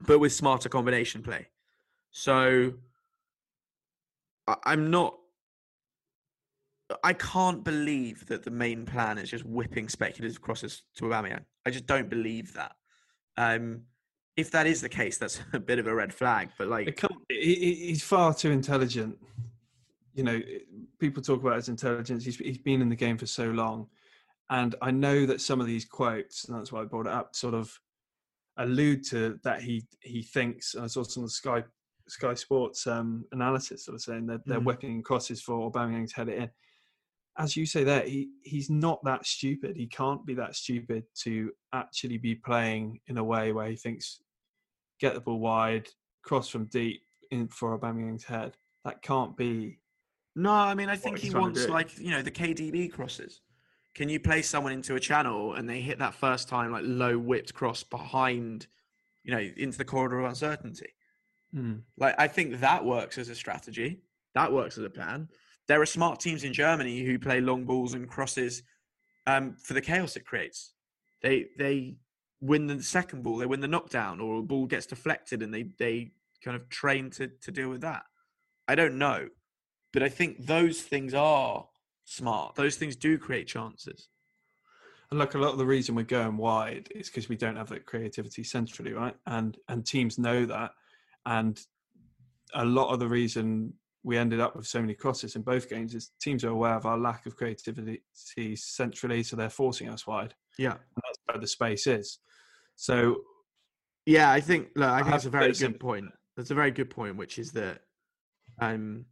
but 0.00 0.20
with 0.20 0.32
smarter 0.32 0.68
combination 0.68 1.22
play. 1.22 1.48
So 2.12 2.74
I'm 4.64 4.90
not 4.90 5.16
I 7.02 7.12
can't 7.14 7.64
believe 7.64 8.26
that 8.26 8.42
the 8.42 8.50
main 8.50 8.84
plan 8.84 9.18
is 9.18 9.30
just 9.30 9.44
whipping 9.44 9.88
speculative 9.88 10.40
crosses 10.42 10.82
to 10.96 11.04
Aubameyang. 11.04 11.44
I 11.64 11.70
just 11.70 11.86
don't 11.86 12.10
believe 12.10 12.52
that. 12.54 12.72
Um, 13.36 13.82
if 14.36 14.50
that 14.50 14.66
is 14.66 14.80
the 14.80 14.88
case, 14.88 15.16
that's 15.18 15.40
a 15.52 15.60
bit 15.60 15.78
of 15.78 15.86
a 15.86 15.94
red 15.94 16.12
flag. 16.12 16.50
But 16.58 16.68
like, 16.68 16.88
It 16.88 16.96
can't, 16.96 17.12
he, 17.30 17.54
he- 17.54 17.86
he's 17.86 18.02
far 18.02 18.34
too 18.34 18.50
intelligent. 18.50 19.16
You 20.14 20.24
know, 20.24 20.40
people 20.98 21.22
talk 21.22 21.40
about 21.40 21.56
his 21.56 21.70
intelligence. 21.70 22.24
He's, 22.24 22.36
he's 22.36 22.58
been 22.58 22.82
in 22.82 22.90
the 22.90 22.96
game 22.96 23.16
for 23.16 23.26
so 23.26 23.46
long. 23.50 23.86
And 24.50 24.74
I 24.82 24.90
know 24.90 25.24
that 25.24 25.40
some 25.40 25.60
of 25.62 25.66
these 25.66 25.86
quotes, 25.86 26.44
and 26.44 26.58
that's 26.58 26.70
why 26.72 26.82
I 26.82 26.84
brought 26.84 27.06
it 27.06 27.12
up, 27.12 27.34
sort 27.34 27.54
of 27.54 27.72
allude 28.58 29.02
to 29.06 29.38
that 29.44 29.62
he 29.62 29.86
he 30.02 30.22
thinks. 30.22 30.74
I 30.74 30.86
saw 30.88 31.02
some 31.04 31.22
of 31.22 31.30
the 31.30 31.32
Sky 31.32 31.64
Sky 32.12 32.34
Sports 32.34 32.86
um, 32.86 33.24
analysis 33.32 33.86
sort 33.86 33.94
of 33.94 34.02
saying 34.02 34.26
that 34.26 34.44
they're 34.46 34.60
Mhm. 34.60 34.64
whipping 34.66 35.02
crosses 35.02 35.40
for 35.40 35.70
Aubameyang 35.70 36.08
to 36.10 36.14
head 36.14 36.28
it 36.28 36.38
in. 36.38 36.50
As 37.38 37.56
you 37.56 37.64
say 37.64 37.82
there, 37.84 38.04
he 38.04 38.30
he's 38.42 38.68
not 38.68 39.02
that 39.04 39.24
stupid. 39.24 39.76
He 39.76 39.86
can't 39.86 40.24
be 40.26 40.34
that 40.34 40.54
stupid 40.54 41.04
to 41.22 41.50
actually 41.72 42.18
be 42.18 42.34
playing 42.34 43.00
in 43.06 43.16
a 43.16 43.24
way 43.24 43.52
where 43.52 43.68
he 43.70 43.76
thinks 43.76 44.20
get 45.00 45.14
the 45.14 45.20
ball 45.20 45.40
wide, 45.40 45.88
cross 46.22 46.48
from 46.48 46.66
deep 46.66 47.02
in 47.30 47.48
for 47.48 47.76
Aubameyang's 47.78 48.24
head. 48.24 48.56
That 48.84 49.00
can't 49.00 49.34
be. 49.36 49.78
no, 50.34 50.52
I 50.52 50.74
mean, 50.74 50.88
I 50.90 50.96
think 50.96 51.18
he 51.18 51.30
wants 51.30 51.66
like 51.68 51.98
you 51.98 52.10
know 52.10 52.20
the 52.22 52.30
KDB 52.30 52.88
crosses. 52.92 53.40
Can 53.94 54.08
you 54.10 54.20
play 54.20 54.42
someone 54.42 54.72
into 54.72 54.94
a 54.94 55.00
channel 55.00 55.54
and 55.54 55.68
they 55.68 55.80
hit 55.80 55.98
that 55.98 56.14
first 56.14 56.48
time 56.48 56.72
like 56.72 56.84
low 56.86 57.18
whipped 57.18 57.52
cross 57.54 57.82
behind, 57.82 58.66
you 59.22 59.30
know, 59.34 59.40
into 59.56 59.78
the 59.78 59.84
corridor 59.84 60.20
of 60.20 60.26
uncertainty? 60.26 60.90
Hmm. 61.54 61.76
Like 61.96 62.14
I 62.18 62.28
think 62.28 62.60
that 62.60 62.84
works 62.84 63.18
as 63.18 63.28
a 63.28 63.34
strategy. 63.34 64.00
That 64.34 64.52
works 64.52 64.78
as 64.78 64.84
a 64.84 64.90
plan. 64.90 65.28
There 65.68 65.80
are 65.80 65.86
smart 65.86 66.20
teams 66.20 66.44
in 66.44 66.52
Germany 66.52 67.04
who 67.04 67.18
play 67.18 67.40
long 67.40 67.64
balls 67.64 67.94
and 67.94 68.08
crosses 68.08 68.62
um, 69.26 69.56
for 69.62 69.74
the 69.74 69.80
chaos 69.80 70.16
it 70.16 70.26
creates. 70.26 70.74
They 71.22 71.46
they 71.58 71.96
win 72.40 72.66
the 72.66 72.82
second 72.82 73.22
ball, 73.22 73.36
they 73.36 73.46
win 73.46 73.60
the 73.60 73.68
knockdown, 73.68 74.20
or 74.20 74.38
a 74.38 74.42
ball 74.42 74.66
gets 74.66 74.86
deflected, 74.86 75.42
and 75.42 75.52
they 75.52 75.64
they 75.78 76.12
kind 76.44 76.56
of 76.56 76.68
train 76.68 77.10
to 77.10 77.28
to 77.28 77.50
deal 77.50 77.68
with 77.68 77.82
that. 77.82 78.02
I 78.66 78.74
don't 78.74 78.98
know, 78.98 79.28
but 79.92 80.02
I 80.02 80.08
think 80.08 80.46
those 80.46 80.80
things 80.80 81.14
are 81.14 81.66
smart. 82.04 82.54
Those 82.54 82.76
things 82.76 82.96
do 82.96 83.18
create 83.18 83.46
chances. 83.46 84.08
And 85.10 85.18
look, 85.18 85.34
a 85.34 85.38
lot 85.38 85.52
of 85.52 85.58
the 85.58 85.66
reason 85.66 85.94
we're 85.94 86.04
going 86.04 86.38
wide 86.38 86.88
is 86.94 87.08
because 87.08 87.28
we 87.28 87.36
don't 87.36 87.56
have 87.56 87.68
that 87.68 87.84
creativity 87.84 88.42
centrally, 88.42 88.92
right? 88.92 89.14
And 89.26 89.56
and 89.68 89.86
teams 89.86 90.18
know 90.18 90.46
that, 90.46 90.72
and 91.26 91.58
a 92.54 92.64
lot 92.64 92.92
of 92.92 92.98
the 93.00 93.08
reason 93.08 93.72
we 94.04 94.18
ended 94.18 94.40
up 94.40 94.56
with 94.56 94.66
so 94.66 94.80
many 94.80 94.94
crosses 94.94 95.36
in 95.36 95.42
both 95.42 95.68
games 95.70 95.94
is 95.94 96.10
teams 96.20 96.44
are 96.44 96.48
aware 96.48 96.74
of 96.74 96.86
our 96.86 96.98
lack 96.98 97.24
of 97.26 97.36
creativity 97.36 98.02
centrally, 98.56 99.22
so 99.22 99.36
they're 99.36 99.48
forcing 99.48 99.88
us 99.88 100.06
wide. 100.06 100.34
Yeah, 100.58 100.72
And 100.72 101.02
that's 101.06 101.18
where 101.26 101.38
the 101.40 101.46
space 101.46 101.86
is. 101.86 102.18
So 102.74 103.22
Yeah, 104.06 104.30
I 104.30 104.40
think 104.40 104.68
look, 104.74 104.88
I 104.88 104.98
think 105.02 105.12
that's 105.12 105.24
a 105.26 105.30
very 105.30 105.52
good 105.52 105.78
point. 105.78 106.06
That's 106.36 106.50
a 106.50 106.54
very 106.54 106.72
good 106.72 106.90
point, 106.90 107.16
which 107.16 107.38
is 107.38 107.52
that 107.52 107.82
um 108.60 109.06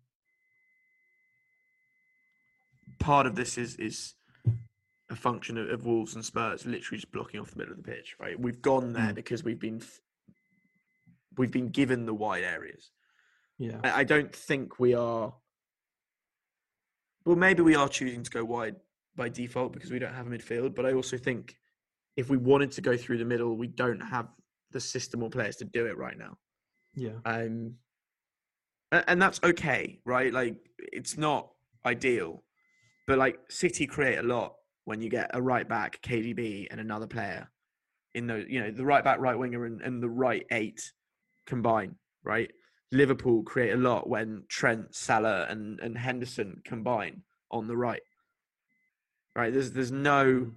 part 2.99 3.27
of 3.27 3.35
this 3.37 3.57
is 3.57 3.77
is 3.77 4.15
a 5.09 5.17
function 5.17 5.57
of, 5.59 5.69
of 5.71 5.87
Wolves 5.87 6.15
and 6.15 6.25
Spurs 6.25 6.67
literally 6.67 6.99
just 6.99 7.11
blocking 7.13 7.41
off 7.41 7.51
the 7.51 7.59
middle 7.59 7.73
of 7.73 7.83
the 7.83 7.91
pitch, 7.91 8.15
right? 8.21 8.39
We've 8.39 8.63
gone 8.63 8.93
there 8.93 9.11
Mm. 9.13 9.15
because 9.17 9.43
we've 9.43 9.59
been 9.59 9.81
f- 9.81 10.01
we've 11.37 11.51
been 11.51 11.69
given 11.69 12.07
the 12.07 12.15
wide 12.15 12.45
areas. 12.45 12.91
yeah, 13.59 13.81
I, 13.85 14.01
I 14.01 14.05
don't 14.05 14.35
think 14.35 14.79
we 14.79 14.95
are 14.95 15.35
well 17.25 17.37
maybe 17.37 17.63
we 17.63 17.75
are 17.75 17.89
choosing 17.89 18.23
to 18.23 18.31
go 18.31 18.45
wide 18.45 18.77
by 19.17 19.29
default 19.29 19.73
because 19.73 19.91
we 19.91 19.99
don't 19.99 20.15
have 20.15 20.27
a 20.27 20.31
midfield, 20.31 20.75
but 20.75 20.87
I 20.87 20.93
also 20.93 21.17
think 21.17 21.57
if 22.17 22.29
we 22.31 22.37
wanted 22.37 22.73
to 22.73 22.81
go 22.81 22.97
through 22.97 23.19
the 23.19 23.25
middle, 23.25 23.57
we 23.57 23.67
don't 23.67 24.01
have 24.01 24.29
the 24.73 24.81
system 24.81 25.23
or 25.23 25.31
players 25.31 25.57
to 25.57 25.65
do 25.65 25.87
it 25.87 25.97
right 25.97 26.17
now. 26.17 26.37
yeah, 26.95 27.19
Um, 27.25 27.75
and 28.93 29.21
that's 29.21 29.41
okay, 29.45 30.01
right? 30.05 30.33
Like 30.33 30.57
it's 30.79 31.17
not 31.17 31.51
ideal, 31.87 32.43
but 33.07 33.19
like 33.19 33.39
City 33.49 33.87
create 33.87 34.19
a 34.19 34.23
lot 34.23 34.55
when 34.85 35.01
you 35.01 35.09
get 35.09 35.31
a 35.35 35.41
right 35.43 35.69
back, 35.69 36.01
KDB, 36.03 36.67
and 36.71 36.81
another 36.81 37.07
player 37.07 37.49
in 38.15 38.27
the 38.27 38.45
you 38.49 38.61
know 38.61 38.71
the 38.71 38.85
right 38.85 39.05
back, 39.05 39.21
right 39.21 39.39
winger, 39.39 39.65
and, 39.67 39.81
and 39.83 40.03
the 40.03 40.09
right 40.09 40.45
eight 40.51 40.93
combine, 41.47 41.97
right? 42.25 42.51
Liverpool 42.93 43.43
create 43.43 43.73
a 43.73 43.77
lot 43.77 44.09
when 44.09 44.45
Trent, 44.49 44.95
Salah, 44.95 45.47
and 45.49 45.81
and 45.81 45.97
Henderson 45.97 46.61
combine 46.65 47.23
on 47.51 47.67
the 47.67 47.77
right. 47.77 48.03
Right? 49.37 49.53
There's 49.53 49.73
there's 49.73 49.93
no 49.93 50.51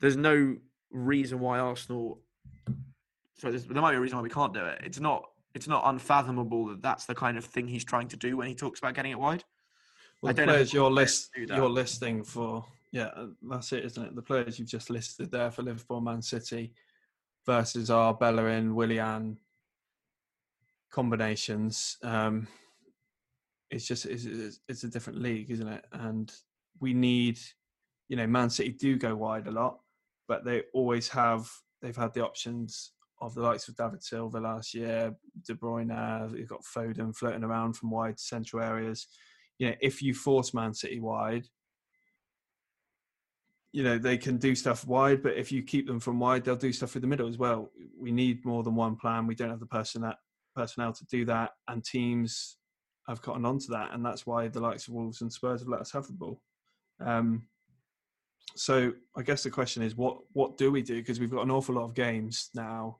there's 0.00 0.16
no 0.16 0.56
reason 0.90 1.40
why 1.40 1.58
Arsenal. 1.58 2.20
So 3.38 3.50
there 3.50 3.82
might 3.82 3.92
be 3.92 3.96
a 3.96 4.00
reason 4.00 4.18
why 4.18 4.22
we 4.22 4.30
can't 4.30 4.54
do 4.54 4.64
it. 4.64 4.80
It's 4.84 5.00
not 5.00 5.24
it's 5.54 5.68
not 5.68 5.82
unfathomable 5.86 6.66
that 6.68 6.82
that's 6.82 7.06
the 7.06 7.14
kind 7.14 7.36
of 7.36 7.44
thing 7.44 7.68
he's 7.68 7.84
trying 7.84 8.08
to 8.08 8.16
do 8.16 8.36
when 8.36 8.48
he 8.48 8.54
talks 8.54 8.78
about 8.78 8.94
getting 8.94 9.12
it 9.12 9.18
wide. 9.18 9.44
Well, 10.20 10.30
I 10.30 10.32
the 10.32 10.36
don't 10.38 10.46
know 10.46 10.52
players 10.54 10.72
we'll 10.72 10.82
your 10.82 10.90
be 10.90 10.92
able 10.92 10.96
to 10.96 11.02
list, 11.02 11.30
do 11.34 11.46
that. 11.46 11.56
your 11.56 11.70
listing 11.70 12.24
for 12.24 12.64
yeah, 12.92 13.06
uh, 13.16 13.26
that's 13.42 13.72
it, 13.72 13.84
isn't 13.84 14.04
it? 14.04 14.14
The 14.14 14.22
players 14.22 14.58
you've 14.58 14.68
just 14.68 14.90
listed 14.90 15.30
there 15.30 15.50
for 15.50 15.62
Liverpool, 15.62 16.00
Man 16.00 16.20
City 16.22 16.74
versus 17.46 17.90
our 17.90 18.12
Bellerin, 18.14 18.74
Willian 18.74 19.38
combinations. 20.92 21.96
Um, 22.02 22.46
it's 23.70 23.86
just 23.86 24.06
it's, 24.06 24.60
it's, 24.68 24.84
a 24.84 24.88
different 24.88 25.20
league, 25.20 25.50
isn't 25.50 25.66
it? 25.66 25.84
And 25.92 26.32
we 26.80 26.92
need, 26.94 27.38
you 28.08 28.16
know, 28.16 28.26
Man 28.26 28.50
City 28.50 28.70
do 28.70 28.96
go 28.96 29.16
wide 29.16 29.46
a 29.46 29.50
lot, 29.50 29.78
but 30.28 30.44
they 30.44 30.62
always 30.72 31.08
have. 31.08 31.48
They've 31.80 31.96
had 31.96 32.14
the 32.14 32.24
options 32.24 32.92
of 33.20 33.34
the 33.34 33.42
likes 33.42 33.66
of 33.68 33.76
David 33.76 34.04
Silva 34.04 34.38
last 34.38 34.74
year, 34.74 35.16
De 35.46 35.54
Bruyne. 35.54 36.38
You've 36.38 36.48
got 36.48 36.64
Foden 36.64 37.16
floating 37.16 37.42
around 37.42 37.72
from 37.74 37.90
wide 37.90 38.20
central 38.20 38.62
areas 38.62 39.08
you 39.62 39.68
know, 39.68 39.76
if 39.80 40.02
you 40.02 40.12
force 40.12 40.52
Man 40.52 40.74
City 40.74 40.98
wide, 40.98 41.46
you 43.70 43.84
know, 43.84 43.96
they 43.96 44.18
can 44.18 44.36
do 44.36 44.56
stuff 44.56 44.84
wide, 44.86 45.22
but 45.22 45.36
if 45.36 45.52
you 45.52 45.62
keep 45.62 45.86
them 45.86 46.00
from 46.00 46.18
wide, 46.18 46.44
they'll 46.44 46.56
do 46.56 46.72
stuff 46.72 46.90
through 46.90 47.02
the 47.02 47.06
middle 47.06 47.28
as 47.28 47.38
well. 47.38 47.70
We 47.96 48.10
need 48.10 48.44
more 48.44 48.64
than 48.64 48.74
one 48.74 48.96
plan. 48.96 49.26
We 49.28 49.36
don't 49.36 49.50
have 49.50 49.60
the 49.60 49.66
person 49.66 50.02
that 50.02 50.16
personnel 50.54 50.92
to 50.92 51.04
do 51.06 51.24
that, 51.26 51.50
and 51.68 51.84
teams 51.84 52.56
have 53.08 53.22
gotten 53.22 53.44
onto 53.44 53.68
that, 53.72 53.92
and 53.92 54.04
that's 54.04 54.26
why 54.26 54.48
the 54.48 54.60
likes 54.60 54.88
of 54.88 54.94
Wolves 54.94 55.22
and 55.22 55.32
Spurs 55.32 55.60
have 55.60 55.68
let 55.68 55.80
us 55.80 55.92
have 55.92 56.06
the 56.06 56.12
ball. 56.12 56.40
Um, 57.04 57.42
so 58.54 58.92
I 59.16 59.22
guess 59.22 59.42
the 59.42 59.50
question 59.50 59.82
is, 59.82 59.96
what 59.96 60.18
what 60.32 60.56
do 60.56 60.70
we 60.70 60.82
do? 60.82 60.96
Because 60.96 61.20
we've 61.20 61.30
got 61.30 61.42
an 61.42 61.50
awful 61.50 61.74
lot 61.74 61.84
of 61.84 61.94
games 61.94 62.50
now 62.54 62.98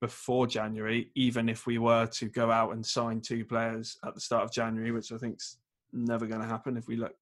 before 0.00 0.46
January, 0.48 1.10
even 1.14 1.48
if 1.48 1.66
we 1.66 1.78
were 1.78 2.06
to 2.06 2.26
go 2.26 2.50
out 2.50 2.72
and 2.72 2.84
sign 2.84 3.20
two 3.20 3.44
players 3.44 3.96
at 4.04 4.14
the 4.14 4.20
start 4.20 4.42
of 4.42 4.52
January, 4.52 4.90
which 4.90 5.12
I 5.12 5.16
think's 5.16 5.58
never 5.92 6.26
going 6.26 6.40
to 6.40 6.46
happen 6.46 6.76
if 6.76 6.88
we 6.88 6.96
look 6.96 7.14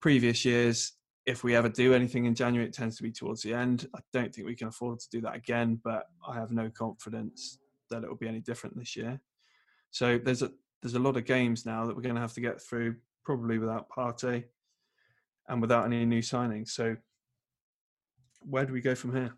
previous 0.00 0.44
years. 0.44 0.92
If 1.24 1.44
we 1.44 1.54
ever 1.54 1.68
do 1.68 1.94
anything 1.94 2.26
in 2.26 2.34
January, 2.34 2.68
it 2.68 2.74
tends 2.74 2.96
to 2.96 3.02
be 3.02 3.12
towards 3.12 3.42
the 3.42 3.54
end. 3.54 3.88
I 3.94 4.00
don't 4.12 4.34
think 4.34 4.46
we 4.46 4.56
can 4.56 4.68
afford 4.68 4.98
to 5.00 5.08
do 5.10 5.20
that 5.22 5.36
again, 5.36 5.80
but 5.82 6.04
I 6.28 6.34
have 6.34 6.50
no 6.50 6.68
confidence 6.68 7.60
that 7.90 8.02
it 8.02 8.08
will 8.08 8.16
be 8.16 8.28
any 8.28 8.40
different 8.40 8.76
this 8.76 8.96
year. 8.96 9.20
So 9.90 10.18
there's 10.18 10.42
a 10.42 10.50
there's 10.82 10.94
a 10.94 10.98
lot 10.98 11.16
of 11.16 11.24
games 11.24 11.64
now 11.64 11.86
that 11.86 11.96
we're 11.96 12.02
going 12.02 12.14
to 12.14 12.20
have 12.20 12.34
to 12.34 12.40
get 12.40 12.60
through, 12.60 12.96
probably 13.24 13.58
without 13.58 13.88
Partey 13.88 14.44
and 15.48 15.60
without 15.60 15.86
any 15.86 16.04
new 16.04 16.20
signings. 16.20 16.70
So 16.70 16.96
where 18.40 18.66
do 18.66 18.72
we 18.72 18.80
go 18.80 18.94
from 18.94 19.14
here? 19.14 19.34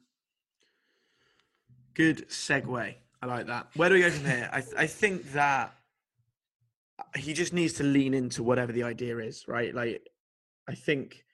Good 1.94 2.28
segue. 2.28 2.94
I 3.22 3.26
like 3.26 3.47
that. 3.47 3.68
Where 3.76 3.88
do 3.88 3.94
we 3.94 4.01
go 4.01 4.11
from 4.11 4.24
here? 4.24 4.51
I, 4.53 4.61
th- 4.61 4.74
I 4.76 4.86
think 4.86 5.32
that 5.32 5.72
he 7.14 7.32
just 7.32 7.53
needs 7.53 7.74
to 7.74 7.84
lean 7.84 8.12
into 8.12 8.42
whatever 8.42 8.72
the 8.72 8.82
idea 8.82 9.18
is, 9.18 9.47
right? 9.47 9.74
Like, 9.74 10.09
I 10.68 10.74
think 10.74 11.24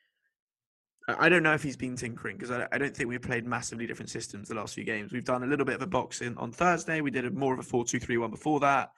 I 1.09 1.29
don't 1.29 1.43
know 1.43 1.55
if 1.55 1.63
he's 1.63 1.77
been 1.77 1.97
tinkering 1.97 2.37
because 2.37 2.51
I, 2.51 2.69
I 2.71 2.79
don't 2.79 2.97
think 2.97 3.09
we've 3.09 3.21
played 3.21 3.45
massively 3.45 3.87
different 3.87 4.11
systems 4.11 4.49
the 4.49 4.55
last 4.55 4.75
few 4.75 4.85
games. 4.85 5.13
We've 5.13 5.25
done 5.25 5.43
a 5.43 5.47
little 5.47 5.67
bit 5.67 5.75
of 5.75 5.83
a 5.83 5.87
boxing 5.87 6.37
on 6.39 6.53
Thursday. 6.53 7.01
We 7.01 7.11
did 7.11 7.25
a 7.25 7.31
more 7.31 7.53
of 7.53 7.59
a 7.59 7.63
four-two-three-one 7.65 8.31
before 8.31 8.61
that. 8.61 8.91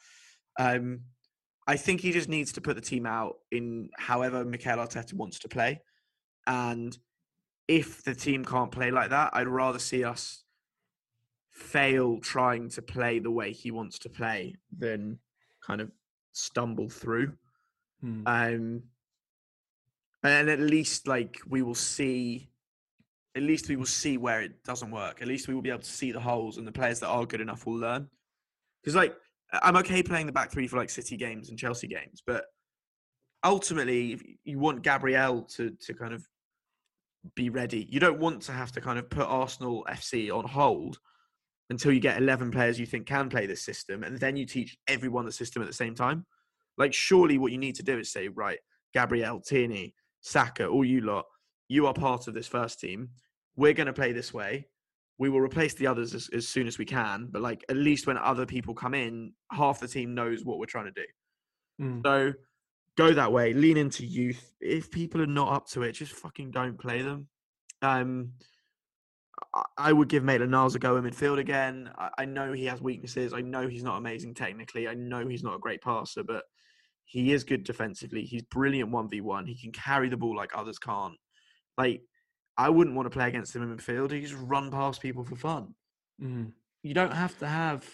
Um, 0.59 1.01
I 1.67 1.77
think 1.77 2.03
he 2.03 2.13
just 2.13 2.29
needs 2.29 2.53
to 2.53 2.61
put 2.61 2.77
the 2.77 2.83
team 2.83 3.07
out 3.07 3.37
in 3.51 3.89
however 3.97 4.45
Mikel 4.45 4.77
Arteta 4.77 5.15
wants 5.15 5.39
to 5.41 5.49
play, 5.49 5.81
and 6.47 6.97
if 7.69 8.05
the 8.05 8.15
team 8.15 8.45
can't 8.45 8.71
play 8.71 8.91
like 8.91 9.11
that, 9.11 9.31
I'd 9.33 9.49
rather 9.49 9.79
see 9.79 10.05
us 10.05 10.45
fail 11.51 12.19
trying 12.21 12.69
to 12.69 12.83
play 12.83 13.19
the 13.19 13.31
way 13.31 13.53
he 13.53 13.71
wants 13.71 13.99
to 14.01 14.11
play 14.11 14.57
than 14.77 15.19
kind 15.67 15.81
of 15.81 15.91
stumble 16.33 16.91
through. 16.91 17.33
Hmm. 18.03 18.23
Um, 18.27 18.83
and 20.25 20.49
at 20.49 20.61
least 20.61 21.07
like 21.07 21.41
we 21.47 21.63
will 21.63 21.75
see, 21.75 22.49
at 23.37 23.43
least 23.43 23.69
we 23.69 23.77
will 23.77 23.85
see 23.85 24.17
where 24.17 24.43
it 24.43 24.63
doesn't 24.65 24.91
work. 24.91 25.21
At 25.21 25.29
least 25.29 25.49
we 25.49 25.55
will 25.55 25.63
be 25.63 25.71
able 25.71 25.83
to 25.83 25.91
see 25.91 26.13
the 26.13 26.21
holes, 26.21 26.57
and 26.57 26.67
the 26.67 26.73
players 26.73 27.01
that 27.01 27.09
are 27.09 27.27
good 27.27 27.41
enough 27.41 27.67
will 27.67 27.77
learn. 27.77 28.09
Because 28.83 28.97
like 28.97 29.15
I'm 29.53 29.77
okay 29.77 30.03
playing 30.03 30.27
the 30.27 30.33
back 30.33 30.51
three 30.51 30.67
for 30.67 30.77
like 30.77 30.91
City 30.91 31.17
games 31.17 31.51
and 31.51 31.59
Chelsea 31.59 31.87
games, 31.87 32.23
but 32.27 32.47
ultimately 33.45 34.39
you 34.45 34.59
want 34.59 34.83
Gabriel 34.83 35.43
to 35.43 35.71
to 35.71 35.95
kind 35.95 36.15
of 36.15 36.27
be 37.35 37.51
ready. 37.51 37.87
You 37.91 38.01
don't 38.01 38.19
want 38.19 38.43
to 38.43 38.53
have 38.53 38.73
to 38.73 38.81
kind 38.81 38.99
of 38.99 39.09
put 39.09 39.27
Arsenal 39.27 39.87
FC 39.89 40.35
on 40.35 40.47
hold 40.47 40.99
until 41.71 41.93
you 41.93 42.01
get 42.01 42.19
11 42.19 42.51
players 42.51 42.79
you 42.79 42.85
think 42.85 43.07
can 43.07 43.31
play 43.31 43.47
this 43.47 43.63
system 43.63 44.03
and 44.03 44.19
then 44.19 44.37
you 44.37 44.45
teach 44.45 44.77
everyone 44.87 45.25
the 45.25 45.33
system 45.33 45.63
at 45.63 45.69
the 45.69 45.75
same 45.75 45.95
time. 45.95 46.27
Like 46.77 46.93
surely 46.93 47.39
what 47.39 47.53
you 47.53 47.59
need 47.59 47.77
to 47.77 47.83
do 47.83 47.99
is 47.99 48.13
say 48.13 48.29
right, 48.29 48.59
Gabriel 48.93 49.41
Tierney, 49.41 49.95
Saka, 50.25 50.67
all 50.67 50.87
you 50.87 51.03
lot, 51.03 51.27
you 51.69 51.87
are 51.87 51.93
part 51.93 52.29
of 52.29 52.35
this 52.35 52.49
first 52.49 52.81
team. 52.81 53.11
We're 53.57 53.75
going 53.75 53.89
to 53.89 53.93
play 53.93 54.13
this 54.13 54.33
way. 54.33 54.67
We 55.19 55.29
will 55.29 55.41
replace 55.41 55.75
the 55.75 55.87
others 55.87 56.15
as, 56.15 56.31
as 56.33 56.49
soon 56.49 56.67
as 56.67 56.79
we 56.79 56.87
can, 56.87 57.29
but 57.31 57.43
like 57.43 57.63
at 57.69 57.77
least 57.77 58.07
when 58.07 58.17
other 58.17 58.47
people 58.47 58.75
come 58.75 58.95
in, 58.95 59.35
half 59.53 59.81
the 59.81 59.87
team 59.87 60.15
knows 60.15 60.43
what 60.43 60.59
we're 60.59 60.67
trying 60.67 60.87
to 60.87 60.93
do. 60.93 61.85
Mm. 61.85 62.03
So 62.05 62.33
go 62.97 63.13
that 63.13 63.31
way. 63.31 63.53
Lean 63.53 63.77
into 63.77 64.05
youth. 64.07 64.51
If 64.61 64.91
people 64.91 65.21
are 65.21 65.27
not 65.27 65.53
up 65.53 65.69
to 65.69 65.83
it, 65.83 65.93
just 65.93 66.13
fucking 66.13 66.51
don't 66.53 66.81
play 66.81 67.03
them. 67.03 67.29
Um, 67.83 68.33
I- 69.77 69.93
would 69.93 70.09
give 70.09 70.25
Maitland 70.25 70.53
Niles 70.53 70.75
a 70.75 70.79
go 70.79 70.97
in 70.97 71.05
midfield 71.05 71.39
again. 71.39 71.91
I 72.17 72.25
know 72.25 72.53
he 72.53 72.65
has 72.65 72.81
weaknesses. 72.81 73.35
I 73.35 73.43
know 73.43 73.69
he's 73.69 73.85
not 73.85 73.99
amazing 73.99 74.35
technically. 74.35 74.89
I 74.89 74.95
know 74.95 75.29
he's 75.29 75.43
not 75.43 75.57
a 75.57 75.59
great 75.59 75.83
passer, 75.83 76.25
but 76.25 76.45
he 77.05 77.33
is 77.33 77.45
good 77.45 77.65
defensively. 77.65 78.25
He's 78.25 78.43
brilliant 78.43 78.91
one 78.91 79.09
v 79.09 79.21
one. 79.21 79.47
He 79.47 79.57
can 79.61 79.73
carry 79.73 80.09
the 80.09 80.17
ball 80.17 80.37
like 80.37 80.57
others 80.57 80.79
can't. 80.79 81.15
Like 81.77 82.03
I 82.57 82.69
wouldn't 82.71 82.97
want 82.97 83.07
to 83.07 83.11
play 83.11 83.29
against 83.29 83.55
him 83.55 83.63
in 83.63 83.77
midfield. 83.77 84.13
He 84.13 84.21
just 84.21 84.35
run 84.35 84.71
past 84.71 85.03
people 85.03 85.25
for 85.25 85.37
fun. 85.37 85.75
Mm. 86.23 86.53
You 86.83 86.95
don't 86.95 87.13
have 87.13 87.39
to 87.39 87.47
have 87.47 87.85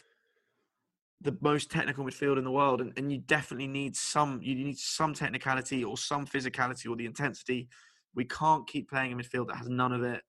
the 1.22 1.36
most 1.40 1.70
technical 1.70 2.04
midfield 2.04 2.38
in 2.38 2.44
the 2.44 2.50
world, 2.50 2.80
and, 2.80 2.92
and 2.96 3.12
you 3.12 3.18
definitely 3.18 3.66
need 3.66 3.96
some. 3.96 4.40
You 4.42 4.54
need 4.54 4.78
some 4.78 5.14
technicality 5.14 5.84
or 5.84 5.96
some 5.96 6.26
physicality 6.26 6.90
or 6.90 6.96
the 6.96 7.06
intensity. 7.06 7.68
We 8.14 8.24
can't 8.24 8.66
keep 8.66 8.90
playing 8.90 9.12
a 9.12 9.16
midfield 9.16 9.48
that 9.48 9.56
has 9.56 9.68
none 9.68 9.92
of 9.92 10.02
it. 10.02 10.22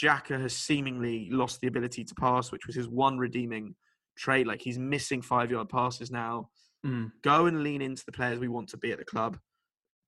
Xhaka 0.00 0.40
has 0.40 0.54
seemingly 0.54 1.28
lost 1.30 1.60
the 1.60 1.66
ability 1.66 2.04
to 2.04 2.14
pass, 2.14 2.52
which 2.52 2.66
was 2.66 2.76
his 2.76 2.88
one 2.88 3.18
redeeming 3.18 3.74
trait. 4.16 4.46
Like 4.46 4.60
he's 4.60 4.78
missing 4.78 5.22
five 5.22 5.50
yard 5.50 5.68
passes 5.68 6.10
now. 6.10 6.50
Mm. 6.88 7.12
Go 7.22 7.46
and 7.46 7.62
lean 7.62 7.82
into 7.82 8.04
the 8.04 8.12
players 8.12 8.38
we 8.38 8.48
want 8.48 8.68
to 8.70 8.76
be 8.76 8.92
at 8.92 8.98
the 8.98 9.04
club. 9.04 9.38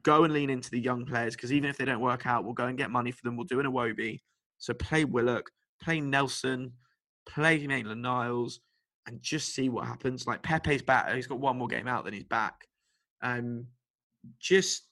Go 0.03 0.25
and 0.25 0.33
lean 0.33 0.51
into 0.51 0.71
the 0.71 0.81
young 0.81 1.05
players 1.05 1.37
because 1.37 1.53
even 1.53 1.69
if 1.69 1.77
they 1.77 1.85
don't 1.85 2.01
work 2.01 2.27
out, 2.27 2.45
we'll 2.45 2.55
go 2.55 2.67
and 2.67 2.79
get 2.79 2.91
money 2.91 3.11
for 3.13 3.21
them. 3.25 3.37
We'll 3.37 3.47
do 3.47 3.61
an 3.61 3.67
Iwobi. 3.67 4.21
So 4.59 4.73
play 4.75 5.05
Willock, 5.05 5.51
play 5.83 6.01
Nelson, 6.01 6.73
play 7.29 7.67
Maitland 7.67 8.03
Niles, 8.03 8.61
and 9.07 9.21
just 9.21 9.55
see 9.55 9.69
what 9.69 9.87
happens. 9.87 10.27
Like 10.27 10.43
Pepe's 10.43 10.83
back. 10.83 11.15
He's 11.15 11.27
got 11.27 11.41
one 11.41 11.59
more 11.59 11.69
game 11.69 11.89
out, 11.89 12.05
then 12.05 12.15
he's 12.15 12.25
back. 12.25 12.55
Um, 13.23 13.67
just 14.39 14.85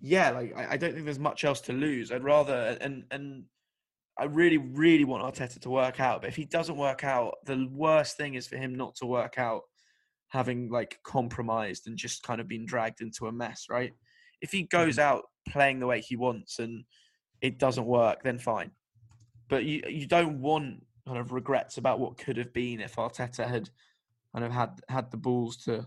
yeah, 0.00 0.30
like 0.30 0.56
I, 0.56 0.72
I 0.72 0.76
don't 0.76 0.92
think 0.92 1.04
there's 1.04 1.18
much 1.18 1.44
else 1.44 1.60
to 1.62 1.72
lose. 1.72 2.12
I'd 2.12 2.24
rather 2.24 2.76
and 2.80 3.04
and 3.10 3.44
I 4.18 4.24
really, 4.24 4.58
really 4.58 5.04
want 5.04 5.22
Arteta 5.22 5.60
to 5.60 5.70
work 5.70 6.00
out. 6.00 6.20
But 6.20 6.28
if 6.28 6.36
he 6.36 6.44
doesn't 6.44 6.76
work 6.76 7.02
out, 7.02 7.34
the 7.46 7.68
worst 7.72 8.16
thing 8.16 8.34
is 8.34 8.46
for 8.46 8.56
him 8.56 8.74
not 8.74 8.94
to 8.96 9.06
work 9.06 9.38
out, 9.38 9.62
having 10.32 10.70
like 10.70 10.98
compromised 11.04 11.86
and 11.86 11.98
just 11.98 12.22
kind 12.22 12.40
of 12.40 12.48
been 12.48 12.64
dragged 12.64 13.02
into 13.02 13.26
a 13.26 13.32
mess, 13.32 13.66
right? 13.68 13.92
If 14.40 14.50
he 14.50 14.62
goes 14.62 14.98
out 14.98 15.24
playing 15.46 15.78
the 15.78 15.86
way 15.86 16.00
he 16.00 16.16
wants 16.16 16.58
and 16.58 16.84
it 17.42 17.58
doesn't 17.58 17.84
work, 17.84 18.22
then 18.22 18.38
fine. 18.38 18.70
But 19.50 19.64
you 19.64 19.82
you 19.86 20.06
don't 20.06 20.40
want 20.40 20.84
kind 21.06 21.18
of 21.18 21.32
regrets 21.32 21.76
about 21.76 22.00
what 22.00 22.16
could 22.16 22.38
have 22.38 22.50
been 22.54 22.80
if 22.80 22.96
Arteta 22.96 23.46
had 23.46 23.68
kind 24.34 24.44
of 24.44 24.52
had 24.52 24.80
had 24.88 25.10
the 25.10 25.18
balls 25.18 25.58
to 25.64 25.86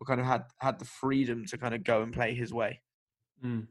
or 0.00 0.06
kind 0.06 0.20
of 0.20 0.26
had 0.26 0.44
had 0.58 0.78
the 0.78 0.84
freedom 0.84 1.44
to 1.46 1.58
kind 1.58 1.74
of 1.74 1.82
go 1.82 2.02
and 2.02 2.12
play 2.12 2.32
his 2.32 2.54
way. 2.54 2.80
Mm. 3.44 3.66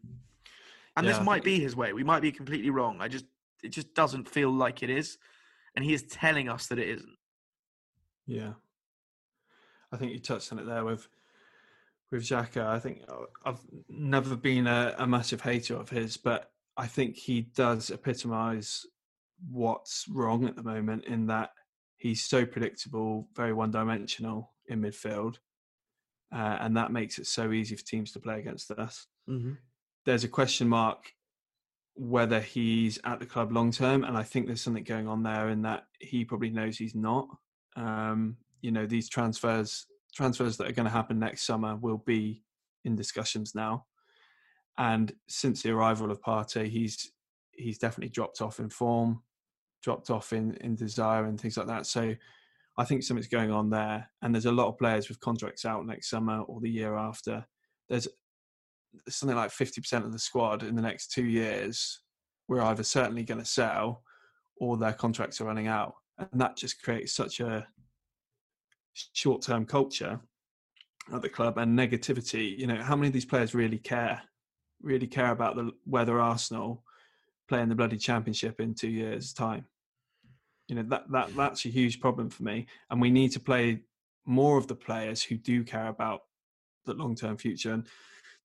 And 0.97 1.05
Yeah, 1.07 1.13
this 1.13 1.21
might 1.21 1.45
be 1.45 1.61
his 1.61 1.77
way. 1.77 1.93
We 1.93 2.03
might 2.03 2.21
be 2.21 2.31
completely 2.33 2.71
wrong. 2.71 2.97
I 2.99 3.07
just 3.07 3.25
it 3.63 3.69
just 3.69 3.93
doesn't 3.93 4.27
feel 4.27 4.51
like 4.51 4.83
it 4.83 4.89
is. 4.89 5.17
And 5.77 5.85
he 5.85 5.93
is 5.93 6.03
telling 6.03 6.49
us 6.49 6.67
that 6.67 6.77
it 6.77 6.89
isn't. 6.89 7.17
Yeah, 8.27 8.53
I 9.93 9.97
think 9.97 10.11
you 10.11 10.19
touched 10.19 10.51
on 10.51 10.59
it 10.59 10.65
there 10.65 10.83
with 10.83 11.07
with 12.11 12.23
Xhaka. 12.23 12.65
I 12.65 12.79
think 12.79 13.01
uh, 13.07 13.25
I've 13.45 13.61
never 13.87 14.35
been 14.35 14.67
a, 14.67 14.95
a 14.97 15.07
massive 15.07 15.41
hater 15.41 15.75
of 15.75 15.89
his, 15.89 16.17
but 16.17 16.51
I 16.75 16.87
think 16.87 17.15
he 17.15 17.41
does 17.41 17.91
epitomise 17.91 18.85
what's 19.49 20.05
wrong 20.07 20.45
at 20.45 20.55
the 20.55 20.63
moment 20.63 21.05
in 21.05 21.27
that 21.27 21.51
he's 21.97 22.23
so 22.23 22.45
predictable, 22.45 23.27
very 23.35 23.53
one 23.53 23.71
dimensional 23.71 24.51
in 24.67 24.81
midfield, 24.81 25.37
uh, 26.33 26.57
and 26.61 26.75
that 26.77 26.91
makes 26.91 27.19
it 27.19 27.27
so 27.27 27.51
easy 27.51 27.75
for 27.75 27.85
teams 27.85 28.11
to 28.11 28.19
play 28.19 28.39
against 28.39 28.71
us. 28.71 29.07
Mm-hmm. 29.29 29.53
There's 30.05 30.23
a 30.23 30.29
question 30.29 30.67
mark 30.67 31.11
whether 31.95 32.39
he's 32.39 32.97
at 33.03 33.19
the 33.19 33.25
club 33.25 33.51
long 33.51 33.71
term, 33.71 34.03
and 34.03 34.17
I 34.17 34.23
think 34.23 34.47
there's 34.47 34.61
something 34.61 34.83
going 34.83 35.07
on 35.07 35.21
there 35.23 35.49
in 35.49 35.61
that 35.63 35.85
he 35.99 36.25
probably 36.25 36.49
knows 36.49 36.77
he's 36.77 36.95
not. 36.95 37.27
Um, 37.75 38.37
you 38.63 38.71
know, 38.71 38.87
these 38.87 39.09
transfers 39.09 39.85
transfers 40.15 40.57
that 40.57 40.67
are 40.67 40.73
going 40.73 40.85
to 40.85 40.91
happen 40.91 41.19
next 41.19 41.45
summer 41.45 41.75
will 41.75 41.97
be 41.97 42.43
in 42.85 42.95
discussions 42.95 43.53
now. 43.55 43.85
And 44.77 45.11
since 45.27 45.61
the 45.61 45.71
arrival 45.71 46.09
of 46.09 46.21
Partey, 46.21 46.67
he's 46.67 47.11
he's 47.51 47.77
definitely 47.77 48.09
dropped 48.09 48.41
off 48.41 48.59
in 48.59 48.69
form, 48.69 49.21
dropped 49.83 50.09
off 50.09 50.33
in 50.33 50.55
in 50.61 50.75
desire 50.75 51.25
and 51.25 51.39
things 51.39 51.57
like 51.57 51.67
that. 51.67 51.85
So 51.85 52.15
I 52.77 52.85
think 52.85 53.03
something's 53.03 53.27
going 53.27 53.51
on 53.51 53.69
there. 53.69 54.09
And 54.23 54.33
there's 54.33 54.47
a 54.47 54.51
lot 54.51 54.69
of 54.69 54.79
players 54.79 55.09
with 55.09 55.19
contracts 55.19 55.65
out 55.65 55.85
next 55.85 56.09
summer 56.09 56.39
or 56.41 56.59
the 56.59 56.71
year 56.71 56.95
after. 56.95 57.45
There's 57.87 58.07
something 59.09 59.37
like 59.37 59.51
50% 59.51 60.05
of 60.05 60.11
the 60.11 60.19
squad 60.19 60.63
in 60.63 60.75
the 60.75 60.81
next 60.81 61.11
two 61.11 61.25
years 61.25 61.99
we're 62.47 62.61
either 62.61 62.83
certainly 62.83 63.23
going 63.23 63.39
to 63.39 63.45
sell 63.45 64.03
or 64.57 64.77
their 64.77 64.93
contracts 64.93 65.39
are 65.41 65.45
running 65.45 65.67
out. 65.67 65.95
And 66.17 66.41
that 66.41 66.55
just 66.55 66.81
creates 66.81 67.13
such 67.13 67.39
a 67.39 67.67
short 68.93 69.41
term 69.41 69.65
culture 69.65 70.19
at 71.13 71.21
the 71.21 71.29
club 71.29 71.57
and 71.57 71.77
negativity. 71.77 72.57
You 72.57 72.67
know, 72.67 72.81
how 72.81 72.95
many 72.95 73.07
of 73.07 73.13
these 73.13 73.25
players 73.25 73.53
really 73.53 73.77
care? 73.77 74.21
Really 74.81 75.07
care 75.07 75.31
about 75.31 75.55
the 75.55 75.71
whether 75.85 76.19
Arsenal 76.19 76.83
play 77.47 77.61
in 77.61 77.69
the 77.69 77.75
bloody 77.75 77.97
championship 77.97 78.59
in 78.59 78.73
two 78.73 78.89
years' 78.89 79.33
time. 79.33 79.65
You 80.67 80.75
know, 80.75 80.83
that 80.83 81.11
that 81.11 81.35
that's 81.35 81.65
a 81.65 81.69
huge 81.69 81.99
problem 81.99 82.29
for 82.29 82.43
me. 82.43 82.67
And 82.89 83.01
we 83.01 83.11
need 83.11 83.31
to 83.33 83.39
play 83.39 83.81
more 84.25 84.57
of 84.57 84.67
the 84.67 84.75
players 84.75 85.21
who 85.23 85.37
do 85.37 85.63
care 85.63 85.87
about 85.87 86.21
the 86.85 86.93
long 86.93 87.15
term 87.15 87.37
future. 87.37 87.73
And 87.73 87.87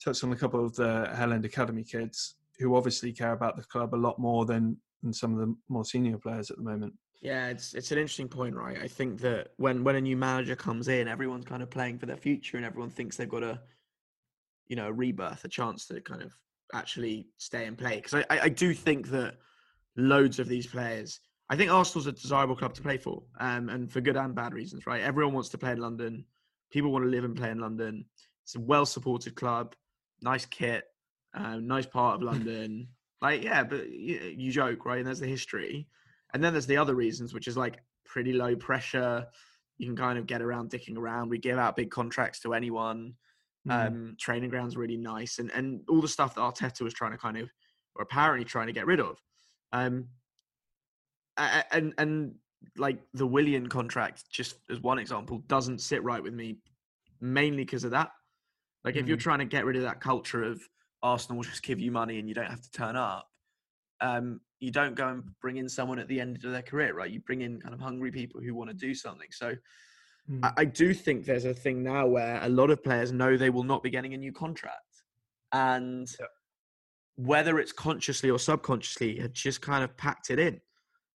touched 0.02 0.24
on 0.24 0.32
a 0.32 0.36
couple 0.36 0.64
of 0.64 0.74
the 0.76 1.10
Hale 1.16 1.32
End 1.32 1.44
Academy 1.44 1.82
kids 1.82 2.34
who 2.58 2.76
obviously 2.76 3.12
care 3.12 3.32
about 3.32 3.56
the 3.56 3.64
club 3.64 3.94
a 3.94 3.96
lot 3.96 4.18
more 4.18 4.44
than 4.44 4.76
than 5.02 5.12
some 5.12 5.32
of 5.32 5.38
the 5.38 5.54
more 5.68 5.84
senior 5.84 6.18
players 6.18 6.50
at 6.50 6.56
the 6.56 6.62
moment. 6.62 6.92
Yeah, 7.20 7.48
it's 7.48 7.74
it's 7.74 7.90
an 7.90 7.98
interesting 7.98 8.28
point, 8.28 8.54
right? 8.54 8.78
I 8.80 8.86
think 8.86 9.20
that 9.20 9.48
when 9.56 9.82
when 9.82 9.96
a 9.96 10.00
new 10.00 10.16
manager 10.16 10.54
comes 10.54 10.88
in, 10.88 11.08
everyone's 11.08 11.44
kind 11.44 11.62
of 11.62 11.70
playing 11.70 11.98
for 11.98 12.06
their 12.06 12.16
future, 12.16 12.56
and 12.56 12.64
everyone 12.64 12.90
thinks 12.90 13.16
they've 13.16 13.28
got 13.28 13.42
a, 13.42 13.60
you 14.68 14.76
know, 14.76 14.86
a 14.86 14.92
rebirth, 14.92 15.44
a 15.44 15.48
chance 15.48 15.86
to 15.86 16.00
kind 16.00 16.22
of 16.22 16.32
actually 16.72 17.26
stay 17.36 17.66
and 17.66 17.76
play. 17.76 17.96
Because 17.96 18.14
I, 18.14 18.24
I 18.30 18.40
I 18.42 18.48
do 18.48 18.72
think 18.72 19.08
that 19.08 19.34
loads 19.96 20.38
of 20.38 20.46
these 20.46 20.66
players, 20.66 21.18
I 21.50 21.56
think 21.56 21.72
Arsenal's 21.72 22.06
a 22.06 22.12
desirable 22.12 22.54
club 22.54 22.74
to 22.74 22.82
play 22.82 22.98
for, 22.98 23.22
um, 23.40 23.68
and 23.68 23.90
for 23.90 24.00
good 24.00 24.16
and 24.16 24.34
bad 24.34 24.54
reasons, 24.54 24.86
right? 24.86 25.02
Everyone 25.02 25.34
wants 25.34 25.48
to 25.50 25.58
play 25.58 25.72
in 25.72 25.80
London. 25.80 26.24
People 26.70 26.92
want 26.92 27.04
to 27.04 27.10
live 27.10 27.24
and 27.24 27.36
play 27.36 27.50
in 27.50 27.58
London. 27.58 28.04
It's 28.44 28.54
a 28.54 28.60
well 28.60 28.86
supported 28.86 29.34
club, 29.34 29.74
nice 30.22 30.46
kit, 30.46 30.84
um, 31.34 31.66
nice 31.66 31.86
part 31.86 32.14
of 32.14 32.22
London. 32.32 32.88
like, 33.20 33.42
yeah, 33.42 33.64
but 33.64 33.90
you, 33.90 34.34
you 34.36 34.52
joke, 34.52 34.84
right? 34.84 34.98
And 34.98 35.06
there's 35.06 35.20
the 35.20 35.26
history. 35.26 35.88
And 36.34 36.42
then 36.44 36.52
there's 36.52 36.66
the 36.66 36.76
other 36.76 36.94
reasons, 36.94 37.32
which 37.32 37.48
is 37.48 37.56
like 37.56 37.82
pretty 38.04 38.32
low 38.32 38.54
pressure. 38.56 39.26
You 39.78 39.86
can 39.86 39.96
kind 39.96 40.18
of 40.18 40.26
get 40.26 40.42
around 40.42 40.70
dicking 40.70 40.96
around. 40.96 41.28
We 41.30 41.38
give 41.38 41.58
out 41.58 41.76
big 41.76 41.90
contracts 41.90 42.40
to 42.40 42.54
anyone. 42.54 43.14
Mm. 43.66 43.86
Um, 43.86 44.16
training 44.18 44.50
grounds 44.50 44.76
really 44.76 44.96
nice, 44.96 45.38
and 45.38 45.50
and 45.50 45.82
all 45.88 46.00
the 46.00 46.08
stuff 46.08 46.34
that 46.34 46.40
Arteta 46.40 46.82
was 46.82 46.94
trying 46.94 47.12
to 47.12 47.18
kind 47.18 47.36
of, 47.36 47.50
or 47.96 48.02
apparently 48.02 48.44
trying 48.44 48.68
to 48.68 48.72
get 48.72 48.86
rid 48.86 49.00
of. 49.00 49.22
Um, 49.72 50.08
and 51.36 51.94
and 51.98 52.34
like 52.76 53.00
the 53.14 53.26
Willian 53.26 53.68
contract, 53.68 54.24
just 54.30 54.56
as 54.70 54.80
one 54.80 54.98
example, 54.98 55.38
doesn't 55.46 55.80
sit 55.80 56.02
right 56.02 56.22
with 56.22 56.34
me, 56.34 56.58
mainly 57.20 57.64
because 57.64 57.84
of 57.84 57.90
that. 57.92 58.10
Like 58.84 58.96
if 58.96 59.06
you're 59.06 59.16
Mhm. 59.16 59.20
trying 59.20 59.38
to 59.40 59.44
get 59.44 59.64
rid 59.64 59.76
of 59.76 59.82
that 59.82 60.00
culture 60.00 60.42
of 60.42 60.62
Arsenal 61.02 61.38
will 61.38 61.44
just 61.44 61.62
give 61.62 61.80
you 61.80 61.92
money 61.92 62.18
and 62.18 62.28
you 62.28 62.34
don't 62.34 62.50
have 62.50 62.62
to 62.62 62.70
turn 62.70 62.96
up, 62.96 63.28
um, 64.00 64.40
you 64.60 64.70
don't 64.70 64.94
go 64.94 65.08
and 65.08 65.22
bring 65.40 65.56
in 65.56 65.68
someone 65.68 65.98
at 65.98 66.08
the 66.08 66.20
end 66.20 66.44
of 66.44 66.50
their 66.50 66.62
career, 66.62 66.94
right? 66.94 67.10
You 67.10 67.20
bring 67.20 67.42
in 67.42 67.60
kind 67.60 67.74
of 67.74 67.80
hungry 67.80 68.10
people 68.10 68.40
who 68.40 68.54
want 68.54 68.70
to 68.70 68.76
do 68.76 68.94
something. 68.94 69.28
So 69.30 69.54
Mm. 70.30 70.44
I, 70.44 70.52
I 70.58 70.64
do 70.64 70.92
think 70.94 71.24
there's 71.24 71.44
a 71.44 71.54
thing 71.54 71.82
now 71.82 72.06
where 72.06 72.40
a 72.42 72.48
lot 72.48 72.70
of 72.70 72.82
players 72.82 73.12
know 73.12 73.36
they 73.36 73.50
will 73.50 73.64
not 73.64 73.82
be 73.82 73.90
getting 73.90 74.14
a 74.14 74.16
new 74.16 74.32
contract, 74.32 75.02
and 75.52 76.08
whether 77.16 77.58
it's 77.58 77.72
consciously 77.72 78.30
or 78.30 78.38
subconsciously, 78.38 79.18
have 79.20 79.32
just 79.32 79.60
kind 79.60 79.82
of 79.82 79.96
packed 79.96 80.30
it 80.30 80.38
in. 80.38 80.60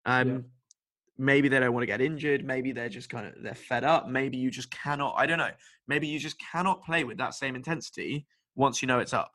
Um, 0.06 0.46
Maybe 1.18 1.48
they 1.50 1.60
don't 1.60 1.74
want 1.74 1.82
to 1.82 1.86
get 1.86 2.00
injured. 2.00 2.46
Maybe 2.46 2.72
they're 2.72 2.88
just 2.88 3.10
kind 3.10 3.26
of 3.26 3.34
they're 3.42 3.54
fed 3.54 3.84
up. 3.84 4.08
Maybe 4.08 4.38
you 4.38 4.50
just 4.50 4.70
cannot. 4.70 5.16
I 5.18 5.26
don't 5.26 5.36
know. 5.36 5.50
Maybe 5.86 6.06
you 6.06 6.18
just 6.18 6.40
cannot 6.40 6.82
play 6.82 7.04
with 7.04 7.18
that 7.18 7.34
same 7.34 7.54
intensity 7.54 8.26
once 8.54 8.80
you 8.80 8.88
know 8.88 9.00
it's 9.00 9.12
up, 9.12 9.30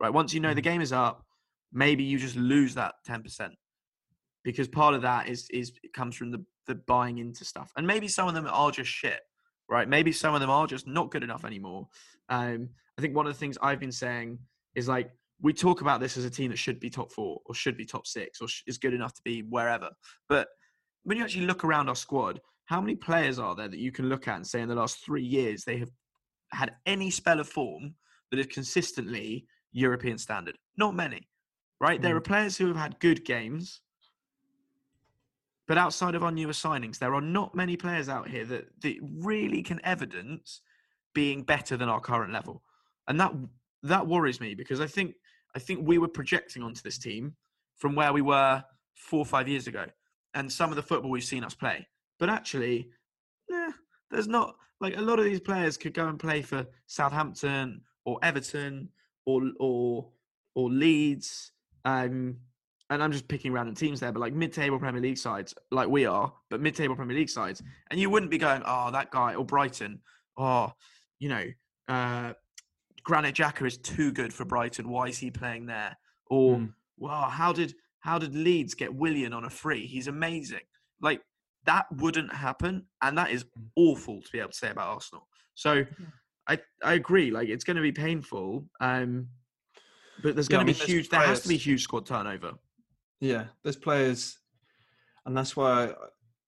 right? 0.00 0.10
Once 0.10 0.32
you 0.32 0.40
know 0.40 0.54
the 0.54 0.62
game 0.62 0.80
is 0.80 0.92
up, 0.92 1.25
maybe 1.72 2.04
you 2.04 2.18
just 2.18 2.36
lose 2.36 2.74
that 2.74 2.94
ten 3.04 3.22
percent 3.22 3.54
because 4.44 4.68
part 4.68 4.94
of 4.94 5.02
that 5.02 5.28
is 5.28 5.48
is 5.50 5.72
comes 5.94 6.16
from 6.16 6.30
the 6.30 6.44
the 6.66 6.74
buying 6.74 7.18
into 7.18 7.44
stuff, 7.44 7.72
and 7.76 7.86
maybe 7.86 8.08
some 8.08 8.28
of 8.28 8.34
them 8.34 8.46
are 8.50 8.70
just 8.70 8.90
shit, 8.90 9.20
right? 9.68 9.88
Maybe 9.88 10.12
some 10.12 10.34
of 10.34 10.40
them 10.40 10.50
are 10.50 10.66
just 10.66 10.86
not 10.86 11.10
good 11.10 11.22
enough 11.22 11.44
anymore. 11.44 11.88
Um, 12.28 12.70
I 12.98 13.02
think 13.02 13.14
one 13.14 13.26
of 13.26 13.32
the 13.32 13.38
things 13.38 13.58
I've 13.62 13.80
been 13.80 13.92
saying 13.92 14.38
is 14.74 14.88
like 14.88 15.10
we 15.40 15.52
talk 15.52 15.80
about 15.80 16.00
this 16.00 16.16
as 16.16 16.24
a 16.24 16.30
team 16.30 16.50
that 16.50 16.58
should 16.58 16.80
be 16.80 16.90
top 16.90 17.12
four 17.12 17.40
or 17.44 17.54
should 17.54 17.76
be 17.76 17.84
top 17.84 18.06
six 18.06 18.40
or 18.40 18.48
is 18.66 18.78
good 18.78 18.94
enough 18.94 19.14
to 19.14 19.22
be 19.24 19.42
wherever, 19.42 19.90
but 20.28 20.48
when 21.06 21.16
you 21.16 21.22
actually 21.22 21.46
look 21.46 21.62
around 21.62 21.88
our 21.88 21.94
squad, 21.94 22.40
how 22.64 22.80
many 22.80 22.96
players 22.96 23.38
are 23.38 23.54
there 23.54 23.68
that 23.68 23.78
you 23.78 23.92
can 23.92 24.08
look 24.08 24.26
at 24.26 24.34
and 24.34 24.46
say 24.46 24.60
in 24.60 24.68
the 24.68 24.74
last 24.74 25.04
three 25.04 25.22
years 25.22 25.62
they 25.62 25.78
have 25.78 25.90
had 26.52 26.72
any 26.84 27.10
spell 27.10 27.38
of 27.38 27.48
form 27.48 27.94
that 28.30 28.40
is 28.40 28.46
consistently 28.46 29.46
European 29.70 30.18
standard? 30.18 30.56
Not 30.76 30.96
many, 30.96 31.28
right? 31.80 32.00
Mm. 32.00 32.02
There 32.02 32.16
are 32.16 32.20
players 32.20 32.56
who 32.56 32.66
have 32.68 32.76
had 32.76 32.98
good 33.00 33.24
games, 33.24 33.80
but 35.66 35.78
outside 35.78 36.14
of 36.14 36.22
our 36.22 36.30
newer 36.30 36.52
signings, 36.52 36.98
there 36.98 37.14
are 37.14 37.20
not 37.20 37.54
many 37.54 37.76
players 37.76 38.08
out 38.08 38.28
here 38.28 38.44
that, 38.44 38.68
that 38.82 38.96
really 39.02 39.62
can 39.62 39.80
evidence 39.84 40.60
being 41.14 41.42
better 41.42 41.76
than 41.76 41.88
our 41.88 42.00
current 42.00 42.32
level. 42.32 42.62
And 43.08 43.18
that 43.20 43.32
that 43.82 44.06
worries 44.06 44.40
me 44.40 44.54
because 44.54 44.80
I 44.80 44.86
think 44.86 45.14
I 45.54 45.58
think 45.58 45.86
we 45.86 45.98
were 45.98 46.08
projecting 46.08 46.62
onto 46.62 46.82
this 46.82 46.98
team 46.98 47.34
from 47.76 47.94
where 47.94 48.12
we 48.12 48.22
were 48.22 48.62
four 48.94 49.20
or 49.20 49.26
five 49.26 49.48
years 49.48 49.66
ago 49.66 49.86
and 50.34 50.52
some 50.52 50.70
of 50.70 50.76
the 50.76 50.82
football 50.82 51.10
we've 51.10 51.24
seen 51.24 51.44
us 51.44 51.54
play. 51.54 51.86
But 52.18 52.28
actually, 52.28 52.90
eh, 53.52 53.72
there's 54.10 54.28
not 54.28 54.56
like 54.80 54.96
a 54.96 55.00
lot 55.00 55.18
of 55.18 55.24
these 55.24 55.40
players 55.40 55.76
could 55.76 55.94
go 55.94 56.08
and 56.08 56.18
play 56.18 56.42
for 56.42 56.66
Southampton 56.86 57.80
or 58.04 58.18
Everton 58.22 58.90
or 59.24 59.50
or 59.58 60.08
or 60.54 60.70
Leeds. 60.70 61.52
Um, 61.86 62.36
and 62.90 63.02
I'm 63.02 63.12
just 63.12 63.26
picking 63.26 63.52
random 63.52 63.74
teams 63.74 64.00
there, 64.00 64.12
but 64.12 64.20
like 64.20 64.34
mid-table 64.34 64.78
Premier 64.78 65.00
League 65.00 65.18
sides, 65.18 65.54
like 65.70 65.88
we 65.88 66.04
are, 66.04 66.32
but 66.50 66.60
mid-table 66.60 66.94
Premier 66.94 67.16
League 67.16 67.30
sides, 67.30 67.62
and 67.90 67.98
you 67.98 68.10
wouldn't 68.10 68.30
be 68.30 68.38
going, 68.38 68.62
oh, 68.66 68.90
that 68.90 69.10
guy 69.10 69.34
or 69.34 69.44
Brighton, 69.44 70.00
oh, 70.36 70.72
you 71.18 71.28
know, 71.28 71.44
uh, 71.88 72.32
Granit 73.02 73.36
Xhaka 73.36 73.66
is 73.66 73.78
too 73.78 74.12
good 74.12 74.34
for 74.34 74.44
Brighton. 74.44 74.88
Why 74.88 75.06
is 75.06 75.18
he 75.18 75.30
playing 75.30 75.66
there? 75.66 75.96
Or 76.28 76.56
mm. 76.56 76.72
wow, 76.98 77.28
how 77.28 77.52
did 77.52 77.74
how 78.00 78.18
did 78.18 78.34
Leeds 78.34 78.74
get 78.74 78.94
Willian 78.94 79.32
on 79.32 79.44
a 79.44 79.50
free? 79.50 79.86
He's 79.86 80.08
amazing. 80.08 80.60
Like 81.00 81.22
that 81.64 81.86
wouldn't 81.92 82.32
happen, 82.32 82.86
and 83.02 83.16
that 83.18 83.30
is 83.30 83.44
hmm. 83.54 83.64
awful 83.76 84.22
to 84.22 84.32
be 84.32 84.38
able 84.38 84.50
to 84.50 84.56
say 84.56 84.70
about 84.70 84.88
Arsenal. 84.88 85.28
So 85.54 85.84
I 86.48 86.58
I 86.82 86.94
agree. 86.94 87.30
Like 87.30 87.48
it's 87.48 87.64
going 87.64 87.76
to 87.76 87.82
be 87.82 87.92
painful, 87.92 88.64
um, 88.80 89.28
but 90.22 90.34
there's 90.34 90.48
going 90.48 90.66
to 90.66 90.72
yeah, 90.72 90.78
be 90.78 90.92
huge. 90.92 91.08
There 91.08 91.20
has 91.20 91.42
to 91.42 91.48
be 91.48 91.56
huge 91.56 91.82
squad 91.82 92.06
turnover. 92.06 92.52
Yeah, 93.20 93.44
there's 93.62 93.76
players, 93.76 94.38
and 95.24 95.36
that's 95.36 95.56
why 95.56 95.84
I, 95.84 95.94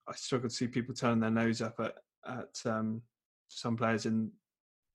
I 0.09 0.15
struggle 0.15 0.49
to 0.49 0.55
see 0.55 0.67
people 0.67 0.95
turning 0.95 1.21
their 1.21 1.31
nose 1.31 1.63
up 1.63 1.79
at 1.81 1.95
at 2.27 2.71
um, 2.71 3.03
some 3.49 3.77
players 3.77 4.07
in 4.07 4.31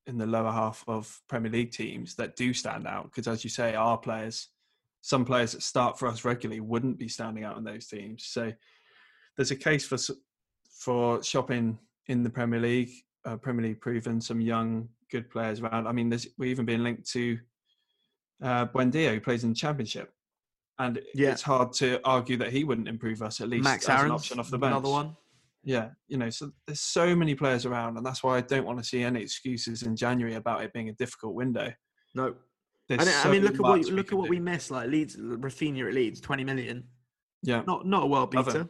in 0.07 0.17
the 0.17 0.25
lower 0.25 0.51
half 0.51 0.83
of 0.87 1.21
Premier 1.29 1.51
League 1.51 1.71
teams 1.71 2.15
that 2.15 2.35
do 2.35 2.53
stand 2.53 2.87
out. 2.87 3.05
Because 3.05 3.27
as 3.27 3.43
you 3.43 3.49
say, 3.49 3.73
our 3.73 3.97
players, 3.97 4.49
some 5.01 5.23
players 5.23 5.53
that 5.53 5.63
start 5.63 5.97
for 5.97 6.07
us 6.07 6.25
regularly 6.25 6.59
wouldn't 6.59 6.99
be 6.99 7.07
standing 7.07 7.43
out 7.43 7.57
in 7.57 7.63
those 7.63 7.87
teams. 7.87 8.25
So 8.25 8.51
there's 9.37 9.51
a 9.51 9.55
case 9.55 9.85
for 9.85 9.97
for 10.69 11.23
shopping 11.23 11.77
in 12.07 12.23
the 12.23 12.29
Premier 12.29 12.59
League, 12.59 12.91
uh, 13.25 13.37
Premier 13.37 13.67
League 13.67 13.81
proven 13.81 14.19
some 14.19 14.41
young 14.41 14.89
good 15.09 15.29
players 15.29 15.61
around. 15.61 15.87
I 15.87 15.91
mean, 15.91 16.09
there's 16.09 16.27
we've 16.37 16.51
even 16.51 16.65
been 16.65 16.83
linked 16.83 17.09
to 17.11 17.39
uh, 18.43 18.67
Buendia, 18.67 19.13
who 19.13 19.19
plays 19.19 19.43
in 19.43 19.49
the 19.49 19.55
Championship, 19.55 20.11
and 20.79 21.01
yeah. 21.15 21.31
it's 21.31 21.41
hard 21.41 21.73
to 21.73 21.99
argue 22.03 22.37
that 22.37 22.51
he 22.51 22.63
wouldn't 22.63 22.87
improve 22.87 23.21
us 23.21 23.41
at 23.41 23.49
least 23.49 23.63
Max 23.63 23.89
as 23.89 23.89
Aarons, 23.89 24.05
an 24.05 24.11
option 24.11 24.39
off 24.39 24.51
the 24.51 24.57
bench. 24.57 24.71
Another 24.71 24.89
one. 24.89 25.15
Yeah, 25.63 25.89
you 26.09 26.17
know, 26.17 26.29
so 26.29 26.51
there's 26.67 26.81
so 26.81 27.15
many 27.15 27.35
players 27.35 27.65
around, 27.65 27.95
and 27.97 28.05
that's 28.05 28.21
why 28.21 28.37
I 28.37 28.41
don't 28.41 28.65
want 28.65 28.79
to 28.79 28.83
see 28.83 29.01
any 29.01 29.21
excuses 29.21 29.83
in 29.83 29.95
January 29.95 30.35
about 30.35 30.61
it 30.61 30.73
being 30.73 30.89
a 30.89 30.93
difficult 30.93 31.35
window. 31.35 31.71
No, 32.13 32.35
I, 32.89 33.03
so 33.05 33.29
I, 33.29 33.31
mean, 33.31 33.43
look 33.43 33.55
at 33.55 33.61
what 33.61 33.85
look 33.85 34.11
at 34.11 34.17
what 34.17 34.25
do. 34.25 34.29
we 34.29 34.39
miss. 34.39 34.69
Like 34.69 34.89
Leeds, 34.89 35.15
Raphinha 35.15 35.87
at 35.87 35.93
Leeds, 35.93 36.19
twenty 36.19 36.43
million. 36.43 36.83
Yeah, 37.43 37.63
not 37.65 37.87
not 37.87 38.03
a 38.03 38.07
world 38.07 38.31
beater. 38.31 38.67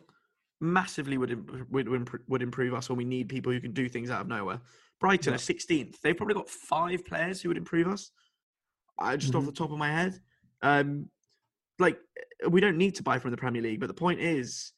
Massively 0.62 1.18
would 1.18 1.72
would 1.72 2.30
would 2.30 2.42
improve 2.42 2.74
us 2.74 2.90
when 2.90 2.98
we 2.98 3.06
need 3.06 3.28
people 3.28 3.52
who 3.52 3.60
can 3.60 3.74
do 3.74 3.90
things 3.90 4.10
out 4.10 4.22
of 4.22 4.28
nowhere. 4.28 4.62
Brighton 5.00 5.32
yeah. 5.32 5.36
are 5.36 5.40
sixteenth. 5.40 6.00
They've 6.02 6.16
probably 6.16 6.36
got 6.36 6.48
five 6.48 7.04
players 7.06 7.42
who 7.42 7.50
would 7.50 7.58
improve 7.58 7.88
us. 7.88 8.12
I 9.00 9.18
just 9.18 9.34
mm-hmm. 9.34 9.40
off 9.40 9.46
the 9.46 9.52
top 9.58 9.72
of 9.72 9.78
my 9.78 9.92
head. 9.92 10.20
Um, 10.62 11.10
like 11.80 11.98
we 12.48 12.62
don't 12.62 12.78
need 12.78 12.96
to 12.96 13.04
buy 13.04 13.20
from 13.20 13.32
the 13.32 13.38
Premier 13.38 13.62
League, 13.62 13.80
but 13.80 13.88
the 13.88 13.94
point 13.94 14.20
is 14.20 14.72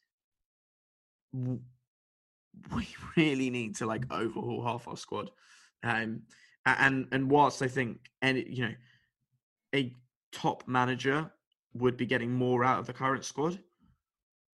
we 1.34 1.60
really 3.18 3.50
need 3.50 3.76
to 3.78 3.86
like 3.86 4.06
overhaul 4.12 4.64
half 4.64 4.88
our 4.88 4.98
squad. 4.98 5.30
Um, 5.84 6.22
and 6.66 7.08
and 7.12 7.30
whilst 7.30 7.62
I 7.62 7.68
think 7.68 8.00
any 8.22 8.46
you 8.50 8.64
know 8.64 8.74
a 9.74 9.94
top 10.32 10.64
manager 10.68 11.32
would 11.74 11.98
be 11.98 12.06
getting 12.06 12.32
more 12.32 12.64
out 12.64 12.80
of 12.80 12.88
the 12.88 12.94
current 12.94 13.26
squad, 13.26 13.60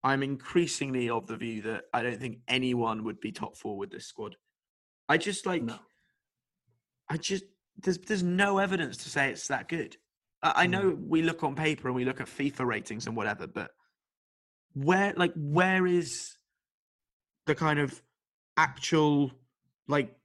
I'm 0.04 0.24
increasingly 0.24 1.10
of 1.10 1.28
the 1.28 1.38
view 1.38 1.62
that 1.64 1.84
I 1.94 2.02
don't 2.02 2.20
think 2.20 2.40
anyone 2.48 3.04
would 3.04 3.20
be 3.20 3.32
top 3.32 3.56
four 3.56 3.78
with 3.78 3.92
this 3.92 4.08
squad. 4.08 4.36
I 5.08 5.18
just 5.18 5.46
like, 5.46 5.62
no. 5.62 5.78
I 7.10 7.18
just 7.18 7.44
there's 7.84 7.98
there's 8.00 8.24
no 8.24 8.58
evidence 8.58 8.98
to 8.98 9.10
say 9.10 9.30
it's 9.30 9.48
that 9.48 9.68
good. 9.68 9.98
I, 10.42 10.64
I 10.64 10.68
know 10.68 10.92
mm. 10.92 11.08
we 11.08 11.22
look 11.22 11.44
on 11.44 11.56
paper 11.56 11.88
and 11.88 11.96
we 11.96 12.06
look 12.06 12.22
at 12.22 12.28
FIFA 12.28 12.66
ratings 12.66 13.08
and 13.08 13.16
whatever, 13.16 13.48
but 13.48 13.72
where 14.74 15.14
like 15.18 15.34
where 15.36 15.86
is 15.86 16.38
the 17.46 17.56
kind 17.56 17.80
of 17.80 18.02
actual 18.58 19.32
like 19.88 20.16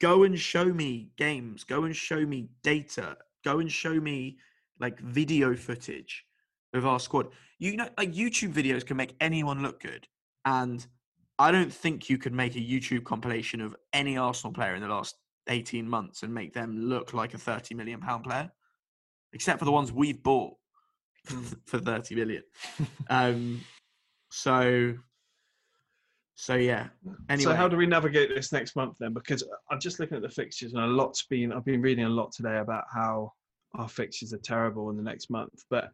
go 0.00 0.22
and 0.22 0.38
show 0.38 0.64
me 0.64 1.10
games 1.16 1.64
go 1.64 1.84
and 1.84 1.94
show 1.94 2.24
me 2.24 2.48
data 2.62 3.16
go 3.44 3.58
and 3.58 3.70
show 3.70 3.94
me 3.94 4.38
like 4.78 5.00
video 5.00 5.54
footage 5.54 6.24
of 6.74 6.86
our 6.86 7.00
squad 7.00 7.28
you 7.58 7.76
know 7.76 7.88
like 7.98 8.12
youtube 8.12 8.52
videos 8.52 8.86
can 8.86 8.96
make 8.96 9.14
anyone 9.20 9.62
look 9.62 9.80
good 9.80 10.06
and 10.44 10.86
i 11.38 11.50
don't 11.50 11.72
think 11.72 12.08
you 12.08 12.18
could 12.18 12.32
make 12.32 12.54
a 12.54 12.60
youtube 12.60 13.04
compilation 13.04 13.60
of 13.60 13.74
any 13.92 14.16
arsenal 14.16 14.52
player 14.52 14.74
in 14.74 14.82
the 14.82 14.88
last 14.88 15.16
18 15.48 15.88
months 15.88 16.22
and 16.22 16.32
make 16.32 16.52
them 16.52 16.78
look 16.78 17.14
like 17.14 17.34
a 17.34 17.38
30 17.38 17.74
million 17.74 18.00
pound 18.00 18.24
player 18.24 18.50
except 19.32 19.58
for 19.58 19.64
the 19.64 19.72
ones 19.72 19.92
we've 19.92 20.22
bought 20.22 20.54
for 21.66 21.78
30 21.78 22.14
million 22.14 22.42
um 23.10 23.60
so 24.30 24.94
so 26.40 26.54
yeah. 26.54 26.86
Anyway. 27.28 27.52
So 27.52 27.54
how 27.54 27.68
do 27.68 27.76
we 27.76 27.84
navigate 27.84 28.30
this 28.34 28.50
next 28.50 28.74
month 28.74 28.96
then? 28.98 29.12
Because 29.12 29.44
I'm 29.70 29.78
just 29.78 30.00
looking 30.00 30.16
at 30.16 30.22
the 30.22 30.28
fixtures 30.30 30.72
and 30.72 30.82
a 30.82 30.86
lot's 30.86 31.24
been 31.24 31.52
I've 31.52 31.66
been 31.66 31.82
reading 31.82 32.06
a 32.06 32.08
lot 32.08 32.32
today 32.32 32.58
about 32.58 32.84
how 32.90 33.34
our 33.74 33.90
fixtures 33.90 34.32
are 34.32 34.38
terrible 34.38 34.88
in 34.88 34.96
the 34.96 35.02
next 35.02 35.28
month. 35.28 35.64
But 35.68 35.90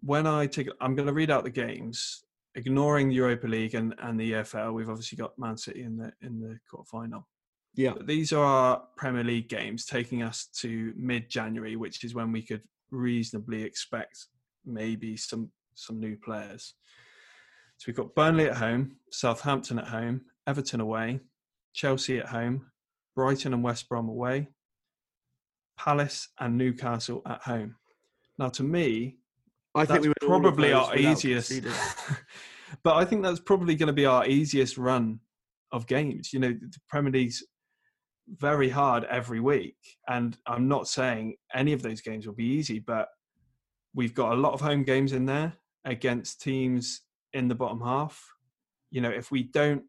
when 0.00 0.26
I 0.26 0.46
take 0.46 0.70
I'm 0.80 0.94
gonna 0.94 1.12
read 1.12 1.30
out 1.30 1.44
the 1.44 1.50
games, 1.50 2.24
ignoring 2.54 3.10
the 3.10 3.16
Europa 3.16 3.46
League 3.46 3.74
and, 3.74 3.94
and 3.98 4.18
the 4.18 4.32
EFL, 4.32 4.72
we've 4.72 4.88
obviously 4.88 5.18
got 5.18 5.38
Man 5.38 5.58
City 5.58 5.82
in 5.82 5.98
the 5.98 6.10
in 6.22 6.40
the 6.40 6.58
quarter 6.70 6.88
final. 6.90 7.28
Yeah. 7.76 7.92
But 7.96 8.06
these 8.06 8.32
are 8.32 8.44
our 8.44 8.82
Premier 8.96 9.22
League 9.22 9.48
games 9.48 9.84
taking 9.84 10.22
us 10.22 10.48
to 10.60 10.92
mid 10.96 11.28
January, 11.28 11.76
which 11.76 12.02
is 12.04 12.14
when 12.14 12.32
we 12.32 12.42
could 12.42 12.62
reasonably 12.90 13.62
expect 13.62 14.26
maybe 14.64 15.16
some 15.16 15.50
some 15.74 16.00
new 16.00 16.16
players. 16.16 16.74
So 17.76 17.84
we've 17.86 17.96
got 17.96 18.14
Burnley 18.14 18.46
at 18.46 18.56
home, 18.56 18.96
Southampton 19.12 19.78
at 19.78 19.88
home, 19.88 20.22
Everton 20.46 20.80
away, 20.80 21.20
Chelsea 21.74 22.18
at 22.18 22.26
home, 22.26 22.70
Brighton 23.14 23.52
and 23.52 23.62
West 23.62 23.88
Brom 23.90 24.08
away, 24.08 24.48
Palace 25.78 26.28
and 26.40 26.56
Newcastle 26.56 27.20
at 27.26 27.42
home. 27.42 27.76
Now, 28.38 28.48
to 28.50 28.62
me, 28.62 29.18
I 29.74 29.84
think 29.84 30.02
we 30.02 30.12
probably 30.22 30.72
our 30.72 30.96
easiest. 30.96 31.52
but 32.82 32.96
I 32.96 33.04
think 33.04 33.22
that's 33.22 33.40
probably 33.40 33.74
going 33.74 33.88
to 33.88 33.92
be 33.92 34.06
our 34.06 34.26
easiest 34.26 34.78
run 34.78 35.20
of 35.72 35.86
games. 35.86 36.32
You 36.32 36.40
know, 36.40 36.48
the 36.48 36.78
Premier 36.88 37.12
League's 37.12 37.44
very 38.28 38.68
hard 38.68 39.04
every 39.04 39.40
week, 39.40 39.76
and 40.08 40.36
I'm 40.46 40.68
not 40.68 40.88
saying 40.88 41.36
any 41.54 41.72
of 41.72 41.82
those 41.82 42.00
games 42.00 42.26
will 42.26 42.34
be 42.34 42.44
easy, 42.44 42.80
but 42.80 43.08
we've 43.94 44.14
got 44.14 44.32
a 44.32 44.40
lot 44.40 44.52
of 44.52 44.60
home 44.60 44.82
games 44.82 45.12
in 45.12 45.26
there 45.26 45.52
against 45.84 46.40
teams 46.40 47.02
in 47.32 47.48
the 47.48 47.54
bottom 47.54 47.80
half. 47.80 48.22
You 48.90 49.00
know, 49.00 49.10
if 49.10 49.30
we 49.30 49.44
don't, 49.44 49.82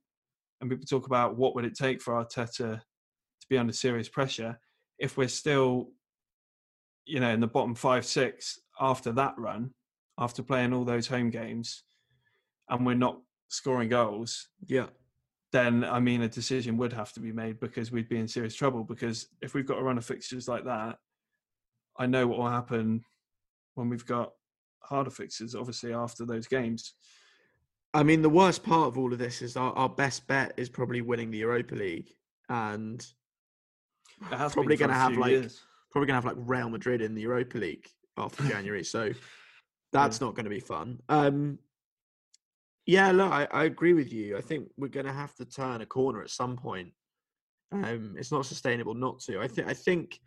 and 0.62 0.70
people 0.70 0.86
talk 0.86 1.06
about 1.06 1.38
what 1.38 1.56
would 1.56 1.66
it 1.66 1.76
take 1.76 2.02
for 2.02 2.14
Arteta 2.14 2.80
to 2.80 3.48
be 3.50 3.58
under 3.58 3.74
serious 3.74 4.10
pressure, 4.10 4.60
if 5.00 5.18
we're 5.18 5.28
still, 5.28 5.90
you 7.06 7.20
know, 7.20 7.30
in 7.30 7.40
the 7.40 7.48
bottom 7.48 7.76
five, 7.76 8.06
six 8.06 8.60
after 8.80 9.12
that 9.14 9.34
run, 9.38 9.72
after 10.20 10.42
playing 10.44 10.74
all 10.74 10.84
those 10.86 11.08
home 11.08 11.30
games, 11.30 11.84
and 12.70 12.86
we're 12.86 12.96
not 12.96 13.20
scoring 13.50 13.90
goals, 13.90 14.50
yeah, 14.68 14.88
then 15.58 15.84
I 15.84 16.00
mean 16.00 16.22
a 16.22 16.30
decision 16.30 16.78
would 16.78 16.94
have 16.94 17.12
to 17.14 17.20
be 17.20 17.32
made 17.32 17.60
because 17.60 17.92
we'd 17.92 18.10
be 18.10 18.20
in 18.20 18.28
serious 18.28 18.56
trouble. 18.56 18.84
Because 18.84 19.28
if 19.42 19.54
we've 19.54 19.66
got 19.66 19.80
a 19.80 19.84
run 19.84 19.98
of 19.98 20.06
fixtures 20.06 20.48
like 20.48 20.66
that, 20.66 20.98
I 21.98 22.06
know 22.06 22.28
what 22.28 22.38
will 22.38 22.50
happen 22.50 23.04
when 23.76 23.90
we've 23.90 24.06
got 24.06 24.34
harder 24.82 25.10
fixtures, 25.10 25.56
obviously 25.56 25.94
after 25.94 26.26
those 26.26 26.48
games. 26.48 26.94
I 27.94 28.04
mean, 28.04 28.22
the 28.22 28.30
worst 28.30 28.64
part 28.64 28.88
of 28.88 28.98
all 28.98 29.12
of 29.12 29.18
this 29.18 29.42
is 29.42 29.58
our, 29.58 29.74
our 29.74 29.90
best 29.90 30.28
bet 30.28 30.54
is 30.58 30.70
probably 30.70 31.02
winning 31.02 31.32
the 31.32 31.40
Europa 31.40 31.74
League, 31.74 32.10
and 32.50 33.04
probably 34.30 34.76
going 34.76 34.90
to 34.90 34.96
have 34.96 35.18
like 35.18 35.32
years. 35.32 35.62
probably 35.92 36.08
going 36.08 36.22
to 36.22 36.28
have 36.28 36.38
like 36.38 36.48
Real 36.48 36.70
Madrid 36.70 37.02
in 37.02 37.16
the 37.16 37.22
Europa 37.22 37.58
League 37.58 37.88
after 38.18 38.44
January. 38.44 38.84
So 38.84 39.12
that's 39.92 40.22
not 40.22 40.36
going 40.36 40.44
to 40.44 40.50
be 40.50 40.60
fun. 40.60 41.00
Um, 41.10 41.58
yeah, 42.88 43.12
look, 43.12 43.32
I, 43.32 43.48
I 43.52 43.66
agree 43.66 43.94
with 43.94 44.12
you. 44.12 44.36
I 44.38 44.42
think 44.42 44.68
we're 44.78 44.88
going 44.88 45.06
to 45.06 45.14
have 45.14 45.36
to 45.36 45.46
turn 45.46 45.82
a 45.82 45.86
corner 45.86 46.24
at 46.24 46.32
some 46.32 46.58
point. 46.58 46.92
Um, 47.72 48.16
it's 48.18 48.32
not 48.32 48.46
sustainable 48.46 48.96
not 48.96 49.20
to. 49.22 49.40
I 49.40 49.48
think. 49.48 49.68
I 49.68 49.74
think. 49.74 50.20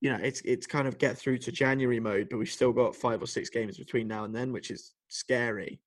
You 0.00 0.10
know, 0.10 0.18
it's 0.20 0.40
it's 0.44 0.66
kind 0.66 0.88
of 0.88 0.98
get 0.98 1.16
through 1.16 1.38
to 1.38 1.52
January 1.52 2.00
mode, 2.00 2.26
but 2.28 2.38
we've 2.38 2.50
still 2.50 2.72
got 2.72 2.96
five 2.96 3.22
or 3.22 3.26
six 3.26 3.48
games 3.48 3.78
between 3.78 4.08
now 4.08 4.24
and 4.24 4.34
then, 4.34 4.52
which 4.52 4.72
is 4.72 4.94
scary. 5.06 5.80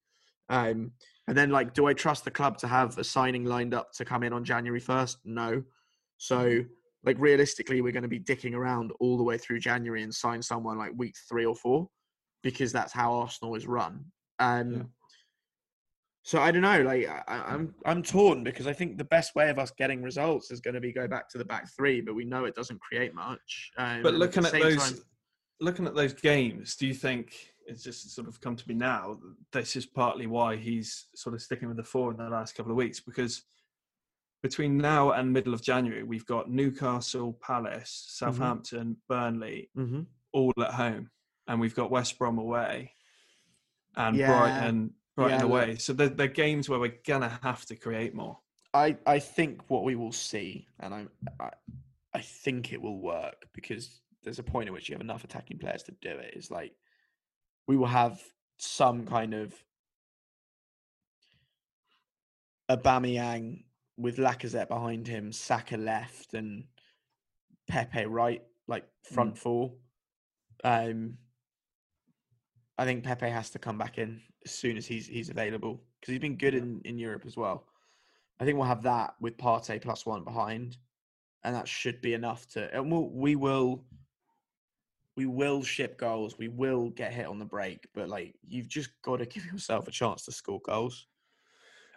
Um, 0.48 0.92
and 1.28 1.36
then, 1.38 1.50
like, 1.50 1.74
do 1.74 1.88
I 1.88 1.94
trust 1.94 2.24
the 2.24 2.32
club 2.32 2.58
to 2.60 2.68
have 2.68 2.98
a 2.98 3.04
signing 3.04 3.44
lined 3.44 3.74
up 3.74 3.92
to 3.94 4.06
come 4.06 4.24
in 4.24 4.32
on 4.32 4.46
January 4.46 4.80
first? 4.80 5.18
No. 5.26 5.62
So, 6.18 6.64
like, 7.04 7.18
realistically, 7.20 7.82
we're 7.82 7.92
going 7.92 8.04
to 8.04 8.08
be 8.08 8.22
dicking 8.22 8.54
around 8.54 8.94
all 9.02 9.18
the 9.18 9.24
way 9.24 9.38
through 9.38 9.60
January 9.60 10.04
and 10.04 10.16
sign 10.16 10.42
someone 10.42 10.78
like 10.78 10.94
week 10.96 11.16
three 11.28 11.46
or 11.46 11.56
four, 11.56 11.90
because 12.42 12.72
that's 12.72 12.94
how 12.94 13.12
Arsenal 13.14 13.56
is 13.56 13.68
run. 13.68 14.06
Um, 14.40 14.72
Yeah. 14.72 14.84
So 16.28 16.40
I 16.42 16.50
don't 16.50 16.64
know. 16.64 16.82
Like, 16.82 17.08
I, 17.08 17.22
I- 17.28 17.54
I'm 17.54 17.76
I'm 17.86 18.02
torn 18.02 18.44
because 18.44 18.66
I 18.66 18.74
think 18.74 18.98
the 18.98 19.04
best 19.06 19.36
way 19.36 19.50
of 19.52 19.60
us 19.60 19.72
getting 19.78 20.02
results 20.02 20.50
is 20.50 20.60
going 20.60 20.74
to 20.74 20.82
be 20.82 20.92
go 20.92 21.08
back 21.08 21.30
to 21.30 21.38
the 21.38 21.46
back 21.46 21.70
three, 21.70 22.02
but 22.02 22.16
we 22.16 22.26
know 22.26 22.46
it 22.46 22.56
doesn't 22.56 22.82
create 22.82 23.14
much. 23.14 23.72
Um, 23.78 24.02
But 24.02 24.16
looking 24.16 24.42
the 24.42 24.48
at 24.56 24.62
those, 24.62 24.92
time- 24.92 25.02
looking 25.62 25.86
at 25.86 25.94
those 25.96 26.14
games, 26.14 26.76
do 26.76 26.88
you 26.88 26.96
think 26.96 27.54
it's 27.68 27.84
just 27.84 28.10
sort 28.16 28.28
of 28.28 28.42
come 28.42 28.56
to 28.56 28.68
me 28.68 28.74
now? 28.74 29.20
This 29.52 29.76
is 29.76 29.86
partly 29.86 30.26
why 30.26 30.56
he's 30.56 31.06
sort 31.14 31.36
of 31.36 31.44
sticking 31.44 31.68
with 31.68 31.78
the 31.78 31.84
four 31.84 32.10
in 32.10 32.18
the 32.18 32.28
last 32.28 32.56
couple 32.56 32.72
of 32.72 32.76
weeks 32.78 33.00
because 33.00 33.44
between 34.42 34.78
now 34.78 35.12
and 35.12 35.32
middle 35.32 35.54
of 35.54 35.62
January, 35.62 36.02
we've 36.02 36.26
got 36.26 36.50
Newcastle, 36.50 37.34
Palace, 37.34 38.18
Mm-hmm. 38.20 38.32
Southampton, 38.32 38.98
Burnley, 39.08 39.70
Mhm. 39.78 40.08
all 40.34 40.54
at 40.60 40.74
home, 40.74 41.12
and 41.48 41.60
we've 41.62 41.76
got 41.76 41.92
West 41.92 42.18
Brom 42.18 42.40
away 42.40 42.94
and 43.96 44.16
Yeah. 44.18 44.28
Brighton, 44.40 44.94
Brighton 45.16 45.40
Yeah, 45.40 45.44
look- 45.46 45.52
away. 45.52 45.76
So 45.78 45.94
they're, 45.94 46.10
they're 46.10 46.28
games 46.28 46.70
where 46.70 46.80
we're 46.80 46.98
gonna 47.06 47.40
have 47.44 47.66
to 47.68 47.76
create 47.76 48.14
more. 48.14 48.38
I, 48.74 48.98
I 49.06 49.20
think 49.20 49.62
what 49.70 49.86
we 49.86 49.96
will 49.96 50.12
see, 50.12 50.68
and 50.82 50.94
I'm, 50.94 51.10
I 51.40 51.52
I 52.14 52.20
think 52.22 52.74
it 52.74 52.82
will 52.82 53.00
work 53.00 53.48
because 53.54 54.02
there's 54.24 54.40
a 54.40 54.44
point 54.44 54.68
at 54.68 54.74
which 54.74 54.90
you 54.90 54.96
have 54.96 55.02
enough 55.02 55.24
attacking 55.24 55.60
players 55.60 55.84
to 55.84 55.94
do 56.02 56.10
it. 56.10 56.34
Is 56.36 56.52
like 56.52 56.74
we 57.68 57.78
will 57.78 57.88
have 57.88 58.22
some 58.58 59.06
kind 59.06 59.34
of 59.34 59.54
a 62.68 62.78
Aubameyang 62.78 63.64
with 63.98 64.18
Lacazette 64.18 64.68
behind 64.68 65.08
him, 65.08 65.32
Saka 65.32 65.78
left, 65.78 66.34
and 66.34 66.66
Pepe 67.68 68.06
right, 68.06 68.42
like 68.68 68.86
front 69.14 69.38
four. 69.38 69.74
Um, 70.64 71.18
I 72.78 72.86
think 72.86 73.04
Pepe 73.04 73.30
has 73.30 73.52
to 73.52 73.60
come 73.60 73.78
back 73.78 73.98
in 73.98 74.22
as 74.46 74.52
soon 74.52 74.78
as 74.78 74.86
he's 74.86 75.08
he's 75.08 75.30
available 75.30 75.82
because 76.00 76.14
he's 76.14 76.22
been 76.22 76.38
good 76.38 76.54
in, 76.54 76.82
in 76.86 77.00
Europe 77.00 77.24
as 77.26 77.36
well. 77.36 77.66
I 78.40 78.46
think 78.46 78.58
we'll 78.58 78.68
have 78.68 78.84
that 78.84 79.16
with 79.20 79.38
Partey 79.38 79.82
plus 79.82 80.06
one 80.06 80.24
behind, 80.24 80.78
and 81.44 81.56
that 81.56 81.68
should 81.68 82.02
be 82.02 82.14
enough 82.14 82.48
to. 82.50 82.74
And 82.76 82.92
we'll, 82.92 83.10
we 83.10 83.36
will, 83.36 83.84
we 85.16 85.26
will 85.26 85.64
ship 85.64 85.98
goals. 85.98 86.38
We 86.38 86.50
will 86.50 86.90
get 86.92 87.14
hit 87.14 87.26
on 87.26 87.40
the 87.40 87.46
break, 87.46 87.88
but 87.96 88.10
like 88.10 88.36
you've 88.48 88.68
just 88.68 88.90
got 89.02 89.18
to 89.18 89.26
give 89.26 89.46
yourself 89.46 89.88
a 89.88 89.92
chance 89.92 90.26
to 90.26 90.32
score 90.32 90.62
goals. 90.62 91.08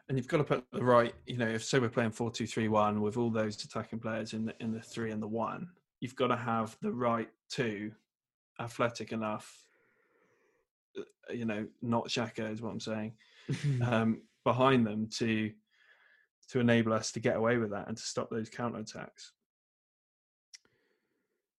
And 0.09 0.17
you've 0.17 0.29
got 0.29 0.39
to 0.39 0.45
put 0.45 0.65
the 0.73 0.83
right, 0.83 1.15
you 1.27 1.37
know, 1.37 1.49
if 1.49 1.63
so 1.63 1.79
we're 1.79 1.91
playing 1.91 2.13
four 2.13 2.31
two 2.31 2.47
three 2.47 2.69
one 2.69 3.03
with 3.03 3.19
all 3.19 3.31
those 3.31 3.63
attacking 3.63 3.99
players 3.99 4.33
in 4.33 4.47
the 4.47 4.55
in 4.61 4.73
the 4.73 4.81
three 4.81 5.11
and 5.11 5.23
the 5.23 5.29
one, 5.29 5.69
you've 6.01 6.17
got 6.17 6.29
to 6.29 6.37
have 6.37 6.79
the 6.81 6.91
right 6.91 7.29
two, 7.51 7.93
athletic 8.59 9.13
enough, 9.13 9.68
you 11.31 11.45
know, 11.45 11.67
not 11.83 12.09
Xhaka 12.09 12.51
is 12.53 12.63
what 12.63 12.71
I'm 12.71 12.81
saying, 12.81 13.13
um, 13.83 14.23
behind 14.45 14.87
them 14.87 15.09
to 15.19 15.51
to 16.51 16.61
enable 16.61 16.95
us 16.95 17.13
to 17.13 17.21
get 17.21 17.37
away 17.37 17.59
with 17.59 17.71
that 17.73 17.89
and 17.89 17.97
to 17.97 18.03
stop 18.03 18.31
those 18.31 18.49
counter 18.49 18.79
attacks. 18.79 19.33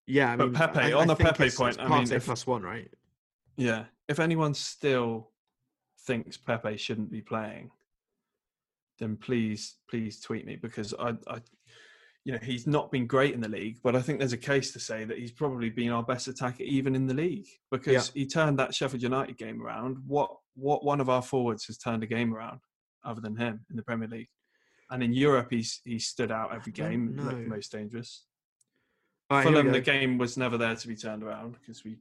Yeah, 0.07 0.33
I 0.33 0.35
But 0.35 0.53
Pepe, 0.53 0.79
I, 0.79 0.91
on 0.93 1.03
I 1.09 1.13
the 1.13 1.15
Pepe 1.15 1.43
it's- 1.45 1.55
point, 1.55 1.75
it's 1.75 1.83
I 1.83 1.87
mean, 1.87 2.11
if- 2.11 2.25
plus 2.25 2.47
one, 2.47 2.63
right? 2.63 2.89
Yeah. 3.57 3.85
If 4.07 4.19
anyone 4.19 4.53
still 4.55 5.29
thinks 6.07 6.37
Pepe 6.37 6.77
shouldn't 6.77 7.11
be 7.11 7.21
playing, 7.21 7.69
then 8.97 9.15
please, 9.17 9.75
please 9.87 10.19
tweet 10.19 10.45
me 10.47 10.55
because 10.55 10.93
I, 10.99 11.09
I, 11.27 11.41
you 12.25 12.33
know, 12.33 12.39
he's 12.41 12.67
not 12.67 12.91
been 12.91 13.07
great 13.07 13.33
in 13.33 13.41
the 13.41 13.49
league, 13.49 13.79
but 13.83 13.95
I 13.95 14.01
think 14.01 14.19
there's 14.19 14.33
a 14.33 14.37
case 14.37 14.71
to 14.73 14.79
say 14.79 15.05
that 15.05 15.17
he's 15.17 15.31
probably 15.31 15.69
been 15.69 15.91
our 15.91 16.03
best 16.03 16.27
attacker 16.27 16.63
even 16.63 16.95
in 16.95 17.07
the 17.07 17.13
league 17.13 17.47
because 17.71 18.11
he 18.11 18.25
turned 18.25 18.59
that 18.59 18.75
Sheffield 18.75 19.01
United 19.01 19.37
game 19.37 19.61
around. 19.61 19.97
What, 20.05 20.31
what 20.55 20.83
one 20.83 20.99
of 20.99 21.09
our 21.09 21.21
forwards 21.21 21.65
has 21.65 21.77
turned 21.77 22.03
a 22.03 22.07
game 22.07 22.33
around 22.33 22.59
other 23.05 23.21
than 23.21 23.35
him 23.35 23.65
in 23.69 23.75
the 23.75 23.83
Premier 23.83 24.07
League? 24.07 24.29
And 24.91 25.03
in 25.03 25.13
Europe, 25.13 25.47
he's 25.51 25.81
he 25.83 25.99
stood 25.99 26.31
out 26.31 26.53
every 26.53 26.71
game, 26.71 27.15
looked 27.15 27.37
know. 27.37 27.47
most 27.47 27.71
dangerous. 27.71 28.25
Right, 29.29 29.43
Fulham, 29.43 29.71
the 29.71 29.81
game 29.81 30.17
was 30.17 30.35
never 30.35 30.57
there 30.57 30.75
to 30.75 30.87
be 30.87 30.95
turned 30.95 31.23
around 31.23 31.55
because 31.59 31.83
we 31.83 31.97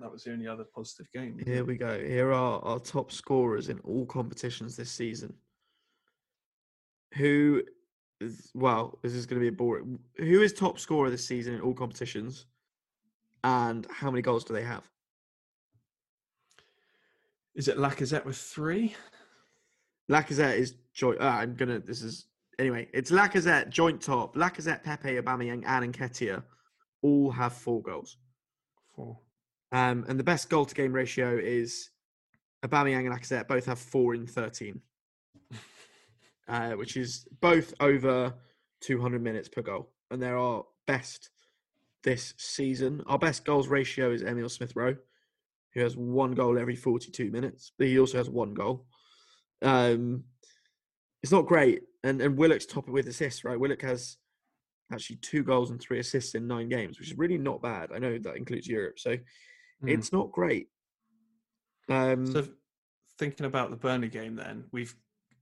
that 0.00 0.10
was 0.10 0.24
the 0.24 0.32
only 0.32 0.46
other 0.46 0.64
positive 0.64 1.10
game. 1.12 1.40
Here 1.44 1.64
we 1.64 1.76
go. 1.76 1.98
Here 1.98 2.32
are 2.32 2.62
our 2.64 2.78
top 2.78 3.10
scorers 3.12 3.68
in 3.68 3.78
all 3.80 4.06
competitions 4.06 4.76
this 4.76 4.90
season. 4.90 5.34
Who 7.14 7.62
well, 8.54 8.98
this 9.02 9.12
is 9.14 9.26
going 9.26 9.40
to 9.40 9.44
be 9.44 9.54
a 9.54 9.56
boring. 9.56 9.98
Who 10.16 10.42
is 10.42 10.52
top 10.52 10.78
scorer 10.78 11.10
this 11.10 11.26
season 11.26 11.54
in 11.54 11.60
all 11.60 11.74
competitions? 11.74 12.46
And 13.44 13.86
how 13.90 14.10
many 14.10 14.22
goals 14.22 14.44
do 14.44 14.52
they 14.52 14.64
have? 14.64 14.82
Is 17.54 17.68
it 17.68 17.76
Lacazette 17.76 18.24
with 18.24 18.36
three? 18.36 18.94
Lacazette 20.10 20.56
is 20.56 20.74
joint. 20.92 21.20
Uh, 21.20 21.24
I'm 21.24 21.54
gonna. 21.54 21.78
This 21.78 22.02
is 22.02 22.26
anyway. 22.58 22.88
It's 22.92 23.10
Lacazette 23.10 23.68
joint 23.68 24.00
top. 24.00 24.34
Lacazette, 24.36 24.82
Pepe, 24.82 25.20
Aubameyang, 25.20 25.64
and 25.66 25.94
Nketiah 25.94 26.42
all 27.02 27.30
have 27.30 27.52
four 27.52 27.82
goals. 27.82 28.16
Four. 28.94 29.18
Um, 29.72 30.04
and 30.08 30.18
the 30.18 30.24
best 30.24 30.48
goal 30.48 30.64
to 30.64 30.74
game 30.74 30.92
ratio 30.92 31.36
is 31.36 31.90
Aubameyang 32.64 33.06
and 33.06 33.14
Lacazette 33.14 33.48
both 33.48 33.66
have 33.66 33.78
four 33.78 34.14
in 34.14 34.26
thirteen, 34.26 34.80
uh, 36.48 36.72
which 36.72 36.96
is 36.96 37.26
both 37.40 37.74
over 37.80 38.34
two 38.80 39.00
hundred 39.00 39.22
minutes 39.22 39.48
per 39.48 39.62
goal. 39.62 39.90
And 40.10 40.22
they're 40.22 40.38
our 40.38 40.64
best 40.86 41.30
this 42.02 42.34
season. 42.38 43.02
Our 43.06 43.18
best 43.18 43.44
goals 43.44 43.68
ratio 43.68 44.12
is 44.12 44.22
Emil 44.22 44.48
Smith 44.48 44.74
Rowe, 44.74 44.96
who 45.74 45.80
has 45.80 45.96
one 45.96 46.32
goal 46.32 46.58
every 46.58 46.76
forty-two 46.76 47.30
minutes. 47.30 47.72
But 47.78 47.88
he 47.88 47.98
also 47.98 48.18
has 48.18 48.30
one 48.30 48.54
goal. 48.54 48.86
Um, 49.62 50.24
it's 51.22 51.32
not 51.32 51.46
great, 51.46 51.82
and 52.04 52.20
and 52.22 52.36
Willock's 52.38 52.66
top 52.66 52.88
it 52.88 52.92
with 52.92 53.08
assists. 53.08 53.44
Right, 53.44 53.58
Willock 53.58 53.82
has 53.82 54.16
actually 54.92 55.16
two 55.16 55.42
goals 55.42 55.70
and 55.70 55.80
three 55.80 55.98
assists 55.98 56.34
in 56.34 56.46
nine 56.46 56.68
games, 56.68 56.98
which 56.98 57.10
is 57.10 57.18
really 57.18 57.36
not 57.36 57.60
bad. 57.60 57.90
I 57.94 57.98
know 57.98 58.18
that 58.18 58.36
includes 58.36 58.66
Europe, 58.66 58.98
so 58.98 59.16
Mm. 59.82 59.90
it's 59.90 60.12
not 60.12 60.32
great. 60.32 60.68
Um, 61.88 62.26
So 62.26 62.48
thinking 63.16 63.46
about 63.46 63.70
the 63.70 63.76
Burnley 63.76 64.08
game, 64.08 64.34
then 64.34 64.64
we've 64.72 64.96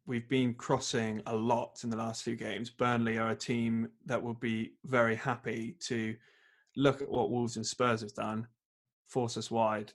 we've 0.07 0.29
been 0.29 0.55
crossing 0.55 1.21
a 1.27 1.35
lot 1.35 1.81
in 1.83 1.91
the 1.91 1.97
last 1.97 2.23
few 2.23 2.37
games. 2.37 2.71
Burnley 2.71 3.19
are 3.19 3.31
a 3.31 3.37
team 3.37 3.89
that 4.07 4.23
will 4.23 4.35
be 4.35 4.73
very 4.85 5.17
happy 5.17 5.77
to 5.81 6.15
look 6.77 7.03
at 7.03 7.09
what 7.09 7.31
Wolves 7.31 7.57
and 7.57 7.67
Spurs 7.67 8.03
have 8.03 8.15
done, 8.15 8.47
force 9.09 9.37
us 9.37 9.51
wide, 9.51 9.93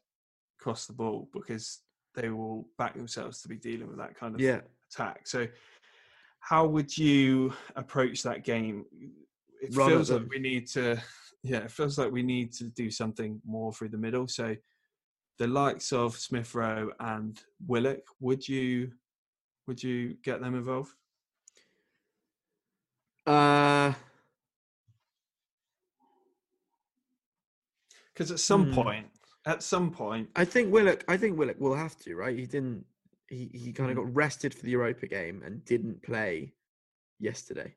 cross 0.59 0.85
the 0.85 0.93
ball 0.93 1.29
because 1.33 1.79
they 2.13 2.29
will 2.29 2.67
back 2.77 2.95
themselves 2.95 3.41
to 3.41 3.47
be 3.47 3.55
dealing 3.55 3.87
with 3.87 3.97
that 3.97 4.15
kind 4.15 4.35
of 4.35 4.41
yeah, 4.41 4.59
attack. 4.91 5.27
So, 5.27 5.47
how 6.39 6.65
would 6.65 6.97
you 6.97 7.53
approach 7.75 8.23
that 8.23 8.43
game? 8.43 8.85
It 9.61 9.73
feels 9.73 10.11
like 10.11 10.27
we 10.27 10.39
need 10.39 10.67
to, 10.69 10.99
yeah, 11.43 11.59
it 11.59 11.71
feels 11.71 11.97
like 11.97 12.11
we 12.11 12.23
need 12.23 12.51
to 12.53 12.65
do 12.65 12.89
something 12.89 13.39
more 13.45 13.71
through 13.71 13.89
the 13.89 13.97
middle. 13.97 14.27
So, 14.27 14.55
the 15.37 15.47
likes 15.47 15.93
of 15.93 16.17
Smith 16.17 16.53
Rowe 16.53 16.91
and 16.99 17.39
Willock, 17.65 18.01
would 18.19 18.47
you, 18.47 18.91
would 19.67 19.81
you 19.83 20.15
get 20.23 20.41
them 20.41 20.55
involved? 20.55 20.91
uh, 23.27 23.93
Because 28.13 28.31
at 28.31 28.39
some 28.39 28.65
Hmm. 28.65 28.73
point, 28.73 29.07
at 29.45 29.63
some 29.63 29.91
point, 29.91 30.29
I 30.35 30.45
think 30.45 30.71
Willock. 30.71 31.03
I 31.07 31.17
think 31.17 31.37
Willock 31.37 31.59
will 31.59 31.75
have 31.75 31.97
to. 31.99 32.15
Right, 32.15 32.37
he 32.37 32.45
didn't. 32.45 32.85
He 33.27 33.49
he 33.53 33.73
kind 33.73 33.89
of 33.89 33.97
Mm. 33.97 34.05
got 34.05 34.15
rested 34.15 34.53
for 34.53 34.63
the 34.63 34.71
Europa 34.71 35.07
game 35.07 35.41
and 35.43 35.63
didn't 35.65 36.03
play 36.03 36.53
yesterday. 37.19 37.75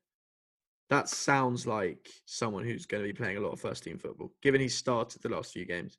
That 0.91 1.09
sounds 1.09 1.66
like 1.66 2.11
someone 2.26 2.64
who's 2.64 2.87
going 2.87 3.03
to 3.03 3.09
be 3.09 3.14
playing 3.16 3.39
a 3.39 3.41
lot 3.41 3.53
of 3.53 3.61
first 3.61 3.85
team 3.85 3.99
football, 3.99 4.32
given 4.43 4.61
he's 4.61 4.76
started 4.76 5.22
the 5.22 5.28
last 5.30 5.53
few 5.53 5.64
games. 5.64 5.97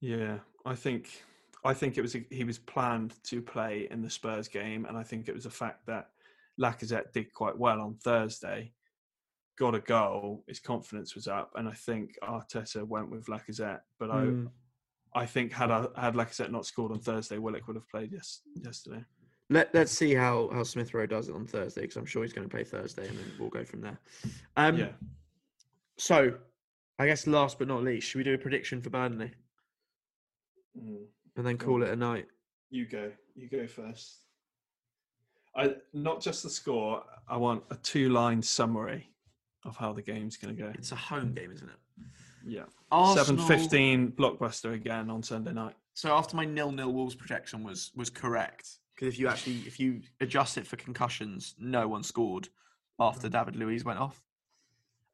Yeah, 0.00 0.40
I 0.66 0.74
think 0.74 1.24
I 1.64 1.74
think 1.74 1.96
it 1.96 2.02
was 2.02 2.14
a, 2.14 2.24
he 2.30 2.44
was 2.44 2.58
planned 2.58 3.14
to 3.24 3.40
play 3.40 3.88
in 3.90 4.02
the 4.02 4.10
Spurs 4.10 4.48
game, 4.48 4.84
and 4.84 4.96
I 4.96 5.02
think 5.02 5.28
it 5.28 5.34
was 5.34 5.46
a 5.46 5.50
fact 5.50 5.86
that 5.86 6.10
Lacazette 6.60 7.12
did 7.12 7.32
quite 7.32 7.58
well 7.58 7.80
on 7.80 7.94
Thursday, 7.94 8.72
got 9.58 9.74
a 9.74 9.80
goal, 9.80 10.44
his 10.46 10.60
confidence 10.60 11.14
was 11.14 11.26
up, 11.26 11.52
and 11.56 11.68
I 11.68 11.72
think 11.72 12.18
Arteta 12.22 12.86
went 12.86 13.10
with 13.10 13.26
Lacazette. 13.26 13.80
But 13.98 14.10
Mm. 14.10 14.50
I, 15.14 15.20
I 15.22 15.26
think 15.26 15.52
had 15.52 15.70
I, 15.70 15.86
had 15.96 16.14
Lacazette 16.14 16.50
not 16.50 16.66
scored 16.66 16.92
on 16.92 17.00
Thursday, 17.00 17.38
Willock 17.38 17.66
would 17.66 17.76
have 17.76 17.88
played 17.88 18.12
yes, 18.12 18.42
yesterday. 18.54 19.04
Let 19.50 19.74
Let's 19.74 19.92
see 19.92 20.14
how 20.14 20.50
how 20.52 20.64
Smith 20.64 20.92
Rowe 20.92 21.06
does 21.06 21.28
it 21.28 21.34
on 21.34 21.46
Thursday 21.46 21.82
because 21.82 21.96
I'm 21.96 22.06
sure 22.06 22.22
he's 22.22 22.32
going 22.32 22.48
to 22.48 22.54
play 22.54 22.64
Thursday, 22.64 23.08
and 23.08 23.16
then 23.18 23.32
we'll 23.38 23.48
go 23.50 23.64
from 23.64 23.80
there. 23.80 23.98
Um, 24.56 24.76
yeah, 24.76 24.92
So, 25.98 26.34
I 26.98 27.06
guess 27.06 27.26
last 27.26 27.58
but 27.58 27.68
not 27.68 27.82
least, 27.84 28.08
should 28.08 28.18
we 28.18 28.24
do 28.24 28.34
a 28.34 28.38
prediction 28.38 28.82
for 28.82 28.90
Burnley 28.90 29.32
Mm. 30.76 31.06
And 31.36 31.46
then 31.46 31.58
call 31.58 31.82
it 31.82 31.90
a 31.90 31.96
night? 31.96 32.26
you 32.74 32.86
go, 32.86 33.10
you 33.36 33.48
go 33.48 33.66
first. 33.66 34.16
I 35.56 35.76
not 35.92 36.20
just 36.20 36.42
the 36.42 36.50
score. 36.50 37.04
I 37.28 37.36
want 37.36 37.62
a 37.70 37.76
two-line 37.76 38.42
summary 38.42 39.08
of 39.64 39.76
how 39.76 39.92
the 39.92 40.02
game's 40.02 40.36
going 40.36 40.56
to 40.56 40.60
go. 40.60 40.72
It's 40.74 40.90
a 40.92 40.96
home 40.96 41.32
game, 41.32 41.52
isn't 41.52 41.68
it? 41.68 41.76
Yeah, 42.46 42.64
seven 43.14 43.38
fifteen 43.38 44.10
blockbuster 44.10 44.74
again 44.74 45.08
on 45.08 45.22
Sunday 45.22 45.52
night. 45.52 45.74
So 45.94 46.12
after 46.12 46.36
my 46.36 46.44
nil 46.44 46.72
nil 46.72 46.92
Wolves 46.92 47.14
projection 47.14 47.62
was 47.62 47.92
was 47.94 48.10
correct 48.10 48.78
because 48.94 49.14
if 49.14 49.18
you 49.18 49.28
actually 49.28 49.58
if 49.66 49.78
you 49.78 50.02
adjust 50.20 50.58
it 50.58 50.66
for 50.66 50.76
concussions, 50.76 51.54
no 51.58 51.86
one 51.86 52.02
scored 52.02 52.48
after 52.98 53.28
David 53.28 53.56
Luiz 53.56 53.84
went 53.84 54.00
off. 54.00 54.20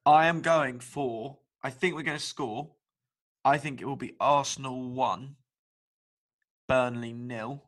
I 0.06 0.26
am 0.26 0.40
going 0.40 0.80
for. 0.80 1.36
I 1.62 1.68
think 1.68 1.94
we're 1.94 2.02
going 2.02 2.18
to 2.18 2.24
score. 2.24 2.70
I 3.44 3.58
think 3.58 3.80
it 3.80 3.84
will 3.84 3.96
be 3.96 4.14
Arsenal 4.18 4.90
one, 4.90 5.36
Burnley 6.70 7.12
nil, 7.12 7.64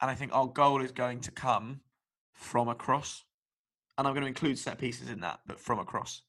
and 0.00 0.10
I 0.10 0.16
think 0.16 0.34
our 0.34 0.48
goal 0.48 0.82
is 0.82 0.90
going 0.90 1.20
to 1.20 1.30
come 1.30 1.82
from 2.32 2.66
a 2.68 2.74
cross, 2.74 3.22
and 3.96 4.08
I'm 4.08 4.12
going 4.12 4.22
to 4.22 4.28
include 4.28 4.58
set 4.58 4.76
pieces 4.76 5.08
in 5.08 5.20
that, 5.20 5.38
but 5.46 5.60
from 5.60 5.78
a 5.78 5.84
cross. 5.84 6.22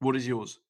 What 0.00 0.16
is 0.16 0.26
yours? 0.26 0.60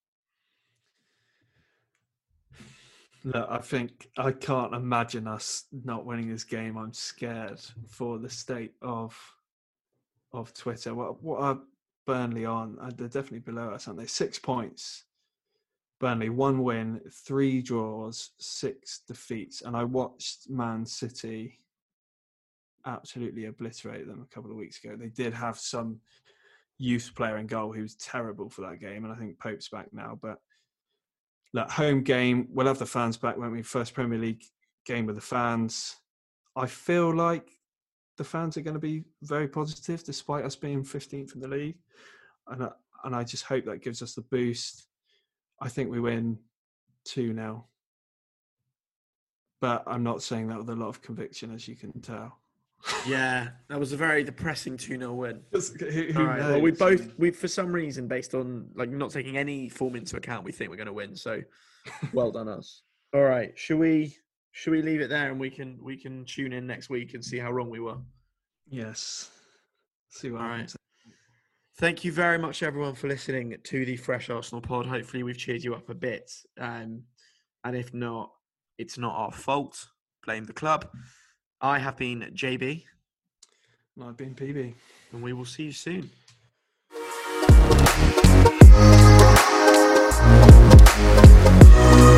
Look, 3.23 3.47
I 3.49 3.59
think 3.59 4.09
I 4.17 4.33
can't 4.33 4.75
imagine 4.75 5.29
us 5.29 5.67
not 5.85 6.05
winning 6.05 6.29
this 6.29 6.43
game. 6.43 6.77
I'm 6.77 6.93
scared 6.93 7.61
for 7.87 8.19
the 8.19 8.31
state 8.31 8.73
of 8.83 9.17
of 10.33 10.53
Twitter. 10.53 10.97
What 10.97 11.23
what 11.23 11.41
are 11.41 11.61
Burnley 12.09 12.45
on? 12.45 12.77
Uh, 12.81 12.91
They're 12.97 13.07
definitely 13.07 13.39
below 13.39 13.71
us, 13.71 13.87
aren't 13.87 14.01
they? 14.01 14.07
Six 14.07 14.41
points. 14.41 15.05
Burnley 16.01 16.29
one 16.29 16.63
win, 16.63 17.01
three 17.27 17.61
draws, 17.61 18.31
six 18.39 19.03
defeats, 19.07 19.63
and 19.63 19.77
I 19.77 19.85
watched 19.85 20.49
Man 20.49 20.87
City 20.87 21.59
absolutely 22.87 23.47
obliterate 23.47 24.07
them 24.07 24.23
a 24.23 24.35
couple 24.35 24.51
of 24.51 24.57
weeks 24.57 24.83
ago. 24.83 24.97
They 24.97 25.09
did 25.09 25.35
have 25.35 25.59
some 25.59 26.01
youth 26.79 27.13
player 27.15 27.39
in 27.39 27.47
goal 27.47 27.73
who 27.73 27.83
was 27.83 27.97
terrible 27.97 28.49
for 28.49 28.63
that 28.63 28.81
game, 28.81 29.05
and 29.05 29.13
I 29.13 29.17
think 29.17 29.39
Pope's 29.39 29.69
back 29.69 29.89
now, 29.93 30.19
but 30.21 30.39
that 31.55 31.71
home 31.71 32.03
game, 32.03 32.49
we'll 32.51 32.67
have 32.67 32.79
the 32.79 32.87
fans 32.87 33.17
back, 33.17 33.37
won't 33.37 33.53
we? 33.53 33.63
First 33.63 33.95
Premier 33.95 34.19
League 34.19 34.45
game 34.85 35.07
with 35.07 35.17
the 35.17 35.23
fans. 35.23 35.97
I 36.57 36.67
feel 36.67 37.15
like 37.15 37.51
the 38.17 38.25
fans 38.25 38.57
are 38.57 38.63
going 38.63 38.75
to 38.75 38.81
be 38.81 39.05
very 39.23 39.49
positive, 39.49 40.05
despite 40.05 40.45
us 40.45 40.57
being 40.57 40.85
15th 40.85 41.35
in 41.35 41.41
the 41.41 41.49
league, 41.49 41.79
and 42.49 42.65
I, 42.65 42.71
and 43.05 43.17
I 43.17 43.25
just 43.25 43.45
hope 43.45 43.65
that 43.65 43.83
gives 43.83 44.03
us 44.03 44.15
the 44.15 44.23
boost. 44.23 44.88
I 45.61 45.69
think 45.69 45.91
we 45.91 46.01
win 46.01 46.39
two 47.05 47.35
0 47.35 47.65
but 49.61 49.83
I'm 49.87 50.03
not 50.05 50.23
saying 50.23 50.49
that 50.49 50.59
with 50.59 50.71
a 50.71 50.75
lot 50.77 50.89
of 50.89 51.03
conviction, 51.03 51.53
as 51.53 51.67
you 51.67 51.75
can 51.75 52.01
tell. 52.01 52.39
Yeah, 53.07 53.49
that 53.69 53.81
was 53.81 53.93
a 53.93 53.97
very 53.97 54.23
depressing 54.23 54.77
2 54.77 54.99
0 54.99 55.13
win. 55.15 55.41
Who- 55.53 55.59
who 55.59 56.21
All 56.21 56.27
right. 56.27 56.39
Well, 56.39 56.61
we 56.61 56.71
both, 56.71 57.13
we 57.19 57.33
for 57.33 57.49
some 57.49 57.73
reason, 57.73 58.07
based 58.07 58.35
on 58.35 58.69
like 58.75 58.89
not 58.89 59.11
taking 59.11 59.37
any 59.37 59.69
form 59.69 59.97
into 59.97 60.17
account, 60.17 60.45
we 60.45 60.53
think 60.53 60.71
we're 60.71 60.77
going 60.77 60.87
to 60.87 60.93
win. 60.93 61.17
So, 61.17 61.43
well 62.13 62.31
done 62.31 62.49
us. 62.49 62.83
All 63.15 63.23
right, 63.25 63.59
should 63.59 63.79
we 63.79 64.17
should 64.53 64.71
we 64.71 64.83
leave 64.83 65.01
it 65.01 65.09
there 65.09 65.31
and 65.31 65.41
we 65.41 65.51
can 65.51 65.79
we 65.83 65.97
can 65.97 66.25
tune 66.25 66.53
in 66.53 66.67
next 66.67 66.89
week 66.89 67.15
and 67.15 67.25
see 67.25 67.39
how 67.39 67.51
wrong 67.51 67.71
we 67.71 67.81
were. 67.81 67.99
Yes. 68.69 69.31
See 70.11 70.31
what 70.31 70.43
All 70.43 70.49
right. 70.49 70.73
Thank 71.79 72.05
you 72.05 72.11
very 72.11 72.39
much, 72.39 72.65
everyone, 72.65 72.95
for 72.95 73.07
listening 73.07 73.57
to 73.63 73.85
the 73.85 73.97
Fresh 73.97 74.31
Arsenal 74.31 74.61
pod. 74.61 74.87
Hopefully, 74.87 75.23
we've 75.23 75.39
cheered 75.39 75.63
you 75.63 75.75
up 75.75 75.89
a 75.89 75.95
bit. 75.95 76.31
Um, 76.59 77.05
and 77.65 77.77
if 77.77 77.95
not, 77.95 78.33
it's 78.79 78.99
not 78.99 79.15
our 79.15 79.31
fault. 79.33 79.87
Blame 80.27 80.45
the 80.45 80.53
club. 80.53 80.89
I 81.61 81.79
have 81.79 81.97
been 81.97 82.33
JB, 82.35 82.85
And 83.97 84.05
I've 84.05 84.17
been 84.17 84.35
PB. 84.35 84.75
and 85.13 85.23
we 85.23 85.33
will 85.33 85.45
see 85.45 85.65
you 85.65 85.73
soon. 85.73 86.11
Sports 91.29 92.18